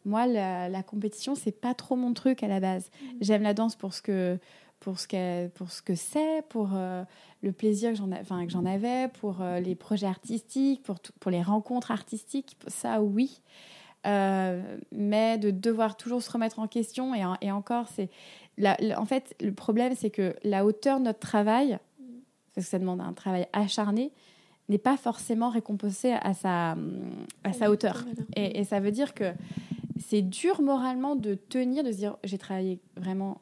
Moi, 0.05 0.27
la, 0.27 0.69
la 0.69 0.83
compétition, 0.83 1.33
c'est 1.33 1.59
pas 1.59 1.73
trop 1.73 1.95
mon 1.95 2.13
truc 2.13 2.43
à 2.43 2.47
la 2.47 2.59
base. 2.59 2.91
Mm. 3.01 3.07
J'aime 3.21 3.41
la 3.41 3.55
danse 3.55 3.75
pour 3.75 3.95
ce 3.95 4.03
que 4.03 4.37
pour 4.85 4.99
ce 4.99 5.07
que 5.07 5.47
pour 5.47 5.71
ce 5.71 5.81
que 5.81 5.95
c'est, 5.95 6.43
pour 6.47 6.69
euh, 6.73 7.03
le 7.41 7.51
plaisir 7.51 7.89
que 7.89 7.97
j'en 7.97 8.11
enfin 8.11 8.45
que 8.45 8.51
j'en 8.51 8.65
avais, 8.65 9.09
pour 9.19 9.41
euh, 9.41 9.59
les 9.59 9.75
projets 9.75 10.07
artistiques, 10.07 10.83
pour 10.83 10.97
pour 11.19 11.31
les 11.31 11.41
rencontres 11.41 11.91
artistiques, 11.91 12.55
ça 12.67 13.01
oui. 13.01 13.41
mais 14.05 15.37
de 15.39 15.49
devoir 15.49 15.97
toujours 15.97 16.21
se 16.21 16.31
remettre 16.31 16.59
en 16.59 16.67
question 16.67 17.15
et, 17.15 17.23
et 17.41 17.51
encore 17.51 17.87
c'est 17.87 18.09
en 18.95 19.05
fait 19.05 19.35
le 19.41 19.51
problème 19.51 19.95
c'est 19.95 20.11
que 20.11 20.35
la 20.43 20.63
hauteur 20.63 20.99
de 20.99 21.05
notre 21.05 21.19
travail 21.19 21.79
parce 22.55 22.67
que 22.67 22.71
ça 22.71 22.79
demande 22.79 23.01
un 23.01 23.13
travail 23.13 23.47
acharné, 23.53 24.11
n'est 24.69 24.77
pas 24.77 24.97
forcément 24.97 25.49
récompensé 25.49 26.13
à 26.13 26.33
sa, 26.33 26.75
à 27.43 27.53
sa 27.53 27.69
hauteur. 27.69 28.03
Et, 28.35 28.63
ça 28.63 28.79
veut 28.79 28.91
dire 28.91 29.13
que 29.13 29.33
c'est 29.99 30.21
dur 30.21 30.61
moralement 30.61 31.15
de 31.15 31.35
tenir, 31.35 31.83
de 31.83 31.91
se 31.91 31.97
dire 31.97 32.17
j'ai 32.23 32.37
travaillé 32.37 32.79
vraiment 32.95 33.41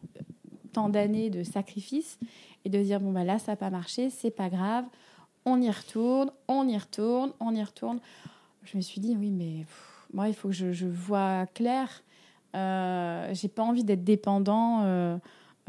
tant 0.73 0.89
d'années 0.89 1.29
de 1.29 1.43
sacrifice 1.43 2.19
et 2.65 2.69
de 2.69 2.81
dire 2.81 2.99
bon 2.99 3.11
bah 3.11 3.23
là 3.23 3.39
ça 3.39 3.53
n'a 3.53 3.55
pas 3.55 3.69
marché, 3.69 4.09
c'est 4.09 4.31
pas 4.31 4.49
grave, 4.49 4.85
on 5.45 5.61
y 5.61 5.69
retourne, 5.69 6.31
on 6.47 6.67
y 6.67 6.77
retourne, 6.77 7.31
on 7.39 7.53
y 7.55 7.63
retourne. 7.63 7.99
Je 8.63 8.77
me 8.77 8.81
suis 8.81 9.01
dit 9.01 9.15
oui 9.17 9.31
mais 9.31 9.65
moi 10.13 10.27
il 10.27 10.33
faut 10.33 10.49
que 10.49 10.53
je, 10.53 10.71
je 10.71 10.87
vois 10.87 11.45
clair. 11.53 12.03
Euh, 12.55 13.29
j'ai 13.33 13.47
pas 13.47 13.63
envie 13.63 13.83
d'être 13.83 14.03
dépendant 14.03 14.81
euh, 14.83 15.17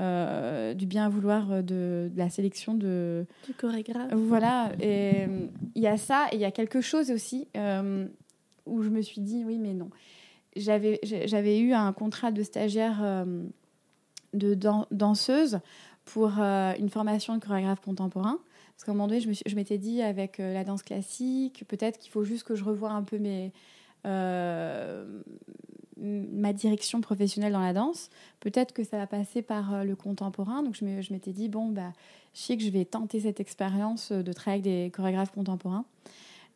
euh, 0.00 0.74
du 0.74 0.86
bien 0.86 1.08
vouloir 1.08 1.62
de, 1.62 2.10
de, 2.12 2.18
la 2.18 2.28
sélection 2.28 2.74
de 2.74 3.26
du 3.46 3.54
chorégraphe. 3.54 4.12
Voilà 4.12 4.72
et 4.80 5.26
il 5.74 5.82
y 5.82 5.86
a 5.86 5.96
ça 5.96 6.26
et 6.30 6.36
il 6.36 6.40
y 6.40 6.44
a 6.44 6.50
quelque 6.50 6.80
chose 6.80 7.10
aussi 7.10 7.48
où 8.66 8.82
je 8.82 8.88
me 8.90 9.02
suis 9.02 9.20
dit 9.20 9.44
oui 9.44 9.58
mais 9.58 9.74
non 9.74 9.90
j'avais 10.56 11.00
j'avais 11.02 11.58
eu 11.58 11.72
un 11.72 11.92
contrat 11.92 12.30
de 12.30 12.42
stagiaire 12.42 13.24
de 14.34 14.58
danseuse 14.90 15.60
pour 16.04 16.32
euh, 16.38 16.74
une 16.78 16.90
formation 16.90 17.36
de 17.36 17.42
chorégraphe 17.42 17.80
contemporain. 17.80 18.38
Parce 18.74 18.84
qu'à 18.84 18.92
un 18.92 18.94
moment 18.94 19.06
donné, 19.06 19.20
je 19.20 19.54
m'étais 19.54 19.78
dit 19.78 20.02
avec 20.02 20.40
euh, 20.40 20.52
la 20.52 20.64
danse 20.64 20.82
classique, 20.82 21.64
peut-être 21.68 21.98
qu'il 21.98 22.10
faut 22.10 22.24
juste 22.24 22.44
que 22.44 22.54
je 22.54 22.64
revoie 22.64 22.90
un 22.90 23.02
peu 23.02 23.18
mes, 23.18 23.52
euh, 24.06 25.22
ma 25.96 26.52
direction 26.52 27.00
professionnelle 27.00 27.52
dans 27.52 27.60
la 27.60 27.72
danse. 27.72 28.10
Peut-être 28.40 28.72
que 28.72 28.82
ça 28.82 28.98
va 28.98 29.06
passer 29.06 29.42
par 29.42 29.84
le 29.84 29.94
contemporain. 29.94 30.62
Donc 30.62 30.76
je 30.76 30.84
m'étais 30.84 31.32
dit, 31.32 31.48
bon, 31.48 31.68
bah, 31.68 31.92
je 32.34 32.40
sais 32.40 32.56
que 32.56 32.64
je 32.64 32.70
vais 32.70 32.84
tenter 32.84 33.20
cette 33.20 33.38
expérience 33.40 34.10
de 34.10 34.32
travailler 34.32 34.60
avec 34.60 34.84
des 34.84 34.90
chorégraphes 34.90 35.32
contemporains. 35.32 35.84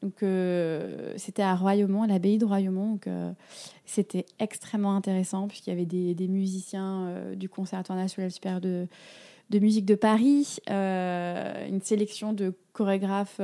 Donc 0.03 0.23
euh, 0.23 1.13
c'était 1.17 1.43
à 1.43 1.57
Royaumont, 1.57 2.05
l'abbaye 2.05 2.39
de 2.39 2.45
Royaumont. 2.45 2.93
Donc 2.93 3.07
euh, 3.07 3.33
c'était 3.85 4.27
extrêmement 4.39 4.95
intéressant 4.95 5.49
puisqu'il 5.49 5.71
y 5.71 5.73
avait 5.73 5.87
des, 5.87 6.29
musiciens 6.29 7.07
euh, 7.09 7.35
du 7.35 7.49
Conservatoire 7.49 7.99
national 7.99 8.31
supérieur 8.31 8.61
de, 8.61 8.89
musique 9.53 9.87
de 9.87 9.95
Paris, 9.95 10.59
une 10.69 11.81
sélection 11.83 12.33
de 12.33 12.55
chorégraphes 12.73 13.41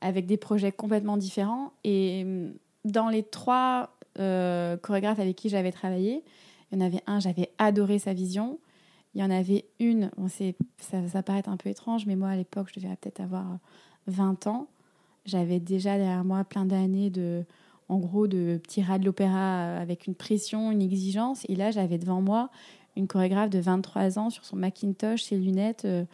avec 0.00 0.26
des 0.26 0.36
projets 0.36 0.72
complètement 0.72 1.16
différents. 1.16 1.72
Et 1.84 2.26
dans 2.84 3.08
les 3.08 3.22
trois 3.22 3.96
chorégraphes 4.16 5.20
avec 5.20 5.36
qui 5.36 5.48
j'avais 5.50 5.72
travaillé, 5.72 6.24
il 6.72 6.78
y 6.78 6.82
en 6.82 6.86
avait 6.86 7.02
un, 7.06 7.20
j'avais 7.20 7.50
adoré 7.58 7.98
sa 7.98 8.12
vision. 8.12 8.58
Il 9.14 9.20
y 9.20 9.24
en 9.24 9.30
avait 9.30 9.66
une, 9.78 10.10
bon, 10.16 10.26
ça, 10.28 11.06
ça 11.06 11.22
paraît 11.22 11.46
un 11.46 11.56
peu 11.56 11.68
étrange, 11.68 12.06
mais 12.06 12.16
moi 12.16 12.30
à 12.30 12.36
l'époque, 12.36 12.70
je 12.74 12.80
devais 12.80 12.96
peut-être 12.96 13.20
avoir 13.20 13.58
20 14.08 14.48
ans. 14.48 14.66
J'avais 15.24 15.60
déjà 15.60 15.96
derrière 15.96 16.24
moi 16.24 16.44
plein 16.44 16.64
d'années 16.64 17.10
de, 17.10 17.44
en 17.88 17.98
gros, 17.98 18.26
de 18.26 18.60
petits 18.62 18.82
rats 18.82 18.98
de 18.98 19.04
l'opéra 19.04 19.64
euh, 19.64 19.82
avec 19.82 20.06
une 20.06 20.14
pression, 20.14 20.70
une 20.70 20.82
exigence. 20.82 21.44
Et 21.48 21.56
là, 21.56 21.70
j'avais 21.70 21.98
devant 21.98 22.20
moi 22.20 22.50
une 22.96 23.06
chorégraphe 23.06 23.50
de 23.50 23.58
23 23.58 24.18
ans 24.18 24.30
sur 24.30 24.44
son 24.44 24.56
Macintosh, 24.56 25.22
ses 25.22 25.36
lunettes, 25.36 25.84
euh, 25.84 26.04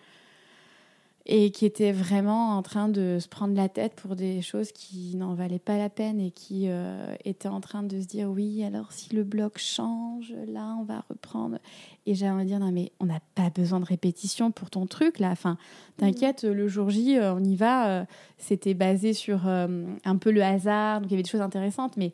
et 1.26 1.50
qui 1.50 1.66
était 1.66 1.92
vraiment 1.92 2.56
en 2.56 2.62
train 2.62 2.88
de 2.88 3.18
se 3.20 3.28
prendre 3.28 3.54
la 3.54 3.68
tête 3.68 3.94
pour 3.94 4.16
des 4.16 4.40
choses 4.40 4.72
qui 4.72 5.14
n'en 5.16 5.34
valaient 5.34 5.58
pas 5.58 5.76
la 5.76 5.90
peine 5.90 6.18
et 6.18 6.30
qui 6.30 6.64
euh, 6.68 7.14
était 7.24 7.48
en 7.48 7.60
train 7.60 7.82
de 7.82 8.00
se 8.00 8.06
dire 8.06 8.30
oui 8.30 8.64
alors 8.64 8.90
si 8.90 9.14
le 9.14 9.22
bloc 9.22 9.58
change 9.58 10.34
là 10.46 10.76
on 10.80 10.84
va 10.84 11.04
reprendre. 11.10 11.58
Et 12.06 12.14
j'ai 12.14 12.28
envie 12.28 12.44
de 12.44 12.48
dire 12.48 12.58
non 12.58 12.72
mais 12.72 12.90
on 13.00 13.06
n'a 13.06 13.20
pas 13.34 13.50
besoin 13.50 13.80
de 13.80 13.84
répétition 13.84 14.50
pour 14.50 14.70
ton 14.70 14.86
truc 14.86 15.18
là. 15.18 15.30
Enfin 15.30 15.58
t'inquiète 15.98 16.44
le 16.44 16.68
jour 16.68 16.88
J 16.88 17.18
euh, 17.18 17.34
on 17.34 17.44
y 17.44 17.54
va 17.54 17.88
euh, 17.88 18.04
c'était 18.38 18.74
basé 18.74 19.12
sur 19.12 19.46
un 19.46 20.16
peu 20.18 20.30
le 20.30 20.42
hasard 20.42 21.00
donc 21.00 21.10
il 21.10 21.12
y 21.12 21.14
avait 21.16 21.22
des 21.22 21.30
choses 21.30 21.42
intéressantes 21.42 21.98
mais 21.98 22.12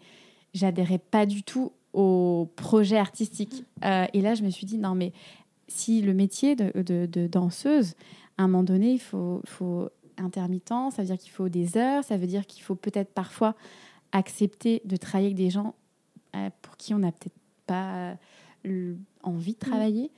j'adhérais 0.53 0.99
pas 0.99 1.27
du 1.27 1.45
tout 1.45 1.73
au 1.93 2.51
projet 2.57 2.99
artistique. 2.99 3.65
Et 3.83 4.21
là 4.21 4.35
je 4.35 4.43
me 4.43 4.51
suis 4.51 4.67
dit 4.67 4.79
non 4.79 4.97
mais 4.97 5.13
si 5.69 6.03
le 6.03 6.13
métier 6.15 6.57
de, 6.57 6.83
de, 6.83 7.07
de 7.07 7.27
danseuse 7.27 7.95
à 8.39 8.45
un 8.45 8.49
moment 8.49 8.63
donné, 8.63 8.93
il 8.93 9.01
faut, 9.01 9.41
faut 9.47 9.89
intermittent, 10.19 10.91
ça 10.91 11.03
veut 11.03 11.07
dire 11.07 11.19
qu'il 11.19 11.31
faut 11.31 11.49
des 11.49 11.77
heures, 11.77 12.05
ça 12.05 12.17
veut 12.17 12.27
dire 12.27 12.47
qu'il 12.47 12.63
faut 12.63 12.75
peut-être 12.75 13.13
parfois 13.13 13.55
accepter 14.13 14.83
de 14.85 14.97
travailler 14.97 15.29
avec 15.29 15.37
des 15.37 15.51
gens 15.51 15.75
euh, 16.35 16.51
pour 16.63 16.77
qui 16.77 16.95
on 16.95 16.99
n'a 16.99 17.13
peut-être 17.13 17.37
pas 17.67 18.17
euh, 18.67 18.95
envie 19.23 19.53
de 19.53 19.59
mm. 19.59 19.71
travailler. 19.71 20.11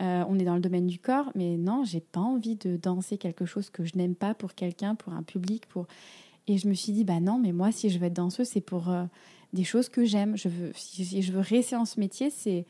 Euh, 0.00 0.24
on 0.28 0.38
est 0.38 0.44
dans 0.44 0.54
le 0.54 0.60
domaine 0.60 0.86
du 0.86 0.98
corps, 0.98 1.32
mais 1.34 1.56
non, 1.56 1.84
j'ai 1.84 2.00
pas 2.00 2.20
envie 2.20 2.54
de 2.54 2.76
danser 2.76 3.18
quelque 3.18 3.46
chose 3.46 3.68
que 3.70 3.84
je 3.84 3.96
n'aime 3.96 4.14
pas 4.14 4.34
pour 4.34 4.54
quelqu'un, 4.54 4.94
pour 4.94 5.12
un 5.12 5.22
public, 5.22 5.66
pour. 5.66 5.86
Et 6.46 6.56
je 6.56 6.68
me 6.68 6.74
suis 6.74 6.92
dit, 6.92 7.04
bah 7.04 7.20
non, 7.20 7.38
mais 7.38 7.52
moi, 7.52 7.72
si 7.72 7.90
je 7.90 7.98
veux 7.98 8.06
être 8.06 8.14
danseuse, 8.14 8.46
c'est 8.46 8.62
pour 8.62 8.90
des 9.52 9.64
choses 9.64 9.90
que 9.90 10.06
j'aime. 10.06 10.34
Je 10.34 10.48
veux, 10.48 10.72
si 10.74 11.20
je 11.20 11.32
veux 11.32 11.40
rester 11.40 11.76
en 11.76 11.84
ce 11.84 12.00
métier, 12.00 12.30
c'est 12.30 12.64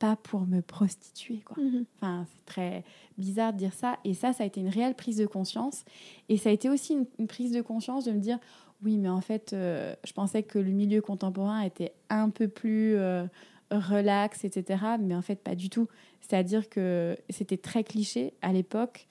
pas 0.00 0.16
pour 0.16 0.46
me 0.46 0.62
prostituer. 0.62 1.42
Quoi. 1.44 1.62
Mhm. 1.62 1.84
Enfin, 1.96 2.26
c'est 2.32 2.44
très 2.46 2.84
bizarre 3.18 3.52
de 3.52 3.58
dire 3.58 3.74
ça. 3.74 3.98
Et 4.04 4.14
ça, 4.14 4.32
ça 4.32 4.42
a 4.42 4.46
été 4.46 4.60
une 4.60 4.68
réelle 4.68 4.94
prise 4.94 5.18
de 5.18 5.26
conscience. 5.26 5.84
Et 6.28 6.38
ça 6.38 6.48
a 6.48 6.52
été 6.52 6.68
aussi 6.68 6.96
une, 7.18 7.26
prise 7.28 7.52
de 7.52 7.60
conscience 7.60 8.06
de 8.06 8.12
me 8.12 8.18
dire, 8.18 8.38
oui, 8.82 8.96
mais 8.96 9.10
en 9.10 9.20
fait, 9.20 9.52
euh, 9.52 9.94
je 10.04 10.12
pensais 10.12 10.42
que 10.42 10.58
le 10.58 10.70
milieu 10.70 11.02
contemporain 11.02 11.60
était 11.60 11.92
un 12.08 12.30
peu 12.30 12.48
plus 12.48 12.96
euh, 12.96 13.26
relax, 13.70 14.42
etc. 14.44 14.82
Mais 14.98 15.14
en 15.14 15.22
fait, 15.22 15.36
pas 15.36 15.54
du 15.54 15.68
tout. 15.68 15.86
C'est-à-dire 16.22 16.70
que 16.70 17.16
c'était 17.28 17.58
très 17.58 17.84
cliché 17.84 18.32
à 18.40 18.54
l'époque. 18.54 19.06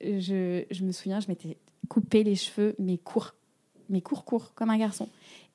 Je, 0.00 0.64
je, 0.70 0.84
me 0.84 0.92
souviens, 0.92 1.20
je 1.20 1.28
m'étais 1.28 1.58
coupé 1.90 2.24
les 2.24 2.34
cheveux, 2.34 2.74
mais 2.78 2.96
courts, 2.96 3.34
mais 3.90 4.00
courts, 4.00 4.24
courts, 4.24 4.54
comme 4.54 4.70
un 4.70 4.78
garçon. 4.78 5.10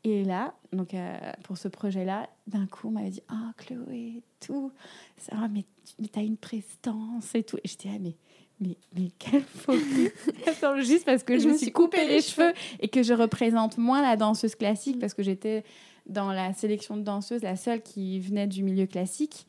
Et 0.07 0.23
là, 0.23 0.53
donc 0.71 0.93
euh, 0.93 1.17
pour 1.43 1.57
ce 1.57 1.67
projet-là, 1.67 2.29
d'un 2.45 2.67
coup, 2.67 2.89
on 2.89 2.91
m'avait 2.91 3.09
dit 3.09 3.23
Ah, 3.27 3.53
Chloé, 3.57 4.21
tout, 4.39 4.71
ça, 5.17 5.35
mais, 5.51 5.65
mais 5.99 6.07
tu 6.07 6.19
as 6.19 6.21
une 6.21 6.37
prestance 6.37 7.33
et 7.33 7.41
tout. 7.41 7.57
Et 7.63 7.67
je 7.67 7.75
disais 7.75 7.95
ah, 7.95 7.99
mais, 7.99 8.15
mais, 8.59 8.77
mais 8.95 9.09
quelle 9.17 9.41
folie 9.41 10.09
Juste 10.85 11.05
parce 11.05 11.23
que 11.23 11.39
je, 11.39 11.49
me 11.49 11.57
suis 11.57 11.71
coupé, 11.71 12.07
les, 12.07 12.21
cheveux 12.21 12.53
et 12.79 12.87
que 12.87 13.01
je 13.01 13.13
représente 13.13 13.79
moins 13.79 14.03
la 14.03 14.15
danseuse 14.15 14.53
classique 14.53 14.99
parce 14.99 15.15
que 15.15 15.23
j'étais 15.23 15.63
dans 16.05 16.31
la 16.31 16.53
sélection 16.53 16.97
de 16.97 17.01
danseuses, 17.01 17.41
la 17.41 17.55
seule 17.55 17.81
qui 17.81 18.19
venait 18.19 18.45
du 18.45 18.61
milieu 18.61 18.85
classique. 18.85 19.47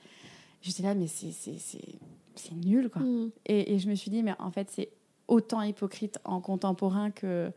J'étais 0.62 0.83
là, 0.85 0.95
mais 0.95 1.07
c'est 1.07 2.55
nul, 2.55 2.88
quoi. 2.88 3.03
Mm. 3.03 3.31
Et, 3.45 3.75
et 3.75 3.79
je 3.79 3.90
me 3.90 3.95
suis 3.95 4.11
dit, 4.11 4.23
mais 4.23 4.33
en 4.38 4.51
fait, 4.51 4.71
c'est 4.71 4.88
autant 5.29 5.61
hypocrite 5.61 6.19
en 6.25 6.40
contemporain 6.40 7.11
que 7.11 7.53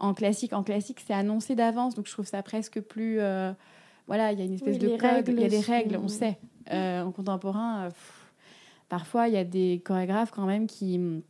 en 0.00 0.14
classique. 0.14 0.52
En 0.52 0.62
classique, 0.62 1.00
c'est 1.04 1.14
annoncé 1.14 1.54
d'avance, 1.54 1.94
donc 1.94 2.06
je 2.06 2.12
trouve 2.12 2.26
ça 2.26 2.42
presque 2.42 2.80
plus. 2.80 3.20
Euh, 3.20 3.52
voilà, 4.06 4.32
il 4.32 4.38
y 4.38 4.42
a 4.42 4.44
une 4.44 4.54
espèce 4.54 4.78
de 4.78 4.96
code, 4.96 5.28
il 5.28 5.40
y 5.40 5.44
a 5.44 5.48
des 5.48 5.60
règles, 5.60 5.96
on 5.96 6.08
sait. 6.08 6.38
Euh, 6.72 7.02
en 7.02 7.12
contemporain, 7.12 7.84
euh, 7.84 7.90
parfois, 8.88 9.28
il 9.28 9.34
y 9.34 9.36
a 9.38 9.44
des 9.44 9.82
chorégraphes 9.84 10.30
quand 10.30 10.46
même 10.46 10.66
qui 10.66 10.98
mm, 10.98 11.22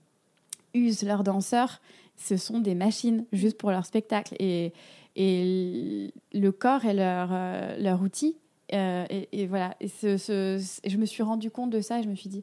usent 0.75 1.03
leurs 1.03 1.25
danseurs. 1.25 1.81
Ce 2.17 2.37
sont 2.37 2.61
des 2.61 2.75
machines 2.75 3.27
juste 3.33 3.59
pour 3.59 3.71
leur 3.71 3.87
spectacle. 3.87 4.35
Et, 4.39 4.73
et 5.17 6.13
le 6.33 6.53
corps 6.53 6.85
est 6.85 6.95
leur, 6.95 7.31
leur 7.79 8.03
outil. 8.03 8.37
Et, 8.71 9.47
voilà. 9.47 9.77
Et 9.81 9.89
ce, 9.89 10.17
je 10.85 10.97
me 10.97 11.07
suis 11.07 11.23
rendu 11.23 11.51
compte 11.51 11.71
de 11.71 11.81
ça 11.81 11.99
et 11.99 12.03
je 12.03 12.09
me 12.09 12.15
suis 12.15 12.29
dit 12.29 12.43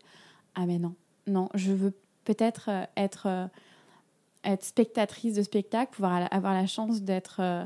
Ah, 0.55 0.65
mais 0.65 0.77
non, 0.77 0.93
non, 1.27 1.49
je 1.53 1.71
veux 1.71 1.93
peut-être 2.25 2.69
être 2.69 2.89
être 2.97 3.49
spectatrice 4.61 5.35
de 5.35 5.43
spectacle, 5.43 5.91
pouvoir 5.93 6.27
avoir 6.31 6.53
la 6.53 6.65
chance 6.65 7.01
d'être, 7.01 7.37
euh, 7.39 7.65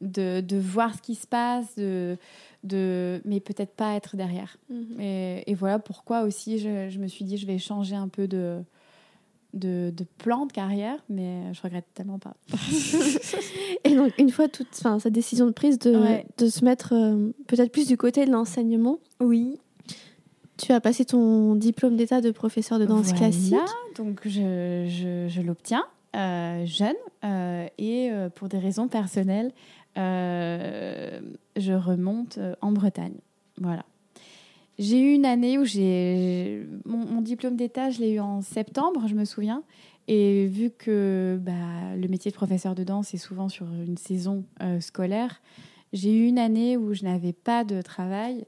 de, 0.00 0.40
de, 0.40 0.58
voir 0.58 0.94
ce 0.94 1.02
qui 1.02 1.14
se 1.14 1.26
passe, 1.26 1.74
de, 1.76 2.16
de, 2.64 3.20
mais 3.24 3.40
peut-être 3.40 3.74
pas 3.74 3.94
être 3.94 4.16
derrière. 4.16 4.56
Mhm. 4.70 5.00
et, 5.00 5.50
et, 5.50 5.54
voilà 5.54 5.78
pourquoi 5.78 6.22
aussi 6.22 6.58
je, 6.58 6.88
je, 6.88 6.98
me 6.98 7.06
suis 7.06 7.24
dit 7.24 7.36
je 7.36 7.46
vais 7.46 7.58
changer 7.58 7.96
un 7.96 8.08
peu 8.08 8.28
de, 8.28 8.62
de, 9.54 9.92
de 9.94 10.04
plan 10.18 10.46
de 10.46 10.52
carrière, 10.52 10.98
mais 11.08 11.52
je 11.52 11.62
regrette 11.62 11.86
tellement 11.94 12.18
pas. 12.18 12.34
et 13.84 13.94
donc 13.94 14.12
une 14.18 14.30
fois 14.30 14.48
toute, 14.48 14.68
enfin, 14.78 14.98
sa 14.98 15.10
décision 15.10 15.46
de 15.46 15.52
prise 15.52 15.78
de, 15.78 16.22
de 16.38 16.48
se 16.48 16.64
mettre 16.64 16.92
euh, 16.92 17.30
peut-être 17.46 17.72
plus 17.72 17.86
du 17.86 17.96
côté 17.96 18.26
de 18.26 18.30
l'enseignement. 18.30 18.98
Oui. 19.20 19.58
Tu 20.56 20.72
as 20.72 20.80
passé 20.80 21.04
ton 21.04 21.54
diplôme 21.54 21.96
d'état 21.96 22.20
de 22.20 22.30
professeur 22.30 22.78
de 22.78 22.86
danse 22.86 23.06
voilà, 23.06 23.18
classique. 23.18 23.54
Donc 23.96 24.20
je, 24.24 24.86
je, 24.88 25.26
je 25.28 25.40
l'obtiens. 25.42 25.84
Euh, 26.16 26.64
jeune 26.64 26.96
euh, 27.24 27.68
et 27.76 28.10
euh, 28.10 28.30
pour 28.30 28.48
des 28.48 28.58
raisons 28.58 28.88
personnelles, 28.88 29.52
je 29.96 31.72
remonte 31.72 32.38
en 32.60 32.72
Bretagne. 32.72 33.18
Voilà. 33.60 33.84
J'ai 34.78 35.00
eu 35.00 35.14
une 35.14 35.24
année 35.24 35.58
où 35.58 35.64
j'ai 35.64 36.66
mon, 36.84 37.22
diplôme 37.22 37.56
d'état, 37.56 37.90
je 37.90 38.00
l'ai 38.00 38.12
eu 38.12 38.20
en 38.20 38.42
septembre, 38.42 39.06
je 39.08 39.14
me 39.14 39.24
souviens. 39.24 39.62
Et 40.06 40.46
vu 40.46 40.70
que 40.70 41.38
bah, 41.40 41.96
le 41.96 42.08
métier 42.08 42.30
de 42.30 42.36
professeur 42.36 42.74
de 42.74 42.84
danse 42.84 43.14
est 43.14 43.18
souvent 43.18 43.48
sur 43.48 43.66
une 43.66 43.96
saison 43.96 44.44
scolaire, 44.80 45.40
j'ai 45.94 46.12
eu 46.12 46.26
une 46.26 46.38
année 46.38 46.76
où 46.76 46.92
je 46.92 47.04
n'avais 47.04 47.32
pas 47.32 47.64
de 47.64 47.80
travail. 47.80 48.44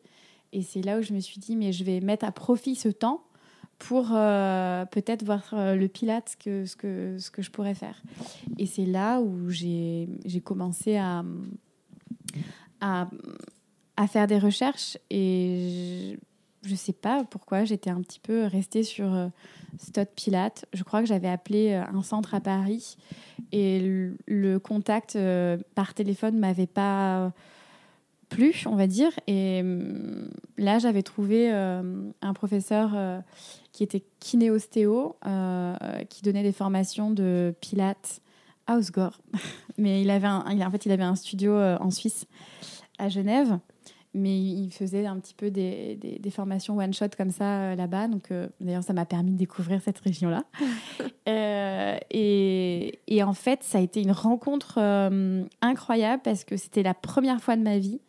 Et 0.52 0.60
c'est 0.60 0.82
là 0.82 0.98
où 0.98 1.02
je 1.02 1.14
me 1.14 1.20
suis 1.20 1.40
dit, 1.40 1.56
mais 1.56 1.72
je 1.72 1.82
vais 1.82 2.00
mettre 2.00 2.26
à 2.26 2.32
profit 2.32 2.74
ce 2.74 2.90
temps 2.90 3.22
pour 3.78 4.10
euh, 4.12 4.84
peut-être 4.86 5.22
voir 5.24 5.42
euh, 5.52 5.74
le 5.74 5.88
pilate 5.88 6.36
que, 6.42 6.64
ce, 6.64 6.76
que, 6.76 7.16
ce 7.18 7.30
que 7.30 7.42
je 7.42 7.50
pourrais 7.50 7.74
faire. 7.74 8.02
Et 8.58 8.66
c'est 8.66 8.86
là 8.86 9.20
où 9.20 9.50
j'ai 9.50 10.08
commencé 10.44 10.96
à, 10.96 11.24
à, 12.80 13.08
à 13.96 14.06
faire 14.06 14.26
des 14.26 14.38
recherches 14.38 14.98
et 15.10 16.18
je 16.62 16.72
ne 16.72 16.76
sais 16.76 16.92
pas 16.92 17.24
pourquoi 17.24 17.64
j'étais 17.64 17.90
un 17.90 18.00
petit 18.00 18.20
peu 18.20 18.44
restée 18.44 18.82
sur 18.82 19.12
euh, 19.14 19.28
Stott 19.78 20.08
Pilate. 20.14 20.66
Je 20.72 20.82
crois 20.82 21.00
que 21.00 21.06
j'avais 21.06 21.28
appelé 21.28 21.72
euh, 21.72 21.84
un 21.92 22.02
centre 22.02 22.34
à 22.34 22.40
Paris 22.40 22.96
et 23.52 23.80
le, 24.26 24.58
contact 24.58 25.16
euh, 25.16 25.56
par 25.74 25.94
téléphone 25.94 26.38
m'avait 26.38 26.66
pas 26.66 27.32
plu, 28.28 28.62
on 28.66 28.76
va 28.76 28.86
dire. 28.86 29.10
Et 29.26 29.60
hum, 29.60 30.30
là, 30.56 30.78
j'avais 30.78 31.02
trouvé 31.02 31.50
un 31.50 32.32
professeur 32.34 33.22
qui 33.72 33.82
était 33.82 34.04
kinéostéo, 34.20 35.16
qui 36.08 36.22
donnait 36.22 36.42
des 36.42 36.52
formations 36.52 37.10
de 37.10 37.54
Pilates 37.60 38.20
à 38.66 38.76
Osgore. 38.76 39.20
Mais 39.78 40.02
il 40.02 40.10
avait 40.10 40.26
un, 40.26 40.44
en 40.46 40.70
fait, 40.70 40.86
il 40.86 40.92
avait 40.92 41.04
un 41.04 41.14
studio 41.14 41.54
en 41.56 41.90
Suisse, 41.90 42.26
à 42.98 43.08
Genève 43.08 43.58
mais 44.14 44.38
il 44.38 44.70
faisait 44.70 45.06
un 45.06 45.18
petit 45.18 45.34
peu 45.34 45.50
des, 45.50 45.96
des, 45.96 46.30
formations 46.30 46.76
one-shot 46.76 47.10
comme 47.16 47.30
ça 47.30 47.60
euh, 47.60 47.74
là-bas. 47.74 48.08
Donc, 48.08 48.30
euh, 48.30 48.48
d'ailleurs, 48.60 48.82
ça 48.82 48.92
m'a 48.92 49.04
permis 49.04 49.32
de 49.32 49.36
découvrir 49.36 49.80
cette 49.82 49.98
région-là. 49.98 50.44
Euh, 51.28 51.98
et, 52.10 53.00
et, 53.06 53.22
en 53.22 53.34
fait, 53.34 53.62
ça 53.62 53.76
a 53.76 53.80
été 53.82 54.00
une 54.00 54.12
rencontre 54.12 54.78
incroyable 55.60 56.22
parce 56.22 56.42
que 56.42 56.56
c'était 56.56 56.82
la 56.82 56.94
première 56.94 57.42
fois 57.42 57.54
de 57.54 57.60
ma 57.60 57.76
vie 57.76 58.00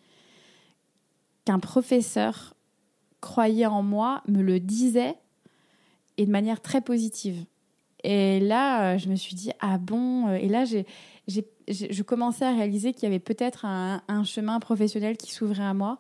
qu'un 1.49 1.57
professeur 1.57 2.53
croyait 3.21 3.65
en 3.65 3.81
moi, 3.81 4.21
me 4.27 4.43
le 4.43 4.59
disait 4.59 5.15
et 6.17 6.27
de 6.27 6.31
manière 6.31 6.61
très 6.61 6.79
positive. 6.79 7.43
Et 8.03 8.39
là, 8.39 8.97
je 8.97 9.09
me 9.09 9.15
suis 9.15 9.33
dit, 9.33 9.49
ah 9.59 9.79
bon 9.79 10.31
Et 10.35 10.47
là, 10.47 10.65
j'ai 10.65 10.85
je 11.27 12.03
commençais 12.03 12.45
à 12.45 12.51
réaliser 12.51 12.93
qu'il 12.93 13.03
y 13.03 13.05
avait 13.07 13.17
peut-être 13.17 13.65
un, 13.65 14.23
chemin 14.25 14.59
professionnel 14.59 15.17
qui 15.17 15.31
s'ouvrait 15.31 15.63
à 15.63 15.73
moi. 15.73 15.99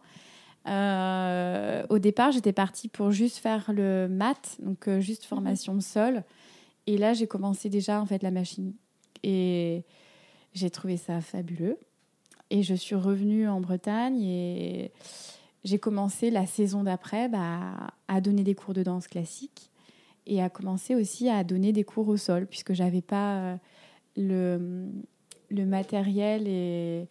Euh, 0.67 1.83
au 1.89 1.97
départ, 1.97 2.31
j'étais 2.31 2.53
partie 2.53 2.87
pour 2.87 3.09
juste 3.09 3.37
faire 3.37 3.71
le 3.73 4.07
maths, 4.07 4.57
donc 4.59 4.87
euh, 4.87 4.99
juste 4.99 5.23
mhm. 5.23 5.29
formation 5.29 5.81
sol. 5.81 6.23
Et 6.85 6.97
là, 6.97 7.13
j'ai 7.13 7.25
commencé 7.25 7.69
déjà 7.69 7.99
en 7.99 8.05
fait 8.05 8.21
la 8.21 8.31
machine. 8.31 8.73
Et 9.23 9.83
j'ai 10.53 10.69
trouvé 10.69 10.97
ça 10.97 11.21
fabuleux. 11.21 11.79
Et 12.51 12.61
je 12.61 12.75
suis 12.75 12.95
revenue 12.95 13.47
en 13.47 13.61
Bretagne 13.61 14.21
et 14.21 14.91
j'ai 15.63 15.79
commencé 15.79 16.29
la 16.29 16.45
saison 16.45 16.83
d'après 16.83 17.29
bah, 17.29 17.91
à 18.07 18.21
donner 18.21 18.43
des 18.43 18.55
cours 18.55 18.73
de 18.73 18.83
danse 18.83 19.07
classique 19.07 19.71
et 20.25 20.41
à 20.41 20.49
commencer 20.49 20.95
aussi 20.95 21.29
à 21.29 21.43
donner 21.43 21.73
des 21.73 21.83
cours 21.83 22.07
au 22.07 22.17
sol 22.17 22.47
puisque 22.47 22.73
j'avais 22.73 23.01
pas 23.01 23.35
euh, 23.35 23.55
le 24.17 24.89
le 25.51 25.65
matériel 25.65 26.47
et, 26.47 27.07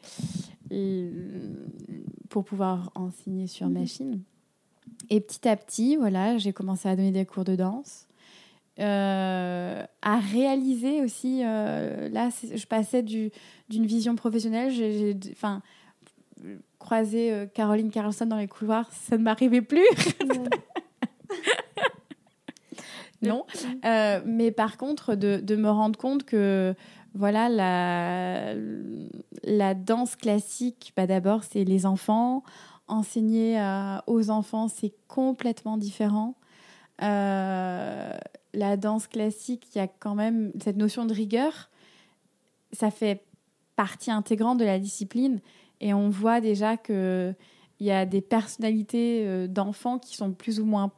pour 2.28 2.44
pouvoir 2.44 2.90
enseigner 2.94 3.46
sur 3.46 3.66
mhm. 3.66 3.72
machine. 3.72 4.20
Et 5.10 5.20
petit 5.20 5.48
à 5.48 5.56
petit, 5.56 5.96
voilà, 5.96 6.38
j'ai 6.38 6.52
commencé 6.52 6.88
à 6.88 6.96
donner 6.96 7.12
des 7.12 7.24
cours 7.24 7.44
de 7.44 7.56
danse. 7.56 8.06
Euh, 8.78 9.82
à 10.02 10.18
réaliser 10.18 11.02
aussi, 11.02 11.42
euh, 11.44 12.08
là, 12.10 12.28
je 12.30 12.66
passais 12.66 13.02
d'une 13.02 13.30
vision 13.70 14.14
professionnelle. 14.14 14.72
Enfin, 15.32 15.62
croiser 16.78 17.32
euh, 17.32 17.46
Caroline 17.46 17.90
Carlson 17.90 18.26
dans 18.26 18.36
les 18.36 18.48
couloirs, 18.48 18.88
ça 18.92 19.18
ne 19.18 19.22
m'arrivait 19.22 19.62
plus. 19.62 19.86
non. 23.22 23.44
mais 24.24 24.50
par 24.50 24.76
contre, 24.76 25.14
de, 25.14 25.40
de, 25.42 25.56
me 25.56 25.70
rendre 25.70 25.98
compte 25.98 26.24
que 26.24 26.74
voilà, 27.14 27.48
la, 27.48 28.54
la 29.42 29.74
danse 29.74 30.14
classique, 30.14 30.92
bah 30.96 31.06
d'abord, 31.06 31.42
c'est 31.42 31.64
les 31.64 31.86
enfants. 31.86 32.44
Enseigner 32.86 33.60
euh, 33.60 33.98
aux 34.06 34.30
enfants, 34.30 34.68
c'est 34.68 34.94
complètement 35.08 35.76
différent. 35.76 36.34
Euh, 37.02 38.12
la 38.54 38.76
danse 38.76 39.06
classique, 39.06 39.66
il 39.74 39.78
y 39.78 39.80
a 39.80 39.88
quand 39.88 40.14
même 40.14 40.52
cette 40.62 40.76
notion 40.76 41.06
de 41.06 41.12
rigueur. 41.12 41.70
Ça 42.72 42.90
fait 42.90 43.24
partie 43.76 44.10
intégrante 44.10 44.58
de 44.58 44.64
la 44.64 44.78
discipline. 44.78 45.40
Et 45.80 45.94
on 45.94 46.08
voit 46.08 46.40
déjà 46.40 46.76
qu'il 46.76 47.34
y 47.80 47.90
a 47.90 48.06
des 48.06 48.20
personnalités 48.20 49.24
euh, 49.26 49.46
d'enfants 49.46 49.98
qui 49.98 50.16
sont 50.16 50.32
plus 50.32 50.60
ou 50.60 50.64
moins 50.64 50.92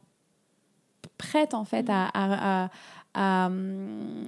prêtes, 1.17 1.53
en 1.53 1.65
fait, 1.65 1.87
à, 1.89 2.69
à 3.13 3.45
hum, 3.47 4.27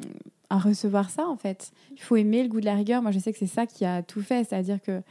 à 0.54 0.60
recevoir 0.60 1.10
ça 1.10 1.28
en 1.28 1.36
fait. 1.36 1.72
Il 1.94 2.02
faut 2.02 2.16
aimer 2.16 2.44
le 2.44 2.50
goût 2.50 2.60
de 2.60 2.66
la 2.66 2.76
rigueur. 2.76 3.02
Moi, 3.02 3.12
je 3.12 3.18
sais 3.18 3.34
que 3.34 3.40
c'est 3.40 3.48
ça 3.48 3.66
qui 3.66 3.86
a 3.86 4.04
tout 4.04 4.22
fait, 4.22 4.44
c'est-à-dire 4.44 4.80
que 4.80 5.02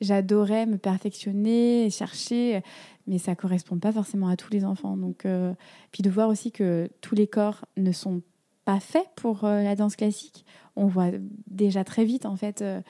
j'adorais 0.00 0.66
me 0.66 0.76
perfectionner, 0.76 1.88
chercher, 1.90 2.62
mais 3.06 3.18
ça 3.18 3.36
correspond 3.36 3.78
pas 3.78 3.92
forcément 3.92 4.26
à 4.26 4.36
tous 4.36 4.50
les 4.50 4.64
enfants. 4.64 4.96
Donc, 4.96 5.24
euh, 5.24 5.54
puis 5.92 6.02
de 6.02 6.10
voir 6.10 6.28
aussi 6.28 6.50
que 6.50 6.90
tous 7.00 7.14
les 7.14 7.28
corps 7.28 7.64
ne 7.76 7.92
sont 7.92 8.22
pas 8.68 8.80
faits 8.80 9.08
pour 9.16 9.44
euh, 9.44 9.62
la 9.62 9.74
danse 9.76 9.96
classique. 9.96 10.44
On 10.76 10.86
voit 10.86 11.10
déjà 11.46 11.84
très 11.84 12.04
vite 12.04 12.26
en 12.26 12.36
fait 12.36 12.60
euh, 12.60 12.80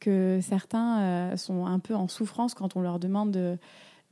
que 0.00 0.40
certains 0.42 1.36
sont 1.36 1.66
un 1.66 1.78
peu 1.80 1.94
en 1.94 2.06
souffrance 2.06 2.54
quand 2.54 2.76
on 2.76 2.80
leur 2.80 3.00
demande 3.00 3.32
de, 3.32 3.58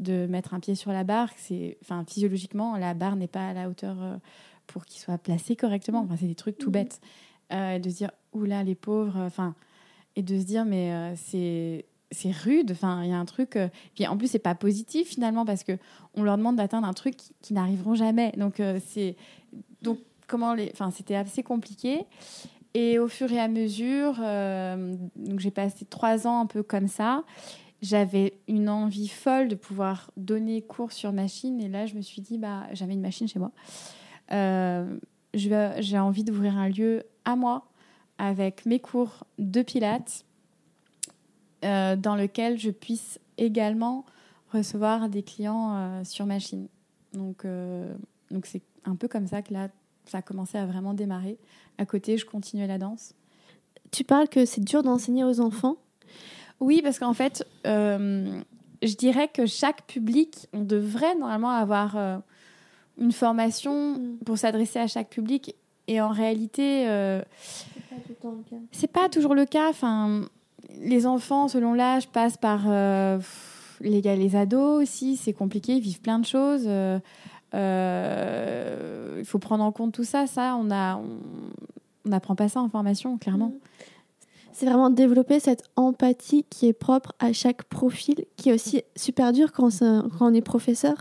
de 0.01 0.27
mettre 0.27 0.55
un 0.55 0.61
pied 0.61 0.75
sur 0.75 0.91
la 0.91 1.05
barre. 1.05 1.31
C'est, 1.37 1.79
enfin, 1.83 2.05
physiologiquement, 2.09 2.77
la 2.77 2.93
barre 2.93 3.15
n'est 3.15 3.29
pas 3.29 3.49
à 3.49 3.53
la 3.53 3.69
hauteur 3.69 3.97
pour 4.67 4.85
qu'il 4.85 5.01
soit 5.01 5.17
placé 5.17 5.55
correctement. 5.55 6.01
Enfin, 6.01 6.17
c'est 6.19 6.27
des 6.27 6.35
trucs 6.35 6.59
tout 6.59 6.71
mmh. 6.71 6.73
bêtes. 6.73 7.01
Euh, 7.53 7.79
de 7.79 7.89
se 7.91 7.95
dire 7.95 8.11
oula 8.33 8.65
les 8.65 8.75
pauvres 8.75 9.21
enfin 9.21 9.55
et 10.17 10.23
de 10.25 10.37
se 10.37 10.45
dire 10.45 10.65
mais 10.65 10.93
euh, 10.93 11.15
c'est 11.15 11.85
c'est 12.11 12.33
rude 12.33 12.73
enfin 12.73 13.05
il 13.05 13.11
y 13.11 13.13
a 13.13 13.19
un 13.21 13.25
truc 13.25 13.55
euh, 13.55 13.69
puis 13.95 14.05
en 14.09 14.17
plus 14.17 14.27
c'est 14.27 14.41
pas 14.41 14.57
positif 14.57 15.11
finalement 15.11 15.45
parce 15.45 15.63
que 15.63 15.79
on 16.15 16.25
leur 16.25 16.39
demande 16.39 16.57
d'atteindre 16.57 16.89
un 16.89 16.93
truc 16.93 17.15
qui, 17.43 17.55
n'arriveront 17.55 17.95
jamais 17.95 18.33
donc 18.37 18.61
c'est 18.85 19.15
donc 19.83 20.01
comment 20.27 20.55
les 20.55 20.71
enfin 20.73 20.91
c'était 20.91 21.17
assez 21.17 21.43
compliqué. 21.43 22.05
Et 22.75 22.99
au 22.99 23.09
fur 23.09 23.33
et 23.33 23.41
à 23.41 23.49
mesure 23.49 24.17
donc 25.17 25.41
j'ai 25.41 25.51
passé 25.51 25.85
trois 25.87 26.27
ans 26.27 26.41
un 26.41 26.47
peu 26.47 26.63
comme 26.63 26.89
ça 26.89 27.25
j'avais 27.81 28.39
une 28.49 28.69
envie 28.69 29.09
folle 29.09 29.49
de 29.49 29.55
pouvoir 29.55 30.11
donner 30.17 30.63
cours 30.63 30.93
sur 30.93 31.13
machine. 31.13 31.61
Et 31.61 31.69
là 31.69 31.87
je 31.87 31.95
me 31.95 32.03
suis 32.03 32.23
dit 32.23 32.39
bah 32.39 32.65
j'avais 32.73 32.93
une 32.93 33.01
machine 33.01 33.29
chez 33.29 33.39
moi. 33.39 33.53
J'ai 35.35 35.99
envie 35.99 36.25
d'ouvrir 36.25 36.57
un 36.57 36.69
lieu 36.69 37.05
à 37.25 37.37
moi 37.37 37.67
avec 38.19 38.67
mes 38.67 38.81
cours 38.81 39.25
de 39.39 39.63
pilates 39.63 40.25
euh, 41.65 41.97
dans 41.97 42.17
lequel 42.17 42.59
je 42.59 42.71
puisse 42.71 43.19
également 43.39 44.05
recevoir 44.53 45.09
des 45.09 45.23
clients 45.23 45.75
euh, 45.77 46.05
sur 46.05 46.27
machine. 46.27 46.69
Donc, 47.13 47.45
euh, 47.45 47.95
donc 48.31 48.47
c'est 48.47 48.63
un 48.85 48.97
peu 48.97 49.09
comme 49.09 49.27
ça 49.27 49.43
que 49.43 49.53
là, 49.53 49.69
ça 50.07 50.19
a 50.19 50.23
commencé 50.23 50.59
à 50.59 50.67
vraiment 50.67 50.95
démarrer. 50.95 51.39
À 51.79 51.87
côté, 51.87 52.17
je 52.19 52.25
continuais 52.25 52.67
la 52.67 52.79
danse. 52.79 53.15
Tu 53.91 54.05
parles 54.05 54.29
que 54.29 54.45
c'est 54.45 54.63
dur 54.63 54.83
d'enseigner 54.83 55.25
aux 55.25 55.41
enfants? 55.41 55.77
Oui, 56.61 56.81
parce 56.83 56.99
qu'en 56.99 57.13
fait, 57.13 57.47
je 57.65 58.97
dirais 58.97 59.29
que 59.29 59.47
chaque 59.47 59.87
public, 59.87 60.49
on 60.53 60.61
devrait 60.61 61.15
normalement 61.15 61.51
avoir 61.51 62.23
une 62.99 63.13
formation 63.13 63.93
mm. 63.93 64.19
pour 64.25 64.39
s'adresser 64.39 64.79
à 64.79 64.87
chaque 64.87 65.09
public. 65.09 65.55
Et 65.89 66.01
en 66.01 66.09
réalité, 66.09 66.89
euh, 66.89 67.23
c'est 68.73 68.91
pas, 68.91 69.09
toujours 69.09 69.35
le 69.35 69.47
cas. 69.47 69.69
Enfin, 69.69 70.23
les 70.81 71.07
enfants, 71.07 71.49
selon 71.49 71.75
l'âge, 71.75 72.09
passent 72.09 72.37
par 72.37 72.65
euh, 72.67 73.19
les, 73.81 74.01
les 74.01 74.37
ados 74.37 74.83
aussi. 74.83 75.17
C'est 75.17 75.33
compliqué, 75.33 75.75
ils 75.75 75.81
vivent 75.81 76.01
plein 76.01 76.19
de 76.19 76.27
choses. 76.27 76.65
Euh, 76.67 76.99
il 77.53 79.25
faut 79.25 79.39
prendre 79.39 79.65
en 79.65 79.73
compte 79.73 79.93
tout 79.93 80.05
ça. 80.05 80.27
Ça, 80.27 80.57
on 80.59 80.71
a, 80.71 80.97
on 80.97 82.09
n'apprend 82.09 82.35
pas 82.37 82.49
ça 82.49 82.61
en 82.61 82.69
formation, 82.69 83.19
clairement. 83.19 83.49
Mm. 83.49 83.59
C'est 84.53 84.65
vraiment 84.65 84.89
développer 84.89 85.39
cette 85.39 85.65
empathie 85.77 86.47
qui 86.49 86.67
est 86.67 86.73
propre 86.73 87.13
à 87.19 87.35
chaque 87.35 87.65
profil, 87.65 88.25
qui 88.37 88.49
est 88.49 88.55
aussi 88.55 88.83
super 88.97 89.33
dur 89.33 89.53
quand 89.53 89.69
on 89.83 90.33
est 90.33 90.41
professeur 90.41 90.95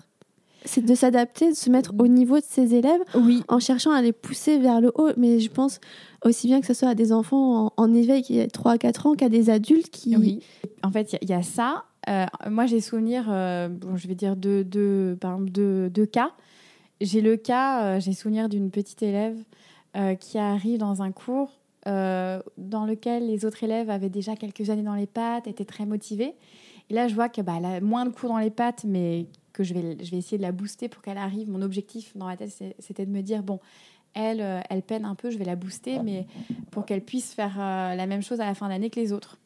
c'est 0.66 0.84
de 0.84 0.96
s'adapter, 0.96 1.52
de 1.52 1.56
se 1.56 1.70
mettre 1.70 1.94
au 1.98 2.08
niveau 2.08 2.38
de 2.38 2.44
ses 2.46 2.76
élèves 2.76 3.02
oui. 3.16 3.44
en 3.48 3.60
cherchant 3.60 3.92
à 3.92 4.02
les 4.02 4.12
pousser 4.12 4.60
vers 4.60 4.82
le 4.82 4.92
haut. 4.96 5.12
Mais 5.18 5.40
je 5.40 5.50
pense 5.50 5.80
aussi 6.24 6.48
bien 6.48 6.60
que 6.60 6.68
ce 6.68 6.74
soit 6.74 6.90
à 6.90 6.96
des 6.96 7.12
enfants 7.12 7.72
en, 7.78 7.94
éveil 7.94 8.24
qui 8.24 8.42
ont 8.42 8.48
3 8.48 8.74
à 8.74 8.78
4 8.78 9.06
ans 9.06 9.16
qu'à 9.16 9.30
des 9.30 9.50
adultes 9.50 9.90
qui... 9.90 10.16
Oui, 10.18 10.40
en 10.84 10.92
fait, 10.92 11.18
il 11.22 11.30
y, 11.30 11.34
a 11.34 11.44
ça. 11.44 11.86
Euh, 12.10 12.26
moi, 12.50 12.66
j'ai 12.66 12.82
souvenir, 12.82 13.26
euh, 13.30 13.68
bon, 13.68 13.96
je 13.96 14.08
vais 14.08 14.16
dire 14.16 14.36
deux, 14.36 14.64
deux, 14.64 15.18
par 15.20 15.34
exemple, 15.34 15.52
deux, 15.52 15.90
deux 15.90 16.06
cas. 16.06 16.32
J'ai 17.02 17.22
le 17.22 17.38
cas, 17.38 17.84
euh, 17.84 18.00
j'ai 18.00 18.14
souvenir 18.14 18.50
d'une 18.50 18.72
petite 18.72 19.02
élève 19.04 19.38
qui 20.20 20.38
arrive 20.38 20.78
dans 20.78 21.04
un 21.04 21.14
cours 21.14 21.54
dans 21.86 22.86
lequel 22.86 23.28
les 23.28 23.46
autres 23.46 23.64
élèves 23.64 23.90
avaient 23.90 24.10
déjà 24.10 24.36
quelques 24.36 24.70
années 24.70 24.84
dans 24.84 24.94
les 24.94 25.06
pattes, 25.06 25.48
étaient 25.48 25.64
très 25.64 25.86
motivés. 25.86 26.36
Et 26.90 26.94
là, 26.94 27.08
je 27.08 27.16
vois 27.16 27.30
que 27.30 27.42
bah, 27.42 27.54
a 27.64 27.80
moins 27.80 28.06
de 28.06 28.10
cours 28.10 28.30
dans 28.30 28.38
les 28.38 28.50
pattes, 28.50 28.84
mais 28.86 29.28
que 29.56 29.64
je 29.64 29.74
vais, 29.74 29.98
je 30.04 30.12
vais 30.12 30.18
essayer 30.18 30.38
de 30.38 30.44
la 30.44 30.52
booster 30.52 30.90
pour 30.90 31.02
qu'elle 31.02 31.18
arrive. 31.18 31.50
Mon 31.50 31.62
objectif 31.62 32.16
dans 32.16 32.28
la 32.28 32.36
tête, 32.38 32.52
c'était 32.80 33.06
de 33.06 33.12
me 33.12 33.22
dire, 33.22 33.42
bon, 33.42 33.60
elle, 34.14 34.42
euh, 34.42 34.60
elle 34.70 34.82
peine 34.82 35.06
un 35.06 35.16
peu, 35.16 35.30
je 35.30 35.38
vais 35.38 35.46
la 35.46 35.56
booster, 35.56 36.00
mais 36.04 36.28
pour 36.72 36.86
qu'elle 36.86 37.04
puisse 37.04 37.34
faire 37.34 37.56
euh, 37.60 37.96
la 37.96 38.06
même 38.06 38.22
chose 38.22 38.42
à 38.42 38.46
la 38.46 38.54
fin 38.54 38.70
d'année 38.70 38.90
que 38.90 39.00
les 39.00 39.14
autres. 39.14 39.38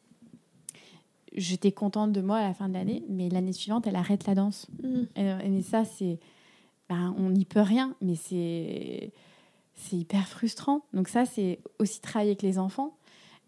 j'étais 1.34 1.72
contente 1.72 2.12
de 2.12 2.20
moi 2.20 2.38
à 2.38 2.48
la 2.48 2.54
fin 2.54 2.68
de 2.68 2.74
l'année, 2.74 3.04
mais 3.08 3.28
l'année 3.28 3.52
suivante, 3.52 3.86
elle 3.86 3.96
arrête 3.96 4.26
la 4.26 4.34
danse. 4.34 4.66
Mm. 4.82 5.56
Et, 5.56 5.62
ça, 5.62 5.84
c'est. 5.84 6.18
ben, 6.88 7.14
on 7.18 7.30
n'y 7.30 7.44
peut 7.44 7.62
rien, 7.62 7.94
mais 8.00 8.16
c'est. 8.16 9.12
C'est 9.74 9.96
hyper 9.96 10.28
frustrant. 10.28 10.82
Donc, 10.92 11.08
ça, 11.08 11.24
c'est 11.24 11.58
aussi 11.78 12.02
travailler 12.02 12.32
avec 12.32 12.42
les 12.42 12.58
enfants. 12.58 12.98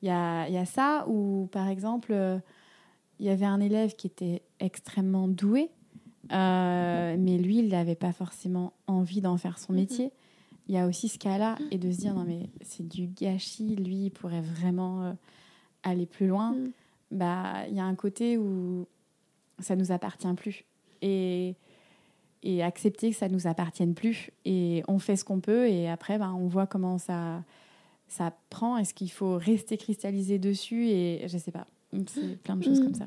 Il 0.01 0.09
y 0.09 0.11
a, 0.11 0.49
y 0.49 0.57
a 0.57 0.65
ça, 0.65 1.05
ou 1.07 1.47
par 1.53 1.69
exemple, 1.69 2.13
euh, 2.13 2.39
il 3.21 3.27
y 3.27 3.29
avait 3.29 3.45
un 3.47 3.61
élève 3.61 3.95
qui 3.95 4.07
était 4.07 4.43
extrêmement 4.59 5.29
doué, 5.29 5.71
euh, 6.33 7.17
mais 7.19 7.39
lui, 7.39 7.59
il 7.59 7.69
n'avait 7.69 7.95
pas 7.95 8.13
forcément 8.13 8.73
envie 8.87 9.21
d'en 9.21 9.37
faire 9.37 9.59
son 9.59 9.73
Mhm. 9.73 9.79
métier. 9.81 10.11
Il 10.69 10.75
y 10.75 10.79
a 10.79 10.87
aussi 10.87 11.09
ce 11.09 11.19
cas-là, 11.19 11.57
et 11.71 11.79
de 11.79 11.91
se 11.91 11.99
dire, 11.99 12.15
non, 12.15 12.25
mais 12.25 12.49
c'est 12.63 12.87
du 12.87 13.07
gâchis, 13.09 13.75
lui, 13.77 14.05
il 14.07 14.11
pourrait 14.11 14.41
vraiment 14.41 15.03
euh, 15.05 15.13
aller 15.83 16.07
plus 16.07 16.27
loin. 16.29 16.53
Mm. 16.53 16.71
Bah, 17.11 17.53
il 17.69 17.75
y 17.77 17.81
a 17.81 17.85
un 17.85 17.95
côté 17.97 18.39
où 18.39 18.87
ça 19.59 19.77
nous 19.77 19.91
appartient 19.93 20.33
plus. 20.35 20.65
Et, 21.03 21.55
et 22.45 22.63
accepter 22.63 23.11
que 23.11 23.17
ça 23.17 23.29
nous 23.29 23.47
appartienne 23.49 23.95
plus. 23.95 24.31
Et 24.45 24.83
on 24.89 24.99
fait 24.99 25.17
ce 25.17 25.25
qu'on 25.25 25.41
peut, 25.41 25.69
et 25.69 25.89
après, 25.91 26.17
bah, 26.19 26.33
on 26.33 26.47
voit 26.47 26.67
comment 26.67 26.97
ça, 26.99 27.43
ça 28.09 28.33
prend. 28.49 28.77
Est-ce 28.79 28.95
qu'il 28.95 29.11
faut 29.11 29.37
rester 29.37 29.77
cristallisé 29.77 30.39
dessus 30.39 30.87
Et 30.89 31.27
je 31.29 31.37
sais 31.39 31.51
pas. 31.53 31.67
C'est 32.07 32.41
plein 32.43 32.57
de 32.57 32.63
choses 32.65 32.81
Mm. 32.81 32.85
comme 32.85 32.95
ça. 32.95 33.07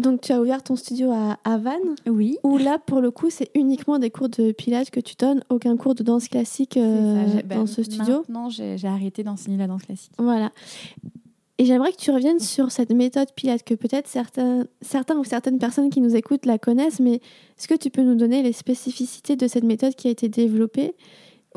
Donc, 0.00 0.20
tu 0.22 0.32
as 0.32 0.40
ouvert 0.40 0.62
ton 0.62 0.76
studio 0.76 1.10
à, 1.12 1.38
à 1.44 1.58
Vannes, 1.58 1.94
Oui. 2.08 2.38
où 2.42 2.58
là, 2.58 2.78
pour 2.78 3.00
le 3.00 3.10
coup, 3.10 3.30
c'est 3.30 3.50
uniquement 3.54 3.98
des 3.98 4.10
cours 4.10 4.28
de 4.28 4.52
pilates 4.52 4.90
que 4.90 5.00
tu 5.00 5.14
donnes, 5.18 5.42
aucun 5.50 5.76
cours 5.76 5.94
de 5.94 6.02
danse 6.02 6.28
classique 6.28 6.76
euh, 6.76 7.42
dans 7.48 7.66
ce 7.66 7.82
studio. 7.82 8.24
Non, 8.28 8.48
j'ai 8.50 8.76
arrêté 8.84 9.22
d'enseigner 9.22 9.56
la 9.56 9.66
danse 9.66 9.82
classique. 9.82 10.12
Voilà. 10.18 10.50
Et 11.58 11.66
j'aimerais 11.66 11.92
que 11.92 11.98
tu 11.98 12.10
reviennes 12.10 12.40
sur 12.40 12.70
cette 12.72 12.90
méthode 12.90 13.28
Pilate, 13.36 13.62
que 13.64 13.74
peut-être 13.74 14.08
certains, 14.08 14.64
certains 14.80 15.16
ou 15.18 15.24
certaines 15.24 15.58
personnes 15.58 15.90
qui 15.90 16.00
nous 16.00 16.16
écoutent 16.16 16.46
la 16.46 16.58
connaissent, 16.58 17.00
mais 17.00 17.16
est-ce 17.58 17.68
que 17.68 17.74
tu 17.74 17.90
peux 17.90 18.00
nous 18.02 18.14
donner 18.14 18.42
les 18.42 18.52
spécificités 18.54 19.36
de 19.36 19.46
cette 19.46 19.64
méthode 19.64 19.94
qui 19.94 20.08
a 20.08 20.10
été 20.10 20.30
développée 20.30 20.94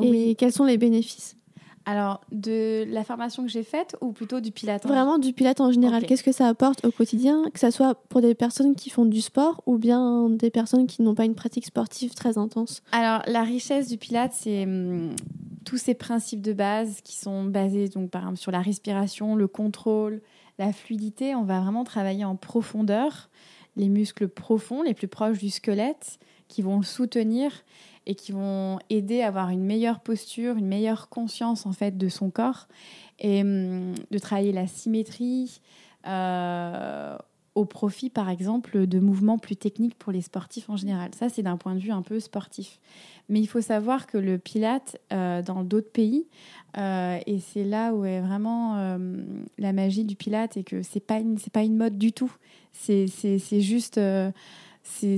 et 0.01 0.09
Oui. 0.09 0.35
quels 0.37 0.51
sont 0.51 0.65
les 0.65 0.77
bénéfices? 0.77 1.37
Alors, 1.85 2.21
de 2.31 2.85
la 2.87 3.03
formation 3.03 3.43
que 3.43 3.49
j'ai 3.49 3.63
faite 3.63 3.95
ou 4.01 4.11
plutôt 4.11 4.39
du 4.39 4.51
pilates 4.51 4.85
Vraiment 4.85 5.17
du 5.17 5.33
Pilate 5.33 5.59
en 5.59 5.71
général, 5.71 6.05
qu'est-ce 6.05 6.23
que 6.23 6.31
ça 6.31 6.47
apporte 6.47 6.85
au 6.85 6.91
quotidien, 6.91 7.43
que 7.53 7.59
ce 7.59 7.71
soit 7.71 7.95
pour 8.07 8.21
des 8.21 8.35
personnes 8.35 8.75
qui 8.75 8.89
font 8.89 9.05
du 9.05 9.21
sport 9.21 9.61
ou 9.65 9.77
bien 9.77 10.29
des 10.29 10.49
personnes 10.49 10.87
qui 10.87 11.01
n'ont 11.01 11.15
pas 11.15 11.25
une 11.25 11.35
pratique 11.35 11.65
sportive 11.65 12.13
très 12.13 12.37
intense 12.37 12.81
Alors, 12.91 13.21
la 13.27 13.43
richesse 13.43 13.89
du 13.89 13.97
Pilate, 13.97 14.33
c'est 14.33 14.63
hum, 14.63 15.09
tous 15.65 15.77
ces 15.77 15.93
principes 15.93 16.41
de 16.41 16.53
base 16.53 17.01
qui 17.01 17.17
sont 17.17 17.43
basés, 17.43 17.89
donc, 17.89 18.09
par 18.09 18.21
exemple, 18.21 18.39
sur 18.39 18.51
la 18.51 18.61
respiration, 18.61 19.35
le 19.35 19.47
contrôle, 19.47 20.21
la 20.59 20.71
fluidité. 20.71 21.35
On 21.35 21.43
va 21.43 21.59
vraiment 21.59 21.83
travailler 21.83 22.25
en 22.25 22.35
profondeur 22.35 23.29
les 23.75 23.89
muscles 23.89 24.27
profonds, 24.27 24.83
les 24.83 24.93
plus 24.93 25.07
proches 25.07 25.39
du 25.39 25.49
squelette, 25.49 26.19
qui 26.47 26.61
vont 26.61 26.77
le 26.77 26.83
soutenir 26.83 27.51
et 28.05 28.15
qui 28.15 28.31
vont 28.31 28.79
aider 28.89 29.21
à 29.21 29.27
avoir 29.27 29.49
une 29.49 29.63
meilleure 29.63 29.99
posture, 29.99 30.57
une 30.57 30.67
meilleure 30.67 31.09
conscience 31.09 31.65
en 31.65 31.71
fait 31.71 31.97
de 31.97 32.09
son 32.09 32.29
corps 32.29 32.67
et 33.19 33.41
hum, 33.41 33.93
de 34.11 34.17
travailler 34.17 34.51
la 34.51 34.67
symétrie 34.67 35.61
euh, 36.07 37.17
au 37.55 37.65
profit 37.65 38.09
par 38.09 38.29
exemple 38.29 38.87
de 38.87 38.99
mouvements 38.99 39.37
plus 39.37 39.55
techniques 39.55 39.97
pour 39.97 40.11
les 40.11 40.21
sportifs 40.21 40.69
en 40.69 40.75
général. 40.75 41.11
Ça 41.17 41.29
c'est 41.29 41.43
d'un 41.43 41.57
point 41.57 41.75
de 41.75 41.79
vue 41.79 41.91
un 41.91 42.01
peu 42.01 42.19
sportif. 42.19 42.79
Mais 43.29 43.39
il 43.39 43.47
faut 43.47 43.61
savoir 43.61 44.07
que 44.07 44.17
le 44.17 44.37
pilate 44.37 44.99
euh, 45.13 45.41
dans 45.41 45.63
d'autres 45.63 45.91
pays 45.91 46.27
euh, 46.77 47.19
et 47.25 47.39
c'est 47.39 47.63
là 47.63 47.93
où 47.93 48.03
est 48.05 48.21
vraiment 48.21 48.97
la 49.57 49.71
magie 49.71 50.03
du 50.03 50.15
pilate 50.15 50.57
et 50.57 50.63
que 50.63 50.81
c'est 50.81 50.99
pas 50.99 51.19
pas 51.53 51.63
une 51.63 51.77
mode 51.77 51.97
du 51.97 52.11
tout. 52.11 52.33
C'est 52.73 53.07
juste 53.61 53.99
c'est 54.83 55.15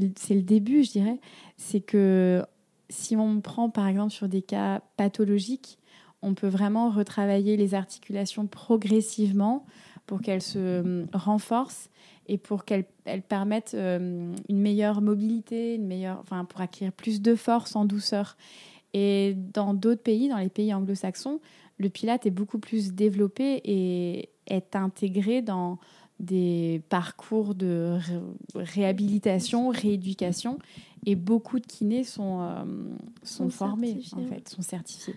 le, 0.00 0.42
début, 0.42 0.84
je 0.84 0.92
dirais. 0.92 1.20
C'est 1.56 1.80
que 1.80 2.44
si 2.88 3.16
on 3.16 3.40
prend 3.40 3.68
par 3.70 3.86
exemple 3.86 4.12
sur 4.12 4.28
des 4.28 4.42
cas 4.42 4.80
pathologiques, 4.96 5.78
on 6.22 6.34
peut 6.34 6.48
vraiment 6.48 6.90
retravailler 6.90 7.56
les 7.56 7.74
articulations 7.74 8.46
progressivement 8.46 9.66
pour 10.06 10.20
qu'elles 10.20 10.42
se 10.42 10.58
euh, 10.58 11.06
renforcent 11.12 11.90
et 12.26 12.38
pour 12.38 12.64
qu'elles 12.64 12.86
elles 13.04 13.22
permettent 13.22 13.74
euh, 13.74 14.34
une 14.48 14.60
meilleure 14.60 15.00
mobilité, 15.00 15.74
une 15.74 15.86
meilleure, 15.86 16.18
enfin, 16.20 16.44
pour 16.44 16.60
acquérir 16.60 16.92
plus 16.92 17.20
de 17.20 17.34
force 17.34 17.76
en 17.76 17.84
douceur. 17.84 18.36
Et 18.94 19.34
dans 19.36 19.74
d'autres 19.74 20.02
pays, 20.02 20.28
dans 20.28 20.38
les 20.38 20.48
pays 20.48 20.72
anglo-saxons, 20.72 21.40
le 21.78 21.88
pilate 21.88 22.26
est 22.26 22.30
beaucoup 22.30 22.58
plus 22.58 22.92
développé 22.92 23.60
et 23.64 24.30
est 24.46 24.74
intégré 24.74 25.42
dans 25.42 25.78
des 26.20 26.82
parcours 26.88 27.54
de 27.54 27.98
ré- 28.54 28.62
réhabilitation, 28.64 29.68
rééducation, 29.68 30.58
et 31.06 31.14
beaucoup 31.14 31.60
de 31.60 31.66
kinés 31.66 32.04
sont, 32.04 32.40
euh, 32.40 32.64
sont, 33.22 33.44
Sont 33.44 33.50
formés, 33.50 34.00
en 34.12 34.24
fait, 34.24 34.48
sont 34.48 34.62
certifiés. 34.62 35.14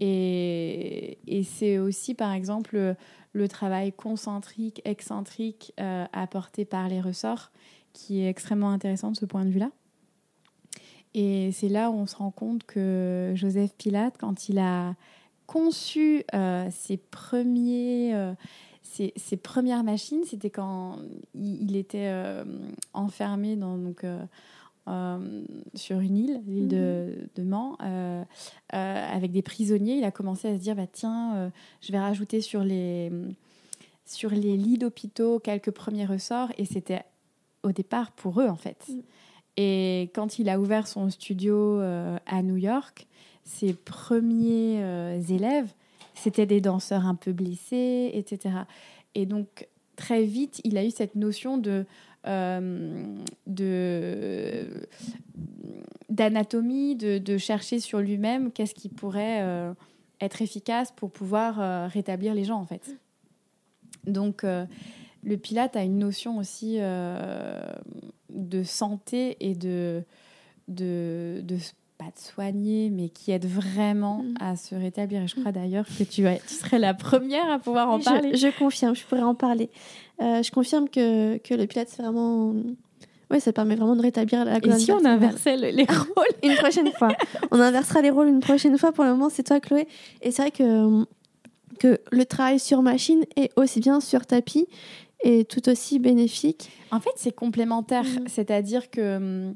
Et, 0.00 1.18
et 1.26 1.44
c'est 1.44 1.78
aussi, 1.78 2.14
par 2.14 2.32
exemple, 2.32 2.96
le, 3.32 3.48
travail 3.48 3.92
concentrique, 3.92 4.82
excentrique 4.84 5.72
euh, 5.80 6.04
apporté 6.12 6.64
par 6.64 6.88
les 6.88 7.00
ressorts, 7.00 7.52
qui 7.92 8.20
est 8.20 8.28
extrêmement 8.28 8.70
intéressant 8.70 9.12
de 9.12 9.16
ce 9.16 9.24
point 9.24 9.44
de 9.44 9.50
vue-là. 9.50 9.70
Et 11.14 11.52
c'est 11.52 11.68
là 11.68 11.90
où 11.90 11.94
on 11.94 12.06
se 12.06 12.16
rend 12.16 12.32
compte 12.32 12.64
que 12.64 13.32
Joseph 13.36 13.72
Pilate, 13.78 14.16
quand 14.18 14.48
il 14.48 14.58
a 14.58 14.96
conçu 15.46 16.24
euh, 16.34 16.68
ses 16.72 16.96
premiers, 16.96 18.34
ses, 18.94 19.12
ses 19.16 19.36
premières 19.36 19.82
machines, 19.82 20.22
c'était 20.24 20.50
quand 20.50 20.98
il, 21.34 21.70
il 21.70 21.76
était 21.76 22.08
euh, 22.08 22.44
enfermé 22.92 23.56
dans, 23.56 23.76
donc, 23.76 24.04
euh, 24.04 24.22
euh, 24.86 25.44
sur 25.74 25.98
une 25.98 26.16
île, 26.16 26.40
l'île 26.46 26.68
de, 26.68 27.28
de 27.34 27.42
Mans, 27.42 27.76
avec 28.70 29.32
des 29.32 29.42
prisonniers. 29.42 29.96
Il 29.96 30.04
a 30.04 30.12
commencé 30.12 30.48
à 30.48 30.56
se 30.56 30.60
dire 30.60 30.76
bah, 30.76 30.86
tiens, 30.90 31.50
je 31.80 31.90
vais 31.90 31.98
rajouter 31.98 32.40
sur 32.40 32.62
les, 32.62 33.10
sur 34.06 34.30
les 34.30 34.56
lits 34.56 34.78
d'hôpitaux 34.78 35.40
quelques 35.40 35.72
premiers 35.72 36.06
ressorts. 36.06 36.52
Et 36.58 36.64
c'était 36.64 37.02
au 37.64 37.72
départ 37.72 38.12
pour 38.12 38.40
eux, 38.40 38.48
en 38.48 38.56
fait. 38.56 38.84
Mm. 38.88 39.00
Et 39.56 40.10
quand 40.14 40.38
il 40.38 40.48
a 40.48 40.60
ouvert 40.60 40.86
son 40.86 41.10
studio 41.10 41.80
à 41.80 42.42
New 42.42 42.56
York, 42.56 43.06
ses 43.44 43.72
premiers 43.72 44.80
élèves, 45.30 45.72
c'était 46.24 46.46
des 46.46 46.62
danseurs 46.62 47.06
un 47.06 47.14
peu 47.14 47.32
blessés, 47.32 48.10
etc. 48.14 48.54
Et 49.14 49.26
donc, 49.26 49.68
très 49.94 50.24
vite, 50.24 50.62
il 50.64 50.78
a 50.78 50.84
eu 50.84 50.90
cette 50.90 51.16
notion 51.16 51.58
de, 51.58 51.84
euh, 52.26 53.14
d'anatomie, 56.08 56.96
de, 56.96 57.36
chercher 57.36 57.78
sur 57.78 58.00
lui-même 58.00 58.52
qu'est-ce 58.52 58.74
qui 58.74 58.88
pourrait 58.88 59.42
euh, 59.42 59.74
être 60.22 60.40
efficace 60.40 60.92
pour 60.92 61.10
pouvoir 61.10 61.60
euh, 61.60 61.88
rétablir 61.88 62.32
les 62.32 62.44
gens, 62.44 62.58
en 62.58 62.64
fait. 62.64 62.96
Donc, 64.06 64.44
le 64.44 65.36
Pilate 65.36 65.76
a 65.76 65.82
une 65.82 65.98
notion 65.98 66.38
aussi 66.38 66.78
de 66.78 68.62
santé 68.62 69.36
et 69.40 69.54
de, 69.54 70.02
de, 70.68 71.40
de 71.42 71.56
pas 71.98 72.06
de 72.06 72.18
soigner, 72.18 72.90
mais 72.90 73.08
qui 73.08 73.30
aide 73.32 73.46
vraiment 73.46 74.18
Mm. 74.22 74.34
à 74.40 74.56
se 74.56 74.74
rétablir. 74.74 75.22
Et 75.22 75.28
je 75.28 75.34
crois 75.36 75.52
d'ailleurs 75.52 75.86
que 75.86 76.02
tu, 76.04 76.24
serais 76.48 76.78
la 76.78 76.94
première 76.94 77.48
à 77.50 77.58
pouvoir 77.58 77.90
en 77.90 78.00
parler. 78.00 78.36
Je, 78.36 78.48
confirme, 78.58 78.94
je 78.96 79.04
pourrais 79.04 79.22
en 79.22 79.34
parler. 79.34 79.70
Euh, 80.20 80.42
je 80.42 80.50
confirme 80.50 80.88
que, 80.88 81.36
que 81.38 81.54
le 81.54 81.66
Pilate, 81.66 81.88
c'est 81.88 82.02
vraiment. 82.02 82.54
Oui, 83.30 83.40
ça 83.40 83.52
permet 83.52 83.74
vraiment 83.74 83.96
de 83.96 84.02
rétablir 84.02 84.44
la 84.44 84.58
Et 84.58 84.60
colonne 84.60 84.78
si 84.78 84.92
on 84.92 85.04
inversait 85.04 85.56
le- 85.56 85.70
les 85.70 85.84
rôles? 85.88 86.26
Une 86.42 86.54
prochaine 86.56 86.90
fois. 86.92 87.08
On 87.50 87.58
inversera 87.60 88.02
les 88.02 88.10
rôles 88.10 88.28
une 88.28 88.40
prochaine 88.40 88.76
fois. 88.76 88.92
Pour 88.92 89.04
le 89.04 89.10
moment, 89.10 89.30
c'est 89.30 89.42
toi, 89.44 89.60
Chloé. 89.60 89.88
Et 90.20 90.30
c'est 90.30 90.42
vrai 90.42 90.50
que, 90.50 91.04
que 91.78 92.00
le 92.12 92.24
travail 92.26 92.58
sur 92.60 92.82
machine 92.82 93.24
est 93.36 93.50
aussi 93.56 93.80
bien 93.80 94.00
sur 94.00 94.26
tapis 94.26 94.66
et 95.22 95.44
tout 95.46 95.68
aussi 95.70 95.98
bénéfique. 95.98 96.70
En 96.90 97.00
fait, 97.00 97.10
c'est 97.16 97.32
complémentaire. 97.34 98.04
Mhm. 98.04 98.24
C'est-à-dire 98.28 98.90
que 98.90 99.16
hum, 99.16 99.54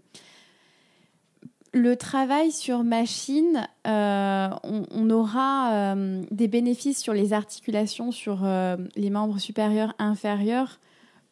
le 1.79 1.97
travail 1.97 2.53
sur 2.53 2.85
machine, 2.85 3.67
euh, 3.87 4.49
on, 4.63 5.11
aura 5.11 5.73
euh, 5.73 6.23
des 6.31 6.49
bénéfices 6.49 7.01
sur 7.01 7.13
les 7.13 7.33
articulations, 7.33 8.13
sur 8.13 8.45
euh, 8.45 8.77
les 8.97 9.11
membres 9.11 9.39
supérieurs, 9.39 9.95
inférieurs, 9.99 10.81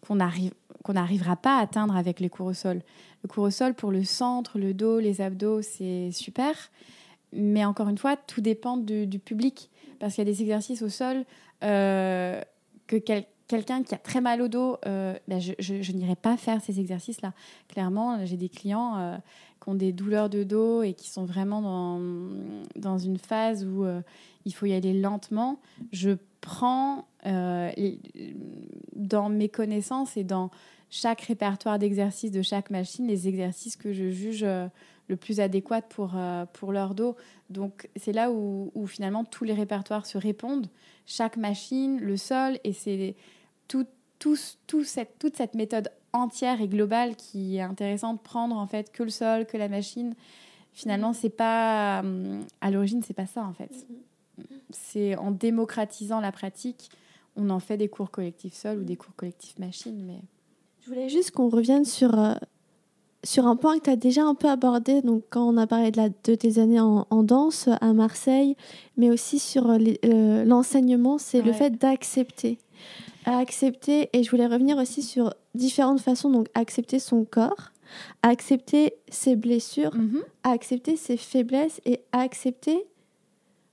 qu'on 0.01 0.19
qu'on 0.85 0.93
n'arrivera 0.93 1.35
pas 1.35 1.59
à 1.59 1.63
atteindre 1.63 1.97
avec 1.97 2.21
les 2.21 2.29
cours 2.29 2.47
au 2.47 2.55
sol. 2.55 2.81
Le 3.25 3.29
cours 3.29 3.45
au 3.45 3.51
sol, 3.51 3.75
pour 3.75 3.91
le 3.91 4.05
centre, 4.05 4.59
le 4.59 4.73
dos, 4.73 5.01
les 5.01 5.21
abdos, 5.21 5.63
c'est 5.63 6.13
super. 6.13 6.55
Mais 7.33 7.65
encore 7.65 7.89
une 7.89 7.99
fois, 7.99 8.17
tout 8.17 8.41
dépend 8.41 8.77
du, 8.77 9.19
public. 9.19 9.69
Parce 9.99 10.15
qu'il 10.15 10.25
y 10.25 10.29
a 10.29 10.33
des 10.33 10.43
exercices 10.43 10.83
au 10.83 10.89
sol 10.89 11.25
que 11.61 12.97
quel- 13.05 13.25
quelqu'un 13.49 13.83
qui 13.83 13.97
a 13.97 13.99
très 13.99 14.21
mal 14.21 14.41
au 14.43 14.47
dos, 14.47 14.77
ben, 14.85 15.41
je, 15.41 15.93
n'irai 15.93 16.15
pas 16.15 16.37
faire 16.37 16.61
ces 16.61 16.79
exercices-là. 16.79 17.33
Clairement, 17.67 18.25
j'ai 18.25 18.37
des 18.37 18.49
clients 18.49 19.21
qui 19.63 19.69
ont 19.69 19.75
des 19.75 19.93
douleurs 19.93 20.29
de 20.29 20.45
dos 20.45 20.83
et 20.83 20.95
qui 20.95 21.09
sont 21.11 21.25
vraiment 21.25 21.63
dans, 21.63 22.01
dans 22.77 22.99
une 22.99 23.19
phase 23.19 23.65
où 23.65 23.85
euh, 23.85 24.01
il 24.45 24.55
faut 24.55 24.67
y 24.67 24.73
aller 24.73 24.95
lentement. 24.95 25.61
Je 25.93 26.13
prends 26.41 27.07
euh, 27.27 27.71
dans 28.95 29.29
mes 29.29 29.49
connaissances 29.49 30.17
et 30.17 30.25
dans 30.25 30.51
chaque 30.91 31.23
répertoire 31.23 31.79
d'exercices 31.79 32.31
de 32.31 32.43
chaque 32.43 32.71
machine, 32.71 33.07
les 33.07 33.29
exercices 33.29 33.77
que 33.77 33.93
je 33.93 34.11
juge 34.11 34.45
euh, 34.45 34.69
le 35.09 35.17
plus 35.17 35.41
adéquats 35.41 35.83
pour, 35.83 36.17
pour 36.53 36.73
leur 36.73 36.95
dos. 36.95 37.17
Donc 37.49 37.89
c'est 37.95 38.13
là 38.13 38.33
où, 38.33 38.73
où, 38.75 38.87
finalement 38.89 39.25
tous 39.25 39.45
les 39.45 39.53
répertoires 39.53 40.05
se 40.05 40.19
répondent, 40.19 40.67
chaque 41.07 41.37
machine, 41.37 42.01
le 42.01 42.17
sol, 42.17 42.59
et 42.65 42.73
c'est 42.73 43.15
tout, 43.69 43.87
tout, 44.19 44.37
tout 44.67 44.83
cette, 44.83 45.19
toute 45.21 45.37
cette 45.37 45.55
méthode 45.55 45.91
entière 46.17 46.61
et 46.61 46.69
globale 46.69 47.17
qui 47.17 47.57
est 47.57 47.63
intéressante 47.63 48.23
prendre 48.23 48.57
en 48.57 48.67
fait 48.67 48.93
que 48.93 49.03
le 49.03 49.11
sol, 49.11 49.47
que 49.47 49.57
la 49.57 49.69
machine. 49.69 50.15
Finalement, 50.73 51.13
c'est 51.13 51.31
pas 51.31 52.03
à 52.61 52.71
l'origine, 52.71 53.03
c'est 53.03 53.15
pas 53.15 53.27
ça 53.27 53.45
en 53.45 53.55
fait. 53.55 53.87
C'est 54.71 55.17
en 55.17 55.31
démocratisant 55.31 56.21
la 56.21 56.33
pratique, 56.33 56.91
on 57.37 57.49
en 57.49 57.61
fait 57.61 57.79
des 57.79 57.89
cours 57.89 58.11
collectifs 58.11 58.55
sol 58.55 58.81
ou 58.81 58.85
des 58.85 58.97
cours 58.97 59.15
collectifs 59.17 59.59
machine, 59.59 60.03
mais 60.07 60.21
je 60.87 60.93
voulais 60.93 61.09
juste 61.09 61.33
qu'on 61.33 61.49
revienne 61.49 61.85
sur, 61.85 62.17
euh, 62.17 62.35
sur 63.25 63.45
un 63.49 63.57
point 63.57 63.77
que 63.79 63.85
tu 63.85 63.91
as 63.91 63.97
déjà 63.97 64.23
un 64.23 64.37
peu 64.37 64.49
abordé, 64.49 65.03
donc 65.03 65.25
quand 65.31 65.43
on 65.43 65.57
a 65.57 65.67
parlé 65.67 65.91
de, 65.91 65.97
la, 65.97 66.11
de 66.11 66.35
tes 66.37 66.61
années 66.61 66.79
en, 66.79 67.05
danse 67.25 67.69
à 67.81 67.93
Marseille, 67.93 68.55
mais 68.97 69.11
aussi 69.11 69.41
sur 69.41 69.69
euh, 69.69 70.45
l'enseignement, 70.45 71.19
c'est 71.19 71.43
le 71.43 71.53
fait 71.53 71.71
d'accepter. 71.71 72.59
Accepter, 73.27 74.09
et 74.13 74.23
je 74.23 74.31
voulais 74.31 74.47
revenir 74.47 74.79
aussi 74.79 75.03
sur 75.03 75.35
différentes 75.55 76.01
façons, 76.01 76.31
donc 76.31 76.49
accepter 76.55 76.99
son 76.99 77.25
corps, 77.25 77.73
accepter 78.23 78.95
ses 79.09 79.37
blessures, 79.37 79.95
mm-hmm. 79.95 80.23
accepter 80.45 80.97
ses 80.97 81.17
faiblesses 81.17 81.81
et 81.85 82.01
accepter 82.13 82.87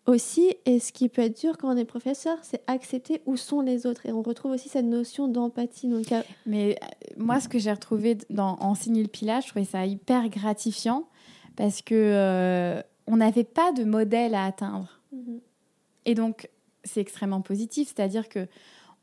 aussi, 0.06 0.54
et 0.66 0.80
ce 0.80 0.92
qui 0.92 1.08
peut 1.08 1.22
être 1.22 1.40
dur 1.40 1.58
quand 1.58 1.74
on 1.74 1.78
est 1.78 1.86
professeur, 1.86 2.38
c'est 2.42 2.62
accepter 2.68 3.22
où 3.26 3.38
sont 3.38 3.62
les 3.62 3.86
autres. 3.86 4.06
Et 4.06 4.12
on 4.12 4.22
retrouve 4.22 4.52
aussi 4.52 4.68
cette 4.68 4.86
notion 4.86 5.28
d'empathie. 5.28 5.88
Donc, 5.88 6.12
euh, 6.12 6.22
Mais 6.46 6.76
euh, 6.82 6.88
moi, 7.18 7.40
ce 7.40 7.48
que 7.48 7.58
j'ai 7.58 7.72
retrouvé 7.72 8.18
dans 8.30 8.58
Enseigner 8.60 9.02
le 9.02 9.08
Pilates, 9.08 9.44
je 9.44 9.50
trouvais 9.50 9.66
ça 9.66 9.86
hyper 9.86 10.28
gratifiant 10.30 11.08
parce 11.56 11.82
que 11.82 11.96
euh, 11.96 12.82
on 13.08 13.18
n'avait 13.18 13.46
pas 13.46 13.72
de 13.72 13.84
modèle 13.86 14.36
à 14.36 14.46
atteindre. 14.46 15.00
Mhm. 15.14 15.40
Et 16.06 16.16
donc, 16.16 16.50
c'est 16.84 17.00
extrêmement 17.00 17.42
positif, 17.42 17.94
c'est-à-dire 17.96 18.28
que 18.28 18.48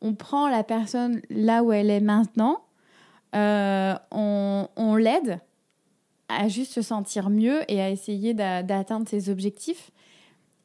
on 0.01 0.15
prend 0.15 0.49
la 0.49 0.65
personne 0.65 1.21
là 1.31 1.63
où 1.63 1.73
elle 1.73 1.91
est 1.91 2.01
maintenant, 2.01 2.63
on, 3.33 4.69
on 4.77 4.97
l'aide 4.97 5.41
à 6.31 6.49
juste 6.49 6.73
se 6.73 6.83
sentir 6.83 7.31
mieux 7.31 7.61
et 7.71 7.81
à 7.81 7.91
essayer 7.91 8.35
d'atteindre 8.35 9.09
ses 9.09 9.31
objectifs 9.31 9.91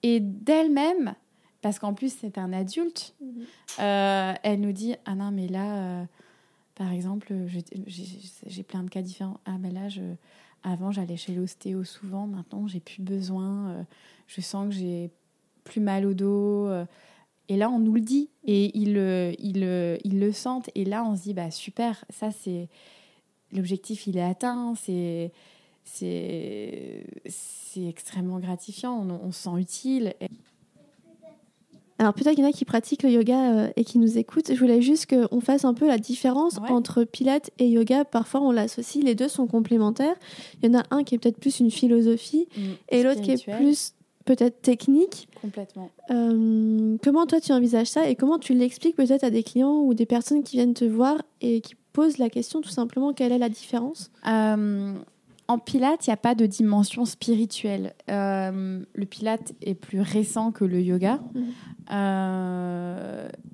et 0.04 0.20
d'elle-même, 0.20 1.16
parce 1.62 1.80
qu'en 1.80 1.94
plus 1.94 2.16
c'est 2.16 2.38
un 2.38 2.54
adulte, 2.54 3.16
mhm. 3.22 3.46
euh, 3.80 4.34
elle 4.44 4.62
nous 4.62 4.72
dit 4.72 4.96
ah 5.06 5.16
non 5.16 5.32
mais 5.32 5.48
là, 5.48 5.78
euh, 5.78 6.06
par 6.76 6.92
exemple, 6.92 7.34
j'ai 7.88 8.64
plein 8.64 8.84
de 8.84 8.90
cas 8.90 9.02
différents. 9.02 9.40
Ah 9.46 9.58
mais 9.60 9.72
là, 9.72 9.90
je, 9.90 10.02
avant 10.64 10.92
j'allais 10.92 11.18
chez 11.18 11.34
l'ostéo 11.34 11.84
souvent, 11.84 12.28
maintenant 12.28 12.68
j'ai 12.68 12.82
plus 12.82 13.02
besoin. 13.02 13.70
Euh, 13.70 13.84
je 14.28 14.42
sens 14.42 14.70
que 14.70 14.76
j'ai 14.76 15.10
plus 15.64 15.82
mal 15.82 16.06
au 16.06 16.14
dos. 16.14 16.70
Et 17.50 17.58
là 17.58 17.70
on 17.70 17.80
nous 17.80 17.94
le 17.94 18.02
dit 18.02 18.30
et 18.44 18.78
ils, 18.78 18.98
ils, 19.40 20.00
ils 20.04 20.20
le 20.20 20.32
sentent 20.32 20.70
et 20.76 20.86
là 20.86 21.04
on 21.06 21.16
se 21.16 21.24
dit 21.24 21.34
bah 21.34 21.52
super, 21.52 22.06
ça 22.10 22.32
c'est 22.32 22.68
l'objectif 23.52 24.08
il 24.08 24.18
est 24.18 24.24
atteint, 24.24 24.74
c'est 24.76 25.32
c'est 25.86 27.04
extrêmement 27.88 28.40
gratifiant, 28.40 29.06
on, 29.24 29.32
se 29.32 29.44
sent 29.44 29.50
utile. 29.58 30.14
Alors 31.98 32.14
peut-être 32.14 32.36
qu'il 32.36 32.44
y 32.44 32.46
en 32.46 32.50
a 32.50 32.52
qui 32.52 32.66
pratiquent 32.66 33.04
le 33.04 33.12
yoga 33.12 33.54
euh, 33.54 33.70
et 33.78 33.86
qui 33.86 34.00
nous 34.00 34.18
écoutent. 34.18 34.54
Je 34.54 34.60
voulais 34.60 34.82
juste 34.82 35.06
qu'on 35.06 35.40
fasse 35.40 35.64
un 35.64 35.74
peu 35.74 35.88
la 35.88 35.98
différence 35.98 36.60
entre 36.70 37.06
pilates 37.06 37.52
et 37.58 37.70
yoga. 37.70 38.04
Parfois 38.04 38.42
on 38.42 38.52
l'associe, 38.52 39.04
les 39.04 39.16
deux 39.16 39.30
sont 39.30 39.48
complémentaires. 39.48 40.16
Il 40.62 40.70
y 40.70 40.76
en 40.76 40.80
a 40.80 40.84
un 40.92 41.04
qui 41.04 41.16
est 41.16 41.20
peut-être 41.20 41.40
plus 41.40 41.60
une 41.62 41.72
philosophie 41.72 42.48
et 42.90 43.04
l'autre 43.04 43.22
qui 43.22 43.32
est 43.32 43.50
plus 43.50 43.94
peut-être 44.26 44.62
technique. 44.62 45.30
Complètement. 45.42 45.90
Euh, 46.10 46.98
comment 47.04 47.26
toi 47.26 47.40
tu 47.40 47.54
envisages 47.54 47.88
ça 47.88 48.10
et 48.10 48.16
comment 48.16 48.40
tu 48.40 48.54
l'expliques 48.54 48.96
peut-être 48.96 49.24
à 49.24 49.30
des 49.30 49.44
clients 49.44 49.82
ou 49.82 49.94
des 49.94 50.06
personnes 50.06 50.44
qui 50.44 50.58
viennent 50.58 50.74
te 50.74 50.86
voir 50.86 51.22
et 51.42 51.62
qui 51.62 51.76
posent 51.94 52.18
la 52.18 52.30
question 52.30 52.62
tout 52.62 52.70
simplement 52.70 53.14
quelle 53.14 53.32
est 53.32 53.38
la 53.38 53.50
différence? 53.50 54.12
Euh, 54.28 54.94
en 55.48 55.60
Pilate, 55.60 56.08
il 56.08 56.10
n'y 56.10 56.14
a 56.14 56.18
pas 56.18 56.34
de 56.34 56.48
dimension 56.48 57.06
spirituelle. 57.06 57.94
Euh, 58.10 58.84
le 58.94 59.06
Pilate 59.06 59.54
est 59.62 59.76
plus 59.76 60.02
récent 60.02 60.52
que 60.52 60.66
le 60.66 60.82
yoga. 60.82 61.20
Mhm. 61.36 61.52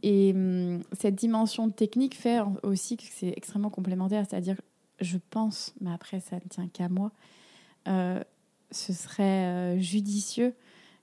Et 0.02 0.32
hum, 0.34 0.80
cette 0.94 1.16
dimension 1.16 1.70
technique 1.70 2.16
fait 2.16 2.40
aussi 2.64 2.96
que 2.96 3.04
c'est 3.12 3.34
extrêmement 3.36 3.70
complémentaire. 3.70 4.26
C'est-à-dire, 4.28 4.56
je 5.02 5.18
pense, 5.30 5.74
mais 5.82 5.92
après, 5.92 6.22
ça 6.22 6.38
ne 6.38 6.50
tient 6.50 6.68
qu'à 6.70 6.88
moi, 6.88 7.12
ce 8.72 8.94
serait 8.94 9.80
judicieux 9.80 10.54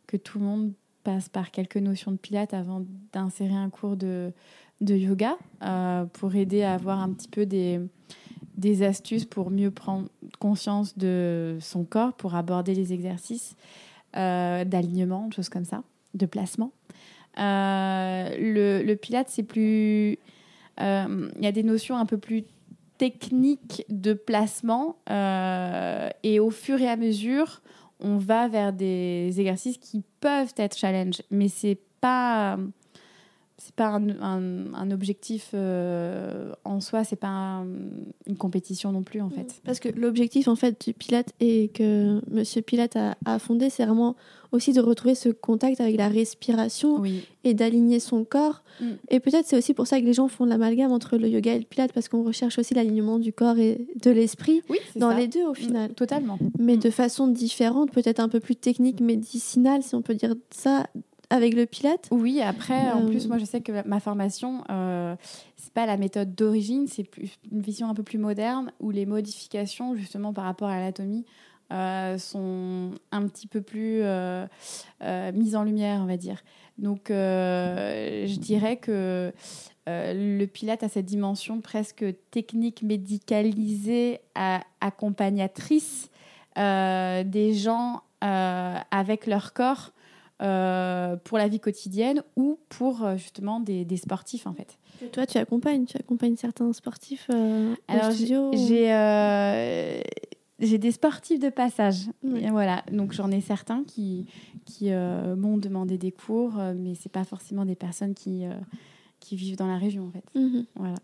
que 0.06 0.16
tout 0.16 0.38
le 0.38 0.44
monde 0.44 0.72
passe 1.04 1.28
par 1.28 1.50
quelques 1.50 1.76
notions 1.76 2.10
de 2.12 2.16
Pilate 2.16 2.54
avant 2.54 2.84
d'insérer 3.12 3.54
un 3.54 3.70
cours 3.70 3.96
de, 3.96 4.32
de 4.80 4.94
yoga 4.94 5.36
pour 6.14 6.34
aider 6.34 6.62
à 6.62 6.74
avoir 6.74 7.00
un 7.00 7.12
petit 7.12 7.28
peu 7.28 7.46
des 7.46 7.80
des 8.58 8.82
astuces 8.82 9.24
pour 9.24 9.50
mieux 9.50 9.70
prendre 9.70 10.08
conscience 10.40 10.98
de 10.98 11.56
son 11.60 11.84
corps, 11.84 12.12
pour 12.12 12.34
aborder 12.34 12.74
les 12.74 12.92
exercices 12.92 13.56
euh, 14.16 14.64
d'alignement, 14.64 15.30
choses 15.30 15.48
comme 15.48 15.64
ça, 15.64 15.82
de 16.14 16.26
placement. 16.26 16.72
Euh, 17.38 18.36
le, 18.36 18.82
le, 18.82 18.96
Pilate, 18.96 19.28
c'est 19.28 19.44
plus. 19.44 20.18
Euh, 20.80 21.30
il 21.36 21.44
y 21.44 21.46
a 21.46 21.52
des 21.52 21.62
notions 21.62 21.96
un 21.96 22.06
peu 22.06 22.18
plus 22.18 22.44
techniques 22.98 23.84
de 23.88 24.12
placement, 24.12 24.98
et 26.22 26.40
au 26.40 26.50
fur 26.50 26.80
et 26.80 26.88
à 26.88 26.96
mesure, 26.96 27.62
on 28.00 28.18
va 28.18 28.48
vers 28.48 28.72
des 28.72 29.40
exercices 29.40 29.78
qui 29.78 30.02
peuvent 30.20 30.54
être 30.56 30.76
challenge, 30.76 31.22
mais 31.30 31.48
c'est 31.48 31.78
pas 32.00 32.58
c'est 33.58 33.74
pas 33.74 33.88
un, 33.88 34.72
un, 34.72 34.90
objectif 34.92 35.50
euh, 35.52 36.52
en 36.64 36.80
soi, 36.80 37.02
c'est 37.02 37.16
pas 37.16 37.64
une 38.26 38.36
compétition 38.36 38.92
non 38.92 39.02
plus 39.02 39.20
en 39.20 39.30
fait. 39.30 39.60
Parce 39.64 39.80
que 39.80 39.88
l'objectif 39.88 40.46
en 40.46 40.54
fait 40.54 40.86
du 40.86 40.94
Pilate 40.94 41.32
et 41.40 41.68
que 41.68 42.20
Monsieur 42.30 42.62
Pilate 42.62 42.94
a, 42.94 43.16
a 43.24 43.40
fondé, 43.40 43.68
c'est 43.68 43.84
vraiment 43.84 44.14
aussi 44.52 44.72
de 44.72 44.80
retrouver 44.80 45.14
ce 45.14 45.28
contact 45.28 45.80
avec 45.80 45.96
la 45.96 46.08
respiration 46.08 47.02
et 47.44 47.54
d'aligner 47.54 48.00
son 48.00 48.24
corps. 48.24 48.62
Mm. 48.80 48.86
Et 49.10 49.20
peut-être 49.20 49.46
c'est 49.46 49.58
aussi 49.58 49.74
pour 49.74 49.86
ça 49.86 50.00
que 50.00 50.06
les 50.06 50.12
gens 50.12 50.28
font 50.28 50.44
l'amalgame 50.44 50.92
entre 50.92 51.16
le 51.16 51.28
yoga 51.28 51.54
et 51.54 51.58
le 51.58 51.64
Pilate 51.64 51.92
parce 51.92 52.08
qu'on 52.08 52.22
recherche 52.22 52.58
aussi 52.58 52.74
l'alignement 52.74 53.18
du 53.18 53.32
corps 53.32 53.58
et 53.58 53.86
de 54.02 54.10
l'esprit 54.10 54.62
dans 54.96 55.12
les 55.12 55.26
deux 55.26 55.44
au 55.44 55.54
final. 55.54 55.92
Totalement. 55.94 56.38
Mais 56.58 56.76
de 56.76 56.90
façon 56.90 57.26
différente, 57.26 57.90
peut-être 57.90 58.20
un 58.20 58.28
peu 58.28 58.40
plus 58.40 58.56
technique, 58.56 59.00
médicinale 59.00 59.82
si 59.82 59.94
on 59.94 60.02
peut 60.02 60.14
dire 60.14 60.34
ça, 60.50 60.86
avec 61.30 61.54
le 61.54 61.66
Pilate 61.66 62.08
Oui, 62.10 62.40
après, 62.40 62.90
en 62.90 63.06
plus, 63.06 63.26
euh. 63.26 63.28
moi, 63.28 63.38
je 63.38 63.44
sais 63.44 63.60
que 63.60 63.86
ma 63.86 64.00
formation, 64.00 64.64
euh, 64.70 65.14
c'est 65.56 65.72
pas 65.72 65.84
la 65.84 65.98
méthode 65.98 66.34
d'origine, 66.34 66.86
c'est 66.86 67.06
une 67.50 67.60
vision 67.60 67.88
un 67.88 67.94
peu 67.94 68.02
plus 68.02 68.18
moderne 68.18 68.72
où 68.80 68.90
les 68.90 69.04
modifications, 69.04 69.94
justement, 69.94 70.32
par 70.32 70.44
rapport 70.44 70.68
à 70.68 70.76
l'anatomie, 70.76 71.26
euh, 71.70 72.16
sont 72.16 72.92
un 73.12 73.28
petit 73.28 73.46
peu 73.46 73.60
plus 73.60 74.00
euh, 74.02 74.46
mises 75.34 75.54
en 75.54 75.64
lumière, 75.64 76.00
on 76.02 76.06
va 76.06 76.16
dire. 76.16 76.42
Donc, 76.78 77.08
je 77.08 78.38
dirais 78.38 78.76
que 78.76 79.32
le 79.86 80.46
Pilate 80.46 80.82
a 80.82 80.88
cette 80.88 81.06
dimension 81.06 81.60
presque 81.60 82.06
technique, 82.30 82.82
médicalisée, 82.82 84.20
accompagnatrice 84.80 86.08
des 86.56 87.52
gens 87.54 88.02
avec 88.22 89.26
leur 89.26 89.52
corps 89.52 89.92
euh, 90.40 91.16
pour 91.16 91.36
la 91.38 91.48
vie 91.48 91.60
quotidienne 91.60 92.22
ou 92.36 92.58
pour 92.68 93.04
euh, 93.04 93.16
justement 93.16 93.60
des, 93.60 93.84
des, 93.84 93.96
sportifs 93.96 94.46
en 94.46 94.52
fait. 94.52 94.78
toi, 95.10 95.26
tu 95.26 95.36
accompagnes, 95.38 95.84
tu 95.84 95.96
accompagnes 95.96 96.36
certains 96.36 96.72
sportifs 96.72 97.28
euh, 97.32 97.74
Alors, 97.88 98.12
J'ai 98.12 98.92
euh, 98.92 100.00
j'ai 100.60 100.78
des 100.78 100.92
sportifs 100.92 101.40
de 101.40 101.48
passage. 101.48 102.06
Voilà, 102.22 102.84
donc 102.92 103.12
j'en 103.12 103.30
ai 103.30 103.40
certains 103.40 103.82
qui 103.84 104.26
qui 104.64 104.90
m'ont 104.92 105.58
demandé 105.58 105.98
des 105.98 106.12
cours, 106.12 106.54
mais 106.76 106.94
c'est 106.94 107.12
pas 107.12 107.24
forcément 107.24 107.64
des 107.64 107.76
personnes 107.76 108.14
qui 108.14 108.44
qui 109.20 109.34
vivent 109.36 109.56
dans 109.56 109.66
la 109.66 109.78
région 109.78 110.06
en 110.06 110.10
fait. 110.10 110.24
Mhm. 110.38 110.66
Voilà 110.76 110.96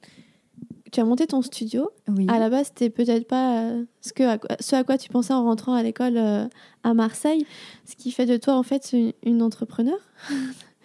tu 0.94 1.00
as 1.00 1.04
monté 1.04 1.26
ton 1.26 1.42
studio. 1.42 1.90
Oui. 2.08 2.26
À 2.28 2.38
la 2.38 2.48
base, 2.48 2.68
c'était 2.68 2.88
peut-être 2.88 3.26
pas 3.26 3.58
euh, 3.58 3.84
ce, 4.00 4.12
que, 4.12 4.22
à, 4.22 4.38
ce 4.60 4.76
à 4.76 4.84
quoi 4.84 4.96
tu 4.96 5.08
pensais 5.08 5.32
en 5.32 5.42
rentrant 5.42 5.74
à 5.74 5.82
l'école 5.82 6.16
euh, 6.16 6.46
à 6.84 6.94
Marseille, 6.94 7.46
ce 7.84 7.96
qui 7.96 8.12
fait 8.12 8.26
de 8.26 8.36
toi 8.36 8.54
en 8.54 8.62
fait 8.62 8.92
une, 8.92 9.12
une 9.24 9.42
entrepreneur. 9.42 9.98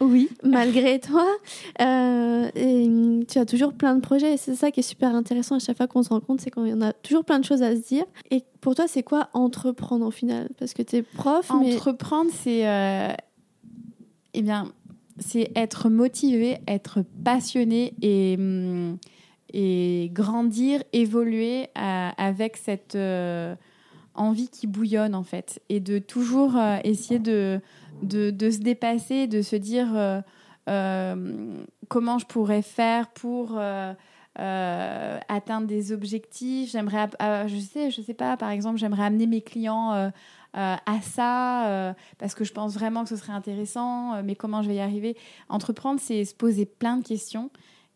Oui. 0.01 0.30
Malgré 0.43 0.97
toi. 1.01 1.26
Euh, 1.82 2.49
et 2.55 3.26
tu 3.28 3.38
as 3.38 3.45
toujours 3.45 3.74
plein 3.74 3.95
de 3.95 3.99
projets. 3.99 4.36
Et 4.36 4.38
c'est 4.38 4.55
ça 4.55 4.72
qui 4.72 4.80
est 4.80 4.84
super 4.84 5.14
intéressant 5.14 5.57
à 5.57 5.60
chaque 5.60 5.76
fois 5.76 5.88
qu'on 5.88 6.03
se 6.03 6.07
rend 6.07 6.22
compte, 6.22 6.39
c'est 6.39 6.51
qu'on 6.51 6.82
a 6.82 6.93
toujours 6.93 7.26
plein 7.26 7.38
de 7.38 7.43
choses 7.43 7.62
à 7.62 7.76
se 7.76 7.82
dire. 7.82 8.05
Et 8.32 8.45
pour 8.62 8.76
toi, 8.76 8.86
c'est 8.88 9.03
quoi 9.03 9.28
entreprendre 9.34 10.05
au 10.05 10.12
final? 10.12 10.47
Parce 10.57 10.74
que 10.74 10.84
tu 10.84 10.95
es 10.95 11.01
prof. 11.01 11.51
Entreprendre, 11.51 12.32
c'est. 12.34 12.62
Eh 14.34 14.41
bien, 14.41 14.72
c'est 15.18 15.51
être 15.53 15.89
motivé, 15.89 16.60
être 16.66 17.03
passionné 17.26 17.93
et, 18.01 18.38
hum, 18.39 18.97
et 19.54 20.10
grandir, 20.14 20.84
évoluer 20.93 21.70
euh, 21.78 22.10
avec 22.18 22.58
cette 22.58 22.95
euh, 22.95 23.56
envie 24.14 24.50
qui 24.50 24.68
bouillonne 24.68 25.16
en 25.16 25.24
fait. 25.24 25.62
Et 25.70 25.80
de 25.80 26.00
toujours 26.00 26.56
euh, 26.56 26.78
essayer 26.84 27.20
de, 27.20 27.62
de, 28.04 28.50
se 28.50 28.60
dépasser, 28.60 29.28
de 29.28 29.41
se 29.41 29.56
dire 29.56 29.88
comment 31.88 32.20
je 32.20 32.26
pourrais 32.26 32.62
faire 32.62 33.08
pour... 33.10 33.60
atteindre 34.36 35.68
des 35.68 35.91
objectifs. 35.91 36.72
J'aimerais, 36.72 37.10
je 37.20 37.60
sais, 37.60 37.91
je 37.91 38.02
sais 38.02 38.14
pas. 38.14 38.38
Par 38.38 38.52
exemple, 38.52 38.78
j'aimerais 38.78 39.04
amener 39.04 39.28
mes 39.28 39.41
clients 39.41 40.12
à 40.54 41.02
ça 41.02 41.95
parce 42.20 42.36
que 42.36 42.43
je 42.43 42.54
pense 42.54 42.74
vraiment 42.74 43.04
que 43.04 43.10
ce 43.10 43.18
serait 43.18 43.34
intéressant, 43.34 44.24
mais 44.24 44.36
comment 44.36 44.62
je 44.62 44.70
vais 44.70 44.76
y 44.76 44.80
arriver? 44.80 45.18
Entreprendre, 45.50 46.00
c'est 46.00 46.24
se 46.24 46.36
poser 46.36 46.66
plein 46.66 46.97
de 46.97 47.04
questions 47.04 47.50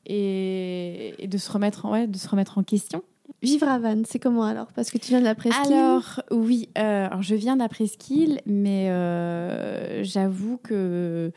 et, 0.05 1.15
de, 1.27 1.37
se 1.37 1.51
remettre 1.51 1.85
en, 1.85 1.91
ouais, 1.91 2.07
de 2.07 2.17
se 2.17 2.27
remettre 2.27 2.57
en 2.57 2.63
question. 2.63 3.03
Vivre 3.41 3.67
à 3.67 3.79
Vannes, 3.79 4.03
c'est 4.07 4.19
comment 4.19 4.43
alors? 4.43 4.67
Parce 4.73 4.89
que 4.89 4.97
tu 4.97 5.09
viens 5.09 5.19
de 5.19 5.25
la 5.25 5.35
presqu'île. 5.35 5.73
Alors 5.73 6.21
oui, 6.31 6.69
alors 6.75 7.21
je 7.21 7.35
viens 7.35 7.55
de 7.55 7.61
la 7.61 7.69
presqu'île, 7.69 8.41
mais 8.45 8.87
j'avoue 10.03 10.57
que 10.57 11.31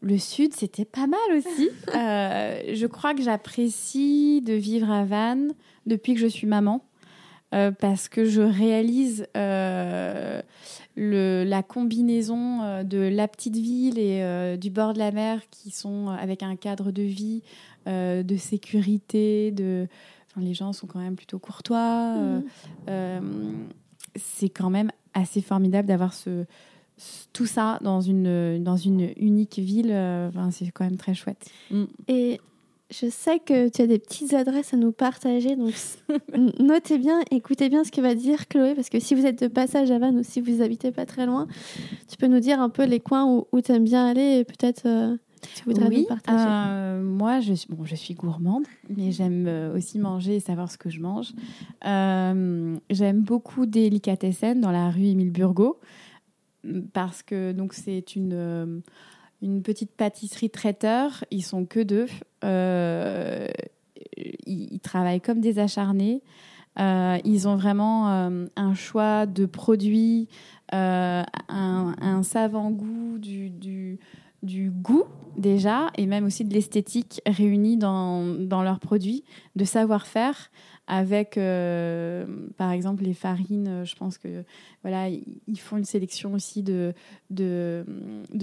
le 0.00 0.18
sud, 0.18 0.54
c'était 0.54 0.84
pas 0.84 1.06
mal 1.06 1.18
aussi. 1.36 1.68
je 1.92 2.86
crois 2.86 3.14
que 3.14 3.22
j'apprécie 3.22 4.40
de 4.42 4.54
vivre 4.54 4.90
à 4.90 5.04
Vannes 5.04 5.52
depuis 5.86 6.14
que 6.14 6.20
je 6.20 6.26
suis 6.26 6.46
maman. 6.46 6.82
Euh, 7.54 7.70
parce 7.70 8.08
que 8.08 8.24
je 8.24 8.42
réalise 8.42 9.26
euh, 9.36 10.42
le, 10.96 11.44
la 11.44 11.62
combinaison 11.62 12.62
euh, 12.62 12.82
de 12.82 12.98
la 12.98 13.28
petite 13.28 13.56
ville 13.56 14.00
et 14.00 14.56
du 14.58 14.70
bord 14.70 14.94
de 14.94 14.98
la 14.98 15.12
mer 15.12 15.40
qui 15.50 15.70
sont 15.70 16.08
avec 16.08 16.42
un 16.42 16.56
cadre 16.56 16.90
de 16.90 17.02
vie, 17.02 17.42
de 17.86 18.36
sécurité, 18.36 19.50
de... 19.52 19.86
Enfin, 20.30 20.44
les 20.44 20.54
gens 20.54 20.72
sont 20.72 20.86
quand 20.86 20.98
même 20.98 21.16
plutôt 21.16 21.38
courtois. 21.38 22.14
Mhm. 22.88 23.66
c'est 24.16 24.48
quand 24.48 24.70
même 24.70 24.90
assez 25.14 25.40
formidable 25.40 25.88
d'avoir 25.88 26.12
ce, 26.12 26.44
tout 27.32 27.46
ça 27.46 27.78
dans 27.82 28.00
une, 28.00 28.62
dans 28.62 28.76
une 28.76 29.10
unique 29.16 29.58
ville. 29.58 29.92
Enfin, 29.92 30.50
c'est 30.50 30.70
quand 30.70 30.84
même 30.84 30.96
très 30.96 31.14
chouette. 31.14 31.50
Mm. 31.70 31.84
Et 32.08 32.40
je 32.90 33.08
sais 33.10 33.40
que 33.40 33.68
tu 33.68 33.82
as 33.82 33.86
des 33.86 33.98
petites 33.98 34.32
adresses 34.34 34.72
à 34.72 34.76
nous 34.76 34.92
partager, 34.92 35.56
donc 35.56 35.74
notez 36.60 36.98
bien, 36.98 37.20
écoutez 37.30 37.68
bien 37.68 37.84
ce 37.84 37.90
que 37.90 38.00
va 38.00 38.14
dire 38.14 38.46
Chloé, 38.48 38.74
parce 38.74 38.88
que 38.88 39.00
si 39.00 39.14
vous 39.14 39.26
êtes 39.26 39.42
de 39.42 39.48
passage 39.48 39.90
à 39.90 39.98
Vannes 39.98 40.18
ou 40.18 40.22
si 40.22 40.40
vous 40.40 40.62
habitez 40.62 40.92
pas 40.92 41.06
très 41.06 41.26
loin, 41.26 41.48
tu 42.08 42.16
peux 42.16 42.28
nous 42.28 42.40
dire 42.40 42.60
un 42.60 42.68
peu 42.68 42.84
les 42.84 43.00
coins 43.00 43.44
où, 43.52 43.60
tu 43.60 43.72
aimes 43.72 43.84
bien 43.84 44.06
aller 44.06 44.38
et 44.38 44.44
peut-être 44.44 44.86
euh, 44.86 45.16
tu 45.54 45.64
voudrais 45.64 45.88
nous 45.88 46.04
partager. 46.06 46.44
Euh, 46.48 47.02
moi, 47.02 47.40
je 47.40 47.54
suis, 47.54 47.68
bon, 47.72 47.84
je 47.84 47.94
suis 47.94 48.14
gourmande, 48.14 48.64
mais 48.88 49.12
j'aime 49.12 49.46
euh, 49.46 49.76
aussi 49.76 49.98
manger 49.98 50.36
et 50.36 50.40
savoir 50.40 50.70
ce 50.70 50.78
que 50.78 50.90
je 50.90 51.00
mange. 51.00 51.32
j'aime 51.82 53.20
beaucoup 53.20 53.66
Délicatessen 53.66 54.60
dans 54.60 54.72
la 54.72 54.90
rue 54.90 55.06
Émile 55.06 55.32
Burgot, 55.32 55.78
parce 56.92 57.22
que 57.22 57.52
donc 57.52 57.74
c'est 57.74 58.16
une 58.16 58.82
une 59.42 59.62
petite 59.62 59.92
pâtisserie 59.92 60.50
traiteur. 60.50 61.24
Ils 61.30 61.42
sont 61.42 61.66
que 61.66 61.80
deux. 61.80 62.06
Euh, 62.44 63.48
ils, 64.46 64.80
travaillent 64.80 65.20
comme 65.20 65.40
des 65.40 65.58
acharnés. 65.58 66.22
Euh, 66.78 67.18
ils 67.24 67.48
ont 67.48 67.56
vraiment 67.56 68.10
euh, 68.10 68.46
un 68.56 68.74
choix 68.74 69.26
de 69.26 69.46
produits, 69.46 70.28
un, 70.72 71.24
savant 72.22 72.70
goût 72.70 73.18
du, 73.18 73.50
du, 73.50 73.98
du, 74.42 74.70
goût 74.70 75.04
déjà, 75.36 75.88
et 75.96 76.06
même 76.06 76.24
aussi 76.24 76.44
de 76.44 76.54
l'esthétique 76.54 77.20
réunie 77.26 77.76
dans, 77.76 78.24
dans 78.24 78.62
leurs 78.62 78.80
produits, 78.80 79.24
de 79.54 79.64
savoir-faire 79.64 80.50
avec, 80.86 81.36
euh, 81.36 82.24
par 82.56 82.70
exemple, 82.70 83.02
les 83.02 83.14
farines. 83.14 83.68
Euh, 83.68 83.84
je 83.84 83.96
pense 83.96 84.18
que 84.18 84.44
voilà, 84.82 85.08
ils 85.08 85.58
font 85.58 85.76
une 85.76 85.84
sélection 85.84 86.32
aussi 86.34 86.62
de, 86.62 86.94
de, 87.30 87.84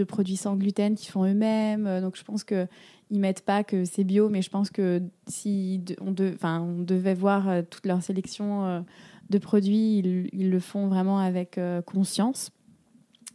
produits 0.08 0.36
sans 0.36 0.56
gluten 0.56 0.96
qu'ils 0.96 1.12
font 1.12 1.26
eux-mêmes. 1.26 1.88
Euh, 1.88 2.02
donc, 2.02 2.18
je 2.18 2.24
pense 2.24 2.44
que 2.44 2.68
ils 3.10 3.20
mettent 3.20 3.46
pas 3.46 3.64
que 3.64 3.86
c'est 3.86 4.04
bio, 4.04 4.28
mais 4.28 4.42
je 4.42 4.50
pense 4.50 4.72
que 4.72 5.02
si 5.28 5.84
on, 6.02 6.12
de, 6.12 6.36
on 6.44 6.82
devait 6.82 7.14
voir 7.14 7.48
toute 7.70 7.86
leur 7.86 8.02
sélection 8.02 8.84
de 9.30 9.38
produits, 9.38 10.00
ils, 10.00 10.50
le 10.50 10.60
font 10.60 10.88
vraiment 10.88 11.20
avec 11.20 11.60
conscience. 11.86 12.50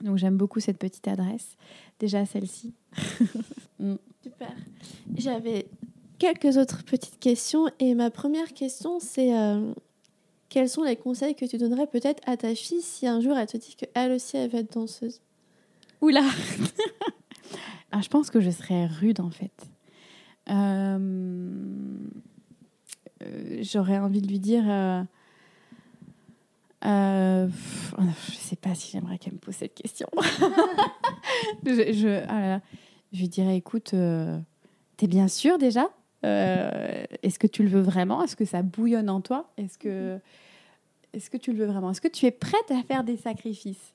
Donc, 0.02 0.16
j'aime 0.16 0.36
beaucoup 0.36 0.58
cette 0.58 0.78
petite 0.78 1.06
adresse. 1.06 1.56
Déjà 1.98 2.24
celle-ci. 2.26 2.74
Mm. 3.80 3.94
Super. 4.24 4.52
J'avais 5.16 5.68
quelques 6.18 6.56
autres 6.56 6.82
petites 6.82 7.20
questions. 7.20 7.68
Et 7.78 7.94
ma 7.94 8.10
première 8.10 8.52
question, 8.52 8.98
c'est 8.98 9.32
euh, 9.38 9.72
quels 10.48 10.68
sont 10.68 10.82
les 10.82 10.96
conseils 10.96 11.36
que 11.36 11.44
tu 11.44 11.58
donnerais 11.58 11.86
peut-être 11.86 12.20
à 12.26 12.36
ta 12.36 12.56
fille 12.56 12.82
si 12.82 13.06
un 13.06 13.20
jour 13.20 13.38
elle 13.38 13.46
te 13.46 13.56
dit 13.56 13.76
qu'elle 13.76 14.10
aussi 14.10 14.36
elle 14.36 14.50
veut 14.50 14.58
être 14.58 14.72
danseuse? 14.72 15.20
Oula 16.00 16.24
ah, 17.92 18.00
Je 18.00 18.08
pense 18.08 18.30
que 18.30 18.40
je 18.40 18.50
serais 18.50 18.86
rude 18.86 19.20
en 19.20 19.30
fait. 19.30 19.68
Euh, 20.50 20.98
euh, 23.22 23.58
j'aurais 23.62 23.98
envie 23.98 24.22
de 24.22 24.26
lui 24.26 24.40
dire. 24.40 24.64
Euh, 26.84 27.48
je 28.28 28.34
sais 28.34 28.56
pas 28.56 28.74
si 28.74 28.92
j'aimerais 28.92 29.18
qu'elle 29.18 29.34
me 29.34 29.38
pose 29.38 29.54
cette 29.54 29.74
question. 29.74 30.08
je, 31.64 32.24
ah 32.28 32.60
je 33.12 33.26
dirais, 33.26 33.56
écoute, 33.56 33.94
t'es 34.96 35.06
bien 35.06 35.28
sûr 35.28 35.58
déjà 35.58 35.88
euh, 36.24 37.04
est-ce 37.22 37.38
que 37.38 37.46
tu 37.46 37.62
le 37.62 37.68
veux 37.68 37.80
vraiment? 37.80 38.22
Est-ce 38.22 38.36
que 38.36 38.44
ça 38.44 38.62
bouillonne 38.62 39.10
en 39.10 39.20
toi? 39.20 39.50
Est-ce 39.56 39.78
que, 39.78 40.18
est-ce 41.12 41.30
que 41.30 41.36
tu 41.36 41.52
le 41.52 41.58
veux 41.58 41.66
vraiment? 41.66 41.90
Est-ce 41.90 42.00
que 42.00 42.08
tu 42.08 42.26
es 42.26 42.30
prête 42.30 42.70
à 42.70 42.82
faire 42.82 43.04
des 43.04 43.16
sacrifices? 43.16 43.94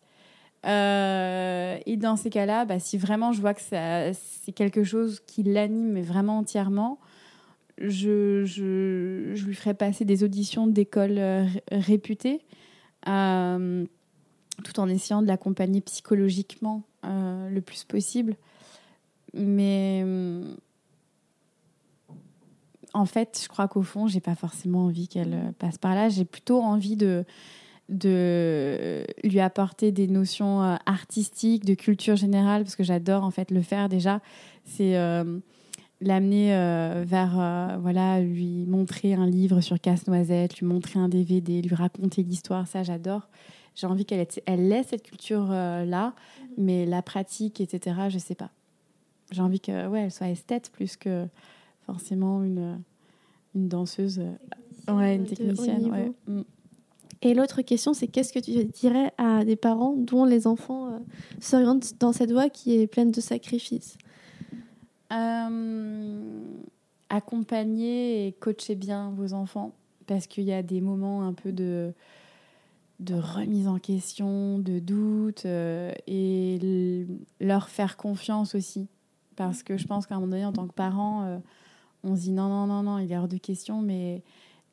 Euh, 0.66 1.78
Et 1.86 1.98
dans 1.98 2.16
ces 2.16 2.30
cas-là, 2.30 2.66
bah, 2.66 2.80
si 2.80 2.98
vraiment 2.98 3.34
je 3.34 3.42
vois 3.42 3.54
que 3.54 3.62
c'est 3.62 4.52
quelque 4.54 4.84
chose 4.84 5.20
qui 5.28 5.44
l'anime 5.44 6.00
vraiment 6.02 6.40
entièrement, 6.40 7.00
je, 7.80 8.46
je, 8.46 9.32
je, 9.34 9.46
lui 9.46 9.56
ferai 9.56 9.74
passer 9.74 10.06
des 10.06 10.24
auditions 10.24 10.68
d'écoles 10.68 11.20
euh, 13.08 13.86
tout 14.64 14.80
en 14.80 14.88
essayant 14.88 15.22
de 15.22 15.28
l'accompagner 15.28 15.82
psychologiquement 15.82 16.84
le 17.04 17.60
plus 17.60 17.84
possible. 17.84 18.36
Mais 19.34 20.04
en 22.94 23.06
fait, 23.06 23.40
je 23.44 23.48
crois 23.48 23.68
qu'au 23.68 23.82
fond, 23.82 24.08
j'ai 24.08 24.20
pas 24.20 24.36
forcément 24.36 24.86
envie 24.86 25.08
qu'elle 25.08 25.34
euh, 25.34 25.52
passe 25.58 25.78
par 25.78 25.96
là. 25.96 26.10
J'ai 26.10 26.26
plutôt 26.26 26.62
envie 26.62 26.96
de 26.96 27.26
de 27.90 29.06
lui 29.26 29.42
apporter 29.42 29.92
des 29.92 30.08
notions 30.08 30.64
euh, 30.64 30.76
artistiques, 30.86 31.66
de 31.66 31.74
culture 31.74 32.16
générale, 32.16 32.64
parce 32.64 32.78
que 32.78 32.84
j'adore 32.84 33.26
en 33.26 33.32
fait 33.32 33.52
le 33.52 33.62
faire 33.62 33.90
déjà. 33.90 34.22
C'est 34.64 34.96
euh, 34.96 35.40
l'amener 36.04 36.50
vers, 37.06 37.78
voilà, 37.82 38.22
lui 38.22 38.66
montrer 38.66 39.14
un 39.14 39.28
livre 39.28 39.62
sur 39.62 39.80
Casse-Noisette, 39.80 40.60
lui 40.60 40.66
montrer 40.66 41.00
un 41.00 41.10
DVD, 41.10 41.62
lui 41.62 41.76
raconter 41.76 42.24
l'histoire. 42.24 42.68
Ça, 42.68 42.84
j'adore. 42.84 43.30
J'ai 43.76 43.88
envie 43.88 44.06
qu'elle 44.06 44.26
elle 44.46 44.72
ait 44.72 44.84
cette 44.84 45.04
culture-là, 45.04 46.14
mm-hmm. 46.14 46.48
mais 46.58 46.86
la 46.86 47.02
pratique, 47.02 47.60
etc., 47.60 47.96
je 48.10 48.20
sais 48.20 48.36
pas. 48.36 48.52
J'ai 49.32 49.42
envie 49.42 49.60
que, 49.60 49.88
ouais, 49.88 50.02
elle 50.02 50.12
soit 50.12 50.30
esthète 50.30 50.70
plus 50.72 50.96
que 50.96 51.26
forcément 51.86 52.44
une, 52.44 52.80
une 53.56 53.68
danseuse, 53.68 54.22
ouais, 54.88 55.16
une 55.16 55.26
technicienne. 55.26 55.92
Ouais. 55.92 56.12
Mm. 56.28 56.42
Et 57.24 57.34
l'autre 57.34 57.62
question, 57.62 57.94
c'est 57.94 58.08
qu'est-ce 58.08 58.34
que 58.34 58.40
tu 58.40 58.66
dirais 58.66 59.14
à 59.18 59.46
des 59.46 59.56
parents 59.56 59.96
dont 59.96 60.26
les 60.26 60.46
enfants 60.46 60.88
euh, 60.88 61.00
s'orientent 61.40 61.94
dans 62.00 62.12
cette 62.12 62.32
voie 62.32 62.50
qui 62.50 62.76
est 62.76 62.86
pleine 62.86 63.12
de 63.12 63.22
sacrifices? 63.22 63.98
Euh, 65.14 66.32
Accompagner 67.10 68.28
et 68.28 68.32
coacher 68.34 68.76
bien 68.76 69.12
vos 69.12 69.34
enfants 69.34 69.74
parce 70.08 70.28
qu'il 70.28 70.44
y 70.44 70.54
a 70.54 70.64
des 70.64 70.82
moments 70.82 71.24
un 71.24 71.34
peu 71.34 71.52
de, 71.52 71.94
de 73.00 73.16
remise 73.16 73.68
en 73.68 73.78
question, 73.78 74.60
de 74.60 74.80
doute 74.80 75.46
euh, 75.46 75.94
et 76.08 77.08
leur 77.40 77.70
faire 77.70 77.98
confiance 77.98 78.56
aussi. 78.56 78.88
Parce 79.36 79.64
que 79.64 79.78
je 79.78 79.88
pense 79.88 80.06
qu'à 80.06 80.16
un 80.16 80.20
moment 80.20 80.32
donné, 80.32 80.46
en 80.46 80.54
tant 80.54 80.68
que 80.68 80.74
parent, 80.74 81.42
on 82.04 82.16
se 82.16 82.22
dit 82.22 82.32
non, 82.32 82.50
non, 82.50 82.68
non, 82.68 82.84
non, 82.84 83.00
il 83.00 83.12
est 83.12 83.18
hors 83.18 83.28
de 83.28 83.38
question, 83.38 83.82
mais 83.82 84.22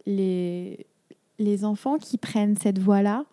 les, 0.06 0.86
les 1.38 1.64
enfants 1.64 1.98
qui 1.98 2.18
prennent 2.18 2.56
cette 2.56 2.78
voie-là 2.78 3.24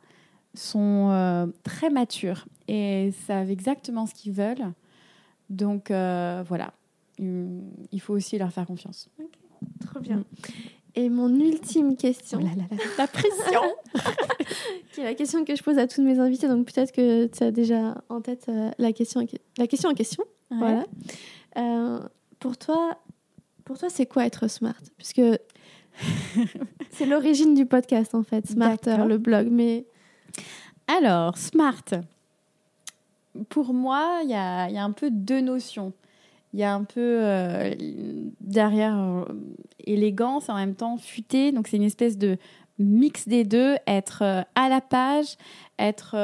sont 0.54 1.10
euh, 1.12 1.46
très 1.64 1.90
matures 1.90 2.48
et 2.68 3.14
savent 3.28 3.52
exactement 3.52 4.06
ce 4.08 4.14
qu'ils 4.14 4.34
veulent. 4.34 4.74
Donc 5.50 5.92
euh, 5.92 6.44
voilà, 6.48 6.74
il 7.20 8.02
faut 8.02 8.14
aussi 8.14 8.38
leur 8.38 8.52
faire 8.52 8.66
confiance. 8.66 9.10
Trop 9.86 10.00
bien. 10.00 10.18
Mm. 10.18 10.26
Et 10.96 11.10
mon 11.10 11.30
ultime 11.40 11.96
question. 11.96 12.40
Oh 12.42 12.76
la 12.98 13.08
pression 13.08 13.62
Qui 14.92 15.02
est 15.02 15.04
la 15.04 15.14
question 15.14 15.46
que 15.46 15.56
je 15.56 15.62
pose 15.62 15.78
à 15.78 15.86
tous 15.86 16.02
mes 16.02 16.18
invités, 16.18 16.48
donc 16.48 16.66
peut-être 16.66 16.92
que 16.92 17.28
tu 17.28 17.44
as 17.44 17.52
déjà 17.52 18.02
en 18.10 18.20
tête 18.20 18.48
euh, 18.50 18.72
la, 18.80 18.92
question, 18.94 19.24
la 19.60 19.68
question 19.68 19.92
en 19.92 19.94
question. 19.94 20.24
Voilà. 20.50 20.86
Euh, 21.58 22.00
pour 22.40 22.58
toi, 22.58 22.98
pour 23.64 23.78
toi, 23.78 23.90
c'est 23.90 24.08
quoi 24.08 24.26
être 24.26 24.48
smart? 24.48 24.82
Puisque 24.98 25.22
c'est 26.92 27.06
l'origine 27.06 27.54
du 27.54 27.68
podcast 27.68 28.16
en 28.16 28.24
fait, 28.24 28.48
Smarter, 28.48 28.98
le 29.08 29.20
blog. 29.20 29.50
Mais 29.52 29.86
alors, 30.88 31.38
smart. 31.38 31.84
Pour 33.50 33.74
moi, 33.74 34.22
il 34.24 34.32
y 34.32 34.34
a, 34.34 34.68
y 34.70 34.78
a, 34.78 34.84
un 34.84 34.94
peu 34.94 35.12
deux 35.12 35.42
notions. 35.42 35.94
Il 36.54 36.60
y 36.60 36.64
a 36.64 36.74
un 36.74 36.84
peu 36.84 37.20
euh, 37.22 37.76
derrière 38.42 38.98
euh, 38.98 39.26
élégance, 39.86 40.50
en 40.50 40.56
même 40.56 40.76
temps 40.76 40.98
futé. 40.98 41.52
Donc, 41.52 41.68
c'est 41.68 41.78
une 41.78 41.84
espèce 41.84 42.18
de 42.18 42.38
mix 42.80 43.28
des 43.28 43.44
deux, 43.44 43.76
être 43.86 44.22
euh, 44.24 44.42
à 44.56 44.70
la 44.70 44.82
page, 44.82 45.38
être 45.80 46.16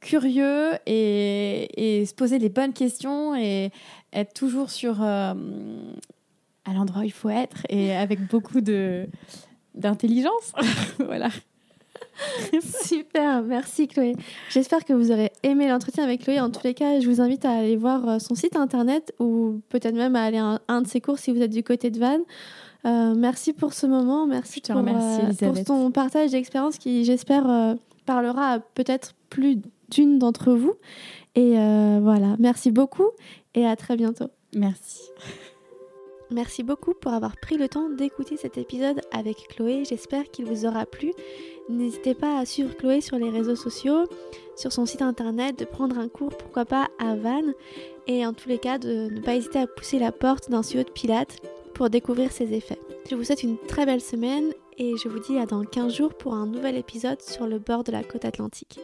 curieux 0.00 0.72
et, 0.86 2.00
et, 2.00 2.06
se 2.06 2.14
poser 2.14 2.38
les 2.38 2.50
bonnes 2.50 2.72
questions 2.72 3.34
et 3.34 3.70
être 4.12 4.34
toujours 4.34 4.70
sur 4.70 5.02
à 5.02 5.34
l'endroit 6.72 7.02
où 7.02 7.04
il 7.04 7.12
faut 7.12 7.30
être 7.30 7.66
et 7.68 7.94
avec 7.94 8.26
beaucoup 8.28 8.60
de 8.60 9.06
d'intelligence. 9.74 10.52
voilà. 10.98 11.28
Super, 12.84 13.42
merci 13.42 13.88
Chloé. 13.88 14.14
J'espère 14.50 14.84
que 14.84 14.92
vous 14.92 15.10
aurez 15.10 15.32
aimé 15.42 15.68
l'entretien 15.68 16.04
avec 16.04 16.22
Chloé. 16.22 16.40
En 16.40 16.50
tous 16.50 16.64
les 16.64 16.74
cas, 16.74 17.00
je 17.00 17.08
vous 17.08 17.20
invite 17.20 17.44
à 17.44 17.52
aller 17.52 17.76
voir 17.76 18.08
euh, 18.08 18.18
son 18.18 18.34
site 18.34 18.56
internet 18.56 19.12
ou 19.18 19.60
peut-être 19.68 19.94
même 19.94 20.16
à 20.16 20.24
aller 20.24 20.38
à 20.38 20.60
un, 20.68 20.82
de 20.82 20.86
ses 20.86 21.00
cours 21.00 21.18
si 21.18 21.32
vous 21.32 21.40
êtes 21.40 21.50
du 21.50 21.62
côté 21.62 21.90
de 21.90 21.98
Vannes. 21.98 22.22
Euh, 22.84 23.14
merci 23.14 23.52
pour 23.52 23.72
ce 23.72 23.86
moment, 23.86 24.26
merci 24.26 24.60
pour, 24.60 24.76
euh, 24.76 25.32
pour, 25.38 25.64
ton 25.64 25.90
partage 25.90 26.32
d'expérience 26.32 26.78
qui, 26.78 27.04
j'espère, 27.04 27.76
parlera 28.04 28.60
peut-être 28.74 29.14
plus 29.30 29.58
d'une 29.90 30.18
d'entre 30.18 30.52
vous. 30.52 30.74
Et 31.34 31.52
voilà, 32.00 32.36
merci 32.38 32.70
beaucoup 32.70 33.10
et 33.54 33.66
à 33.66 33.76
très 33.76 33.96
bientôt. 33.96 34.28
Merci. 34.54 35.00
Merci 36.30 36.62
beaucoup 36.62 36.94
pour 36.94 37.12
avoir 37.12 37.36
pris 37.36 37.56
le 37.56 37.68
temps 37.68 37.88
d'écouter 37.88 38.36
cet 38.36 38.56
épisode 38.58 39.00
avec 39.12 39.48
Chloé. 39.48 39.84
J'espère 39.84 40.30
qu'il 40.30 40.46
vous 40.46 40.64
aura 40.64 40.86
plu. 40.86 41.12
N'hésitez 41.68 42.14
pas 42.14 42.38
à 42.38 42.46
suivre 42.46 42.74
Chloé 42.76 43.00
sur 43.00 43.18
les 43.18 43.30
réseaux 43.30 43.56
sociaux, 43.56 44.04
sur 44.56 44.72
son 44.72 44.86
site 44.86 45.02
internet, 45.02 45.58
de 45.58 45.64
prendre 45.64 45.98
un 45.98 46.08
cours, 46.08 46.36
pourquoi 46.36 46.64
pas 46.64 46.88
à 46.98 47.14
Vannes. 47.14 47.54
Et 48.06 48.26
en 48.26 48.32
tous 48.32 48.48
les 48.48 48.58
cas, 48.58 48.78
de 48.78 49.08
ne 49.10 49.20
pas 49.20 49.36
hésiter 49.36 49.58
à 49.58 49.66
pousser 49.66 49.98
la 49.98 50.12
porte 50.12 50.50
d'un 50.50 50.62
studio 50.62 50.84
de 50.84 50.90
Pilates 50.90 51.40
pour 51.74 51.90
découvrir 51.90 52.32
ses 52.32 52.52
effets. 52.54 52.80
Je 53.08 53.16
vous 53.16 53.24
souhaite 53.24 53.42
une 53.42 53.58
très 53.58 53.84
belle 53.84 54.00
semaine 54.00 54.52
et 54.78 54.96
je 54.96 55.08
vous 55.08 55.18
dis 55.18 55.38
à 55.38 55.46
dans 55.46 55.64
15 55.64 55.94
jours 55.94 56.14
pour 56.14 56.34
un 56.34 56.46
nouvel 56.46 56.76
épisode 56.76 57.20
sur 57.20 57.46
le 57.46 57.58
bord 57.58 57.84
de 57.84 57.92
la 57.92 58.02
côte 58.02 58.24
atlantique. 58.24 58.80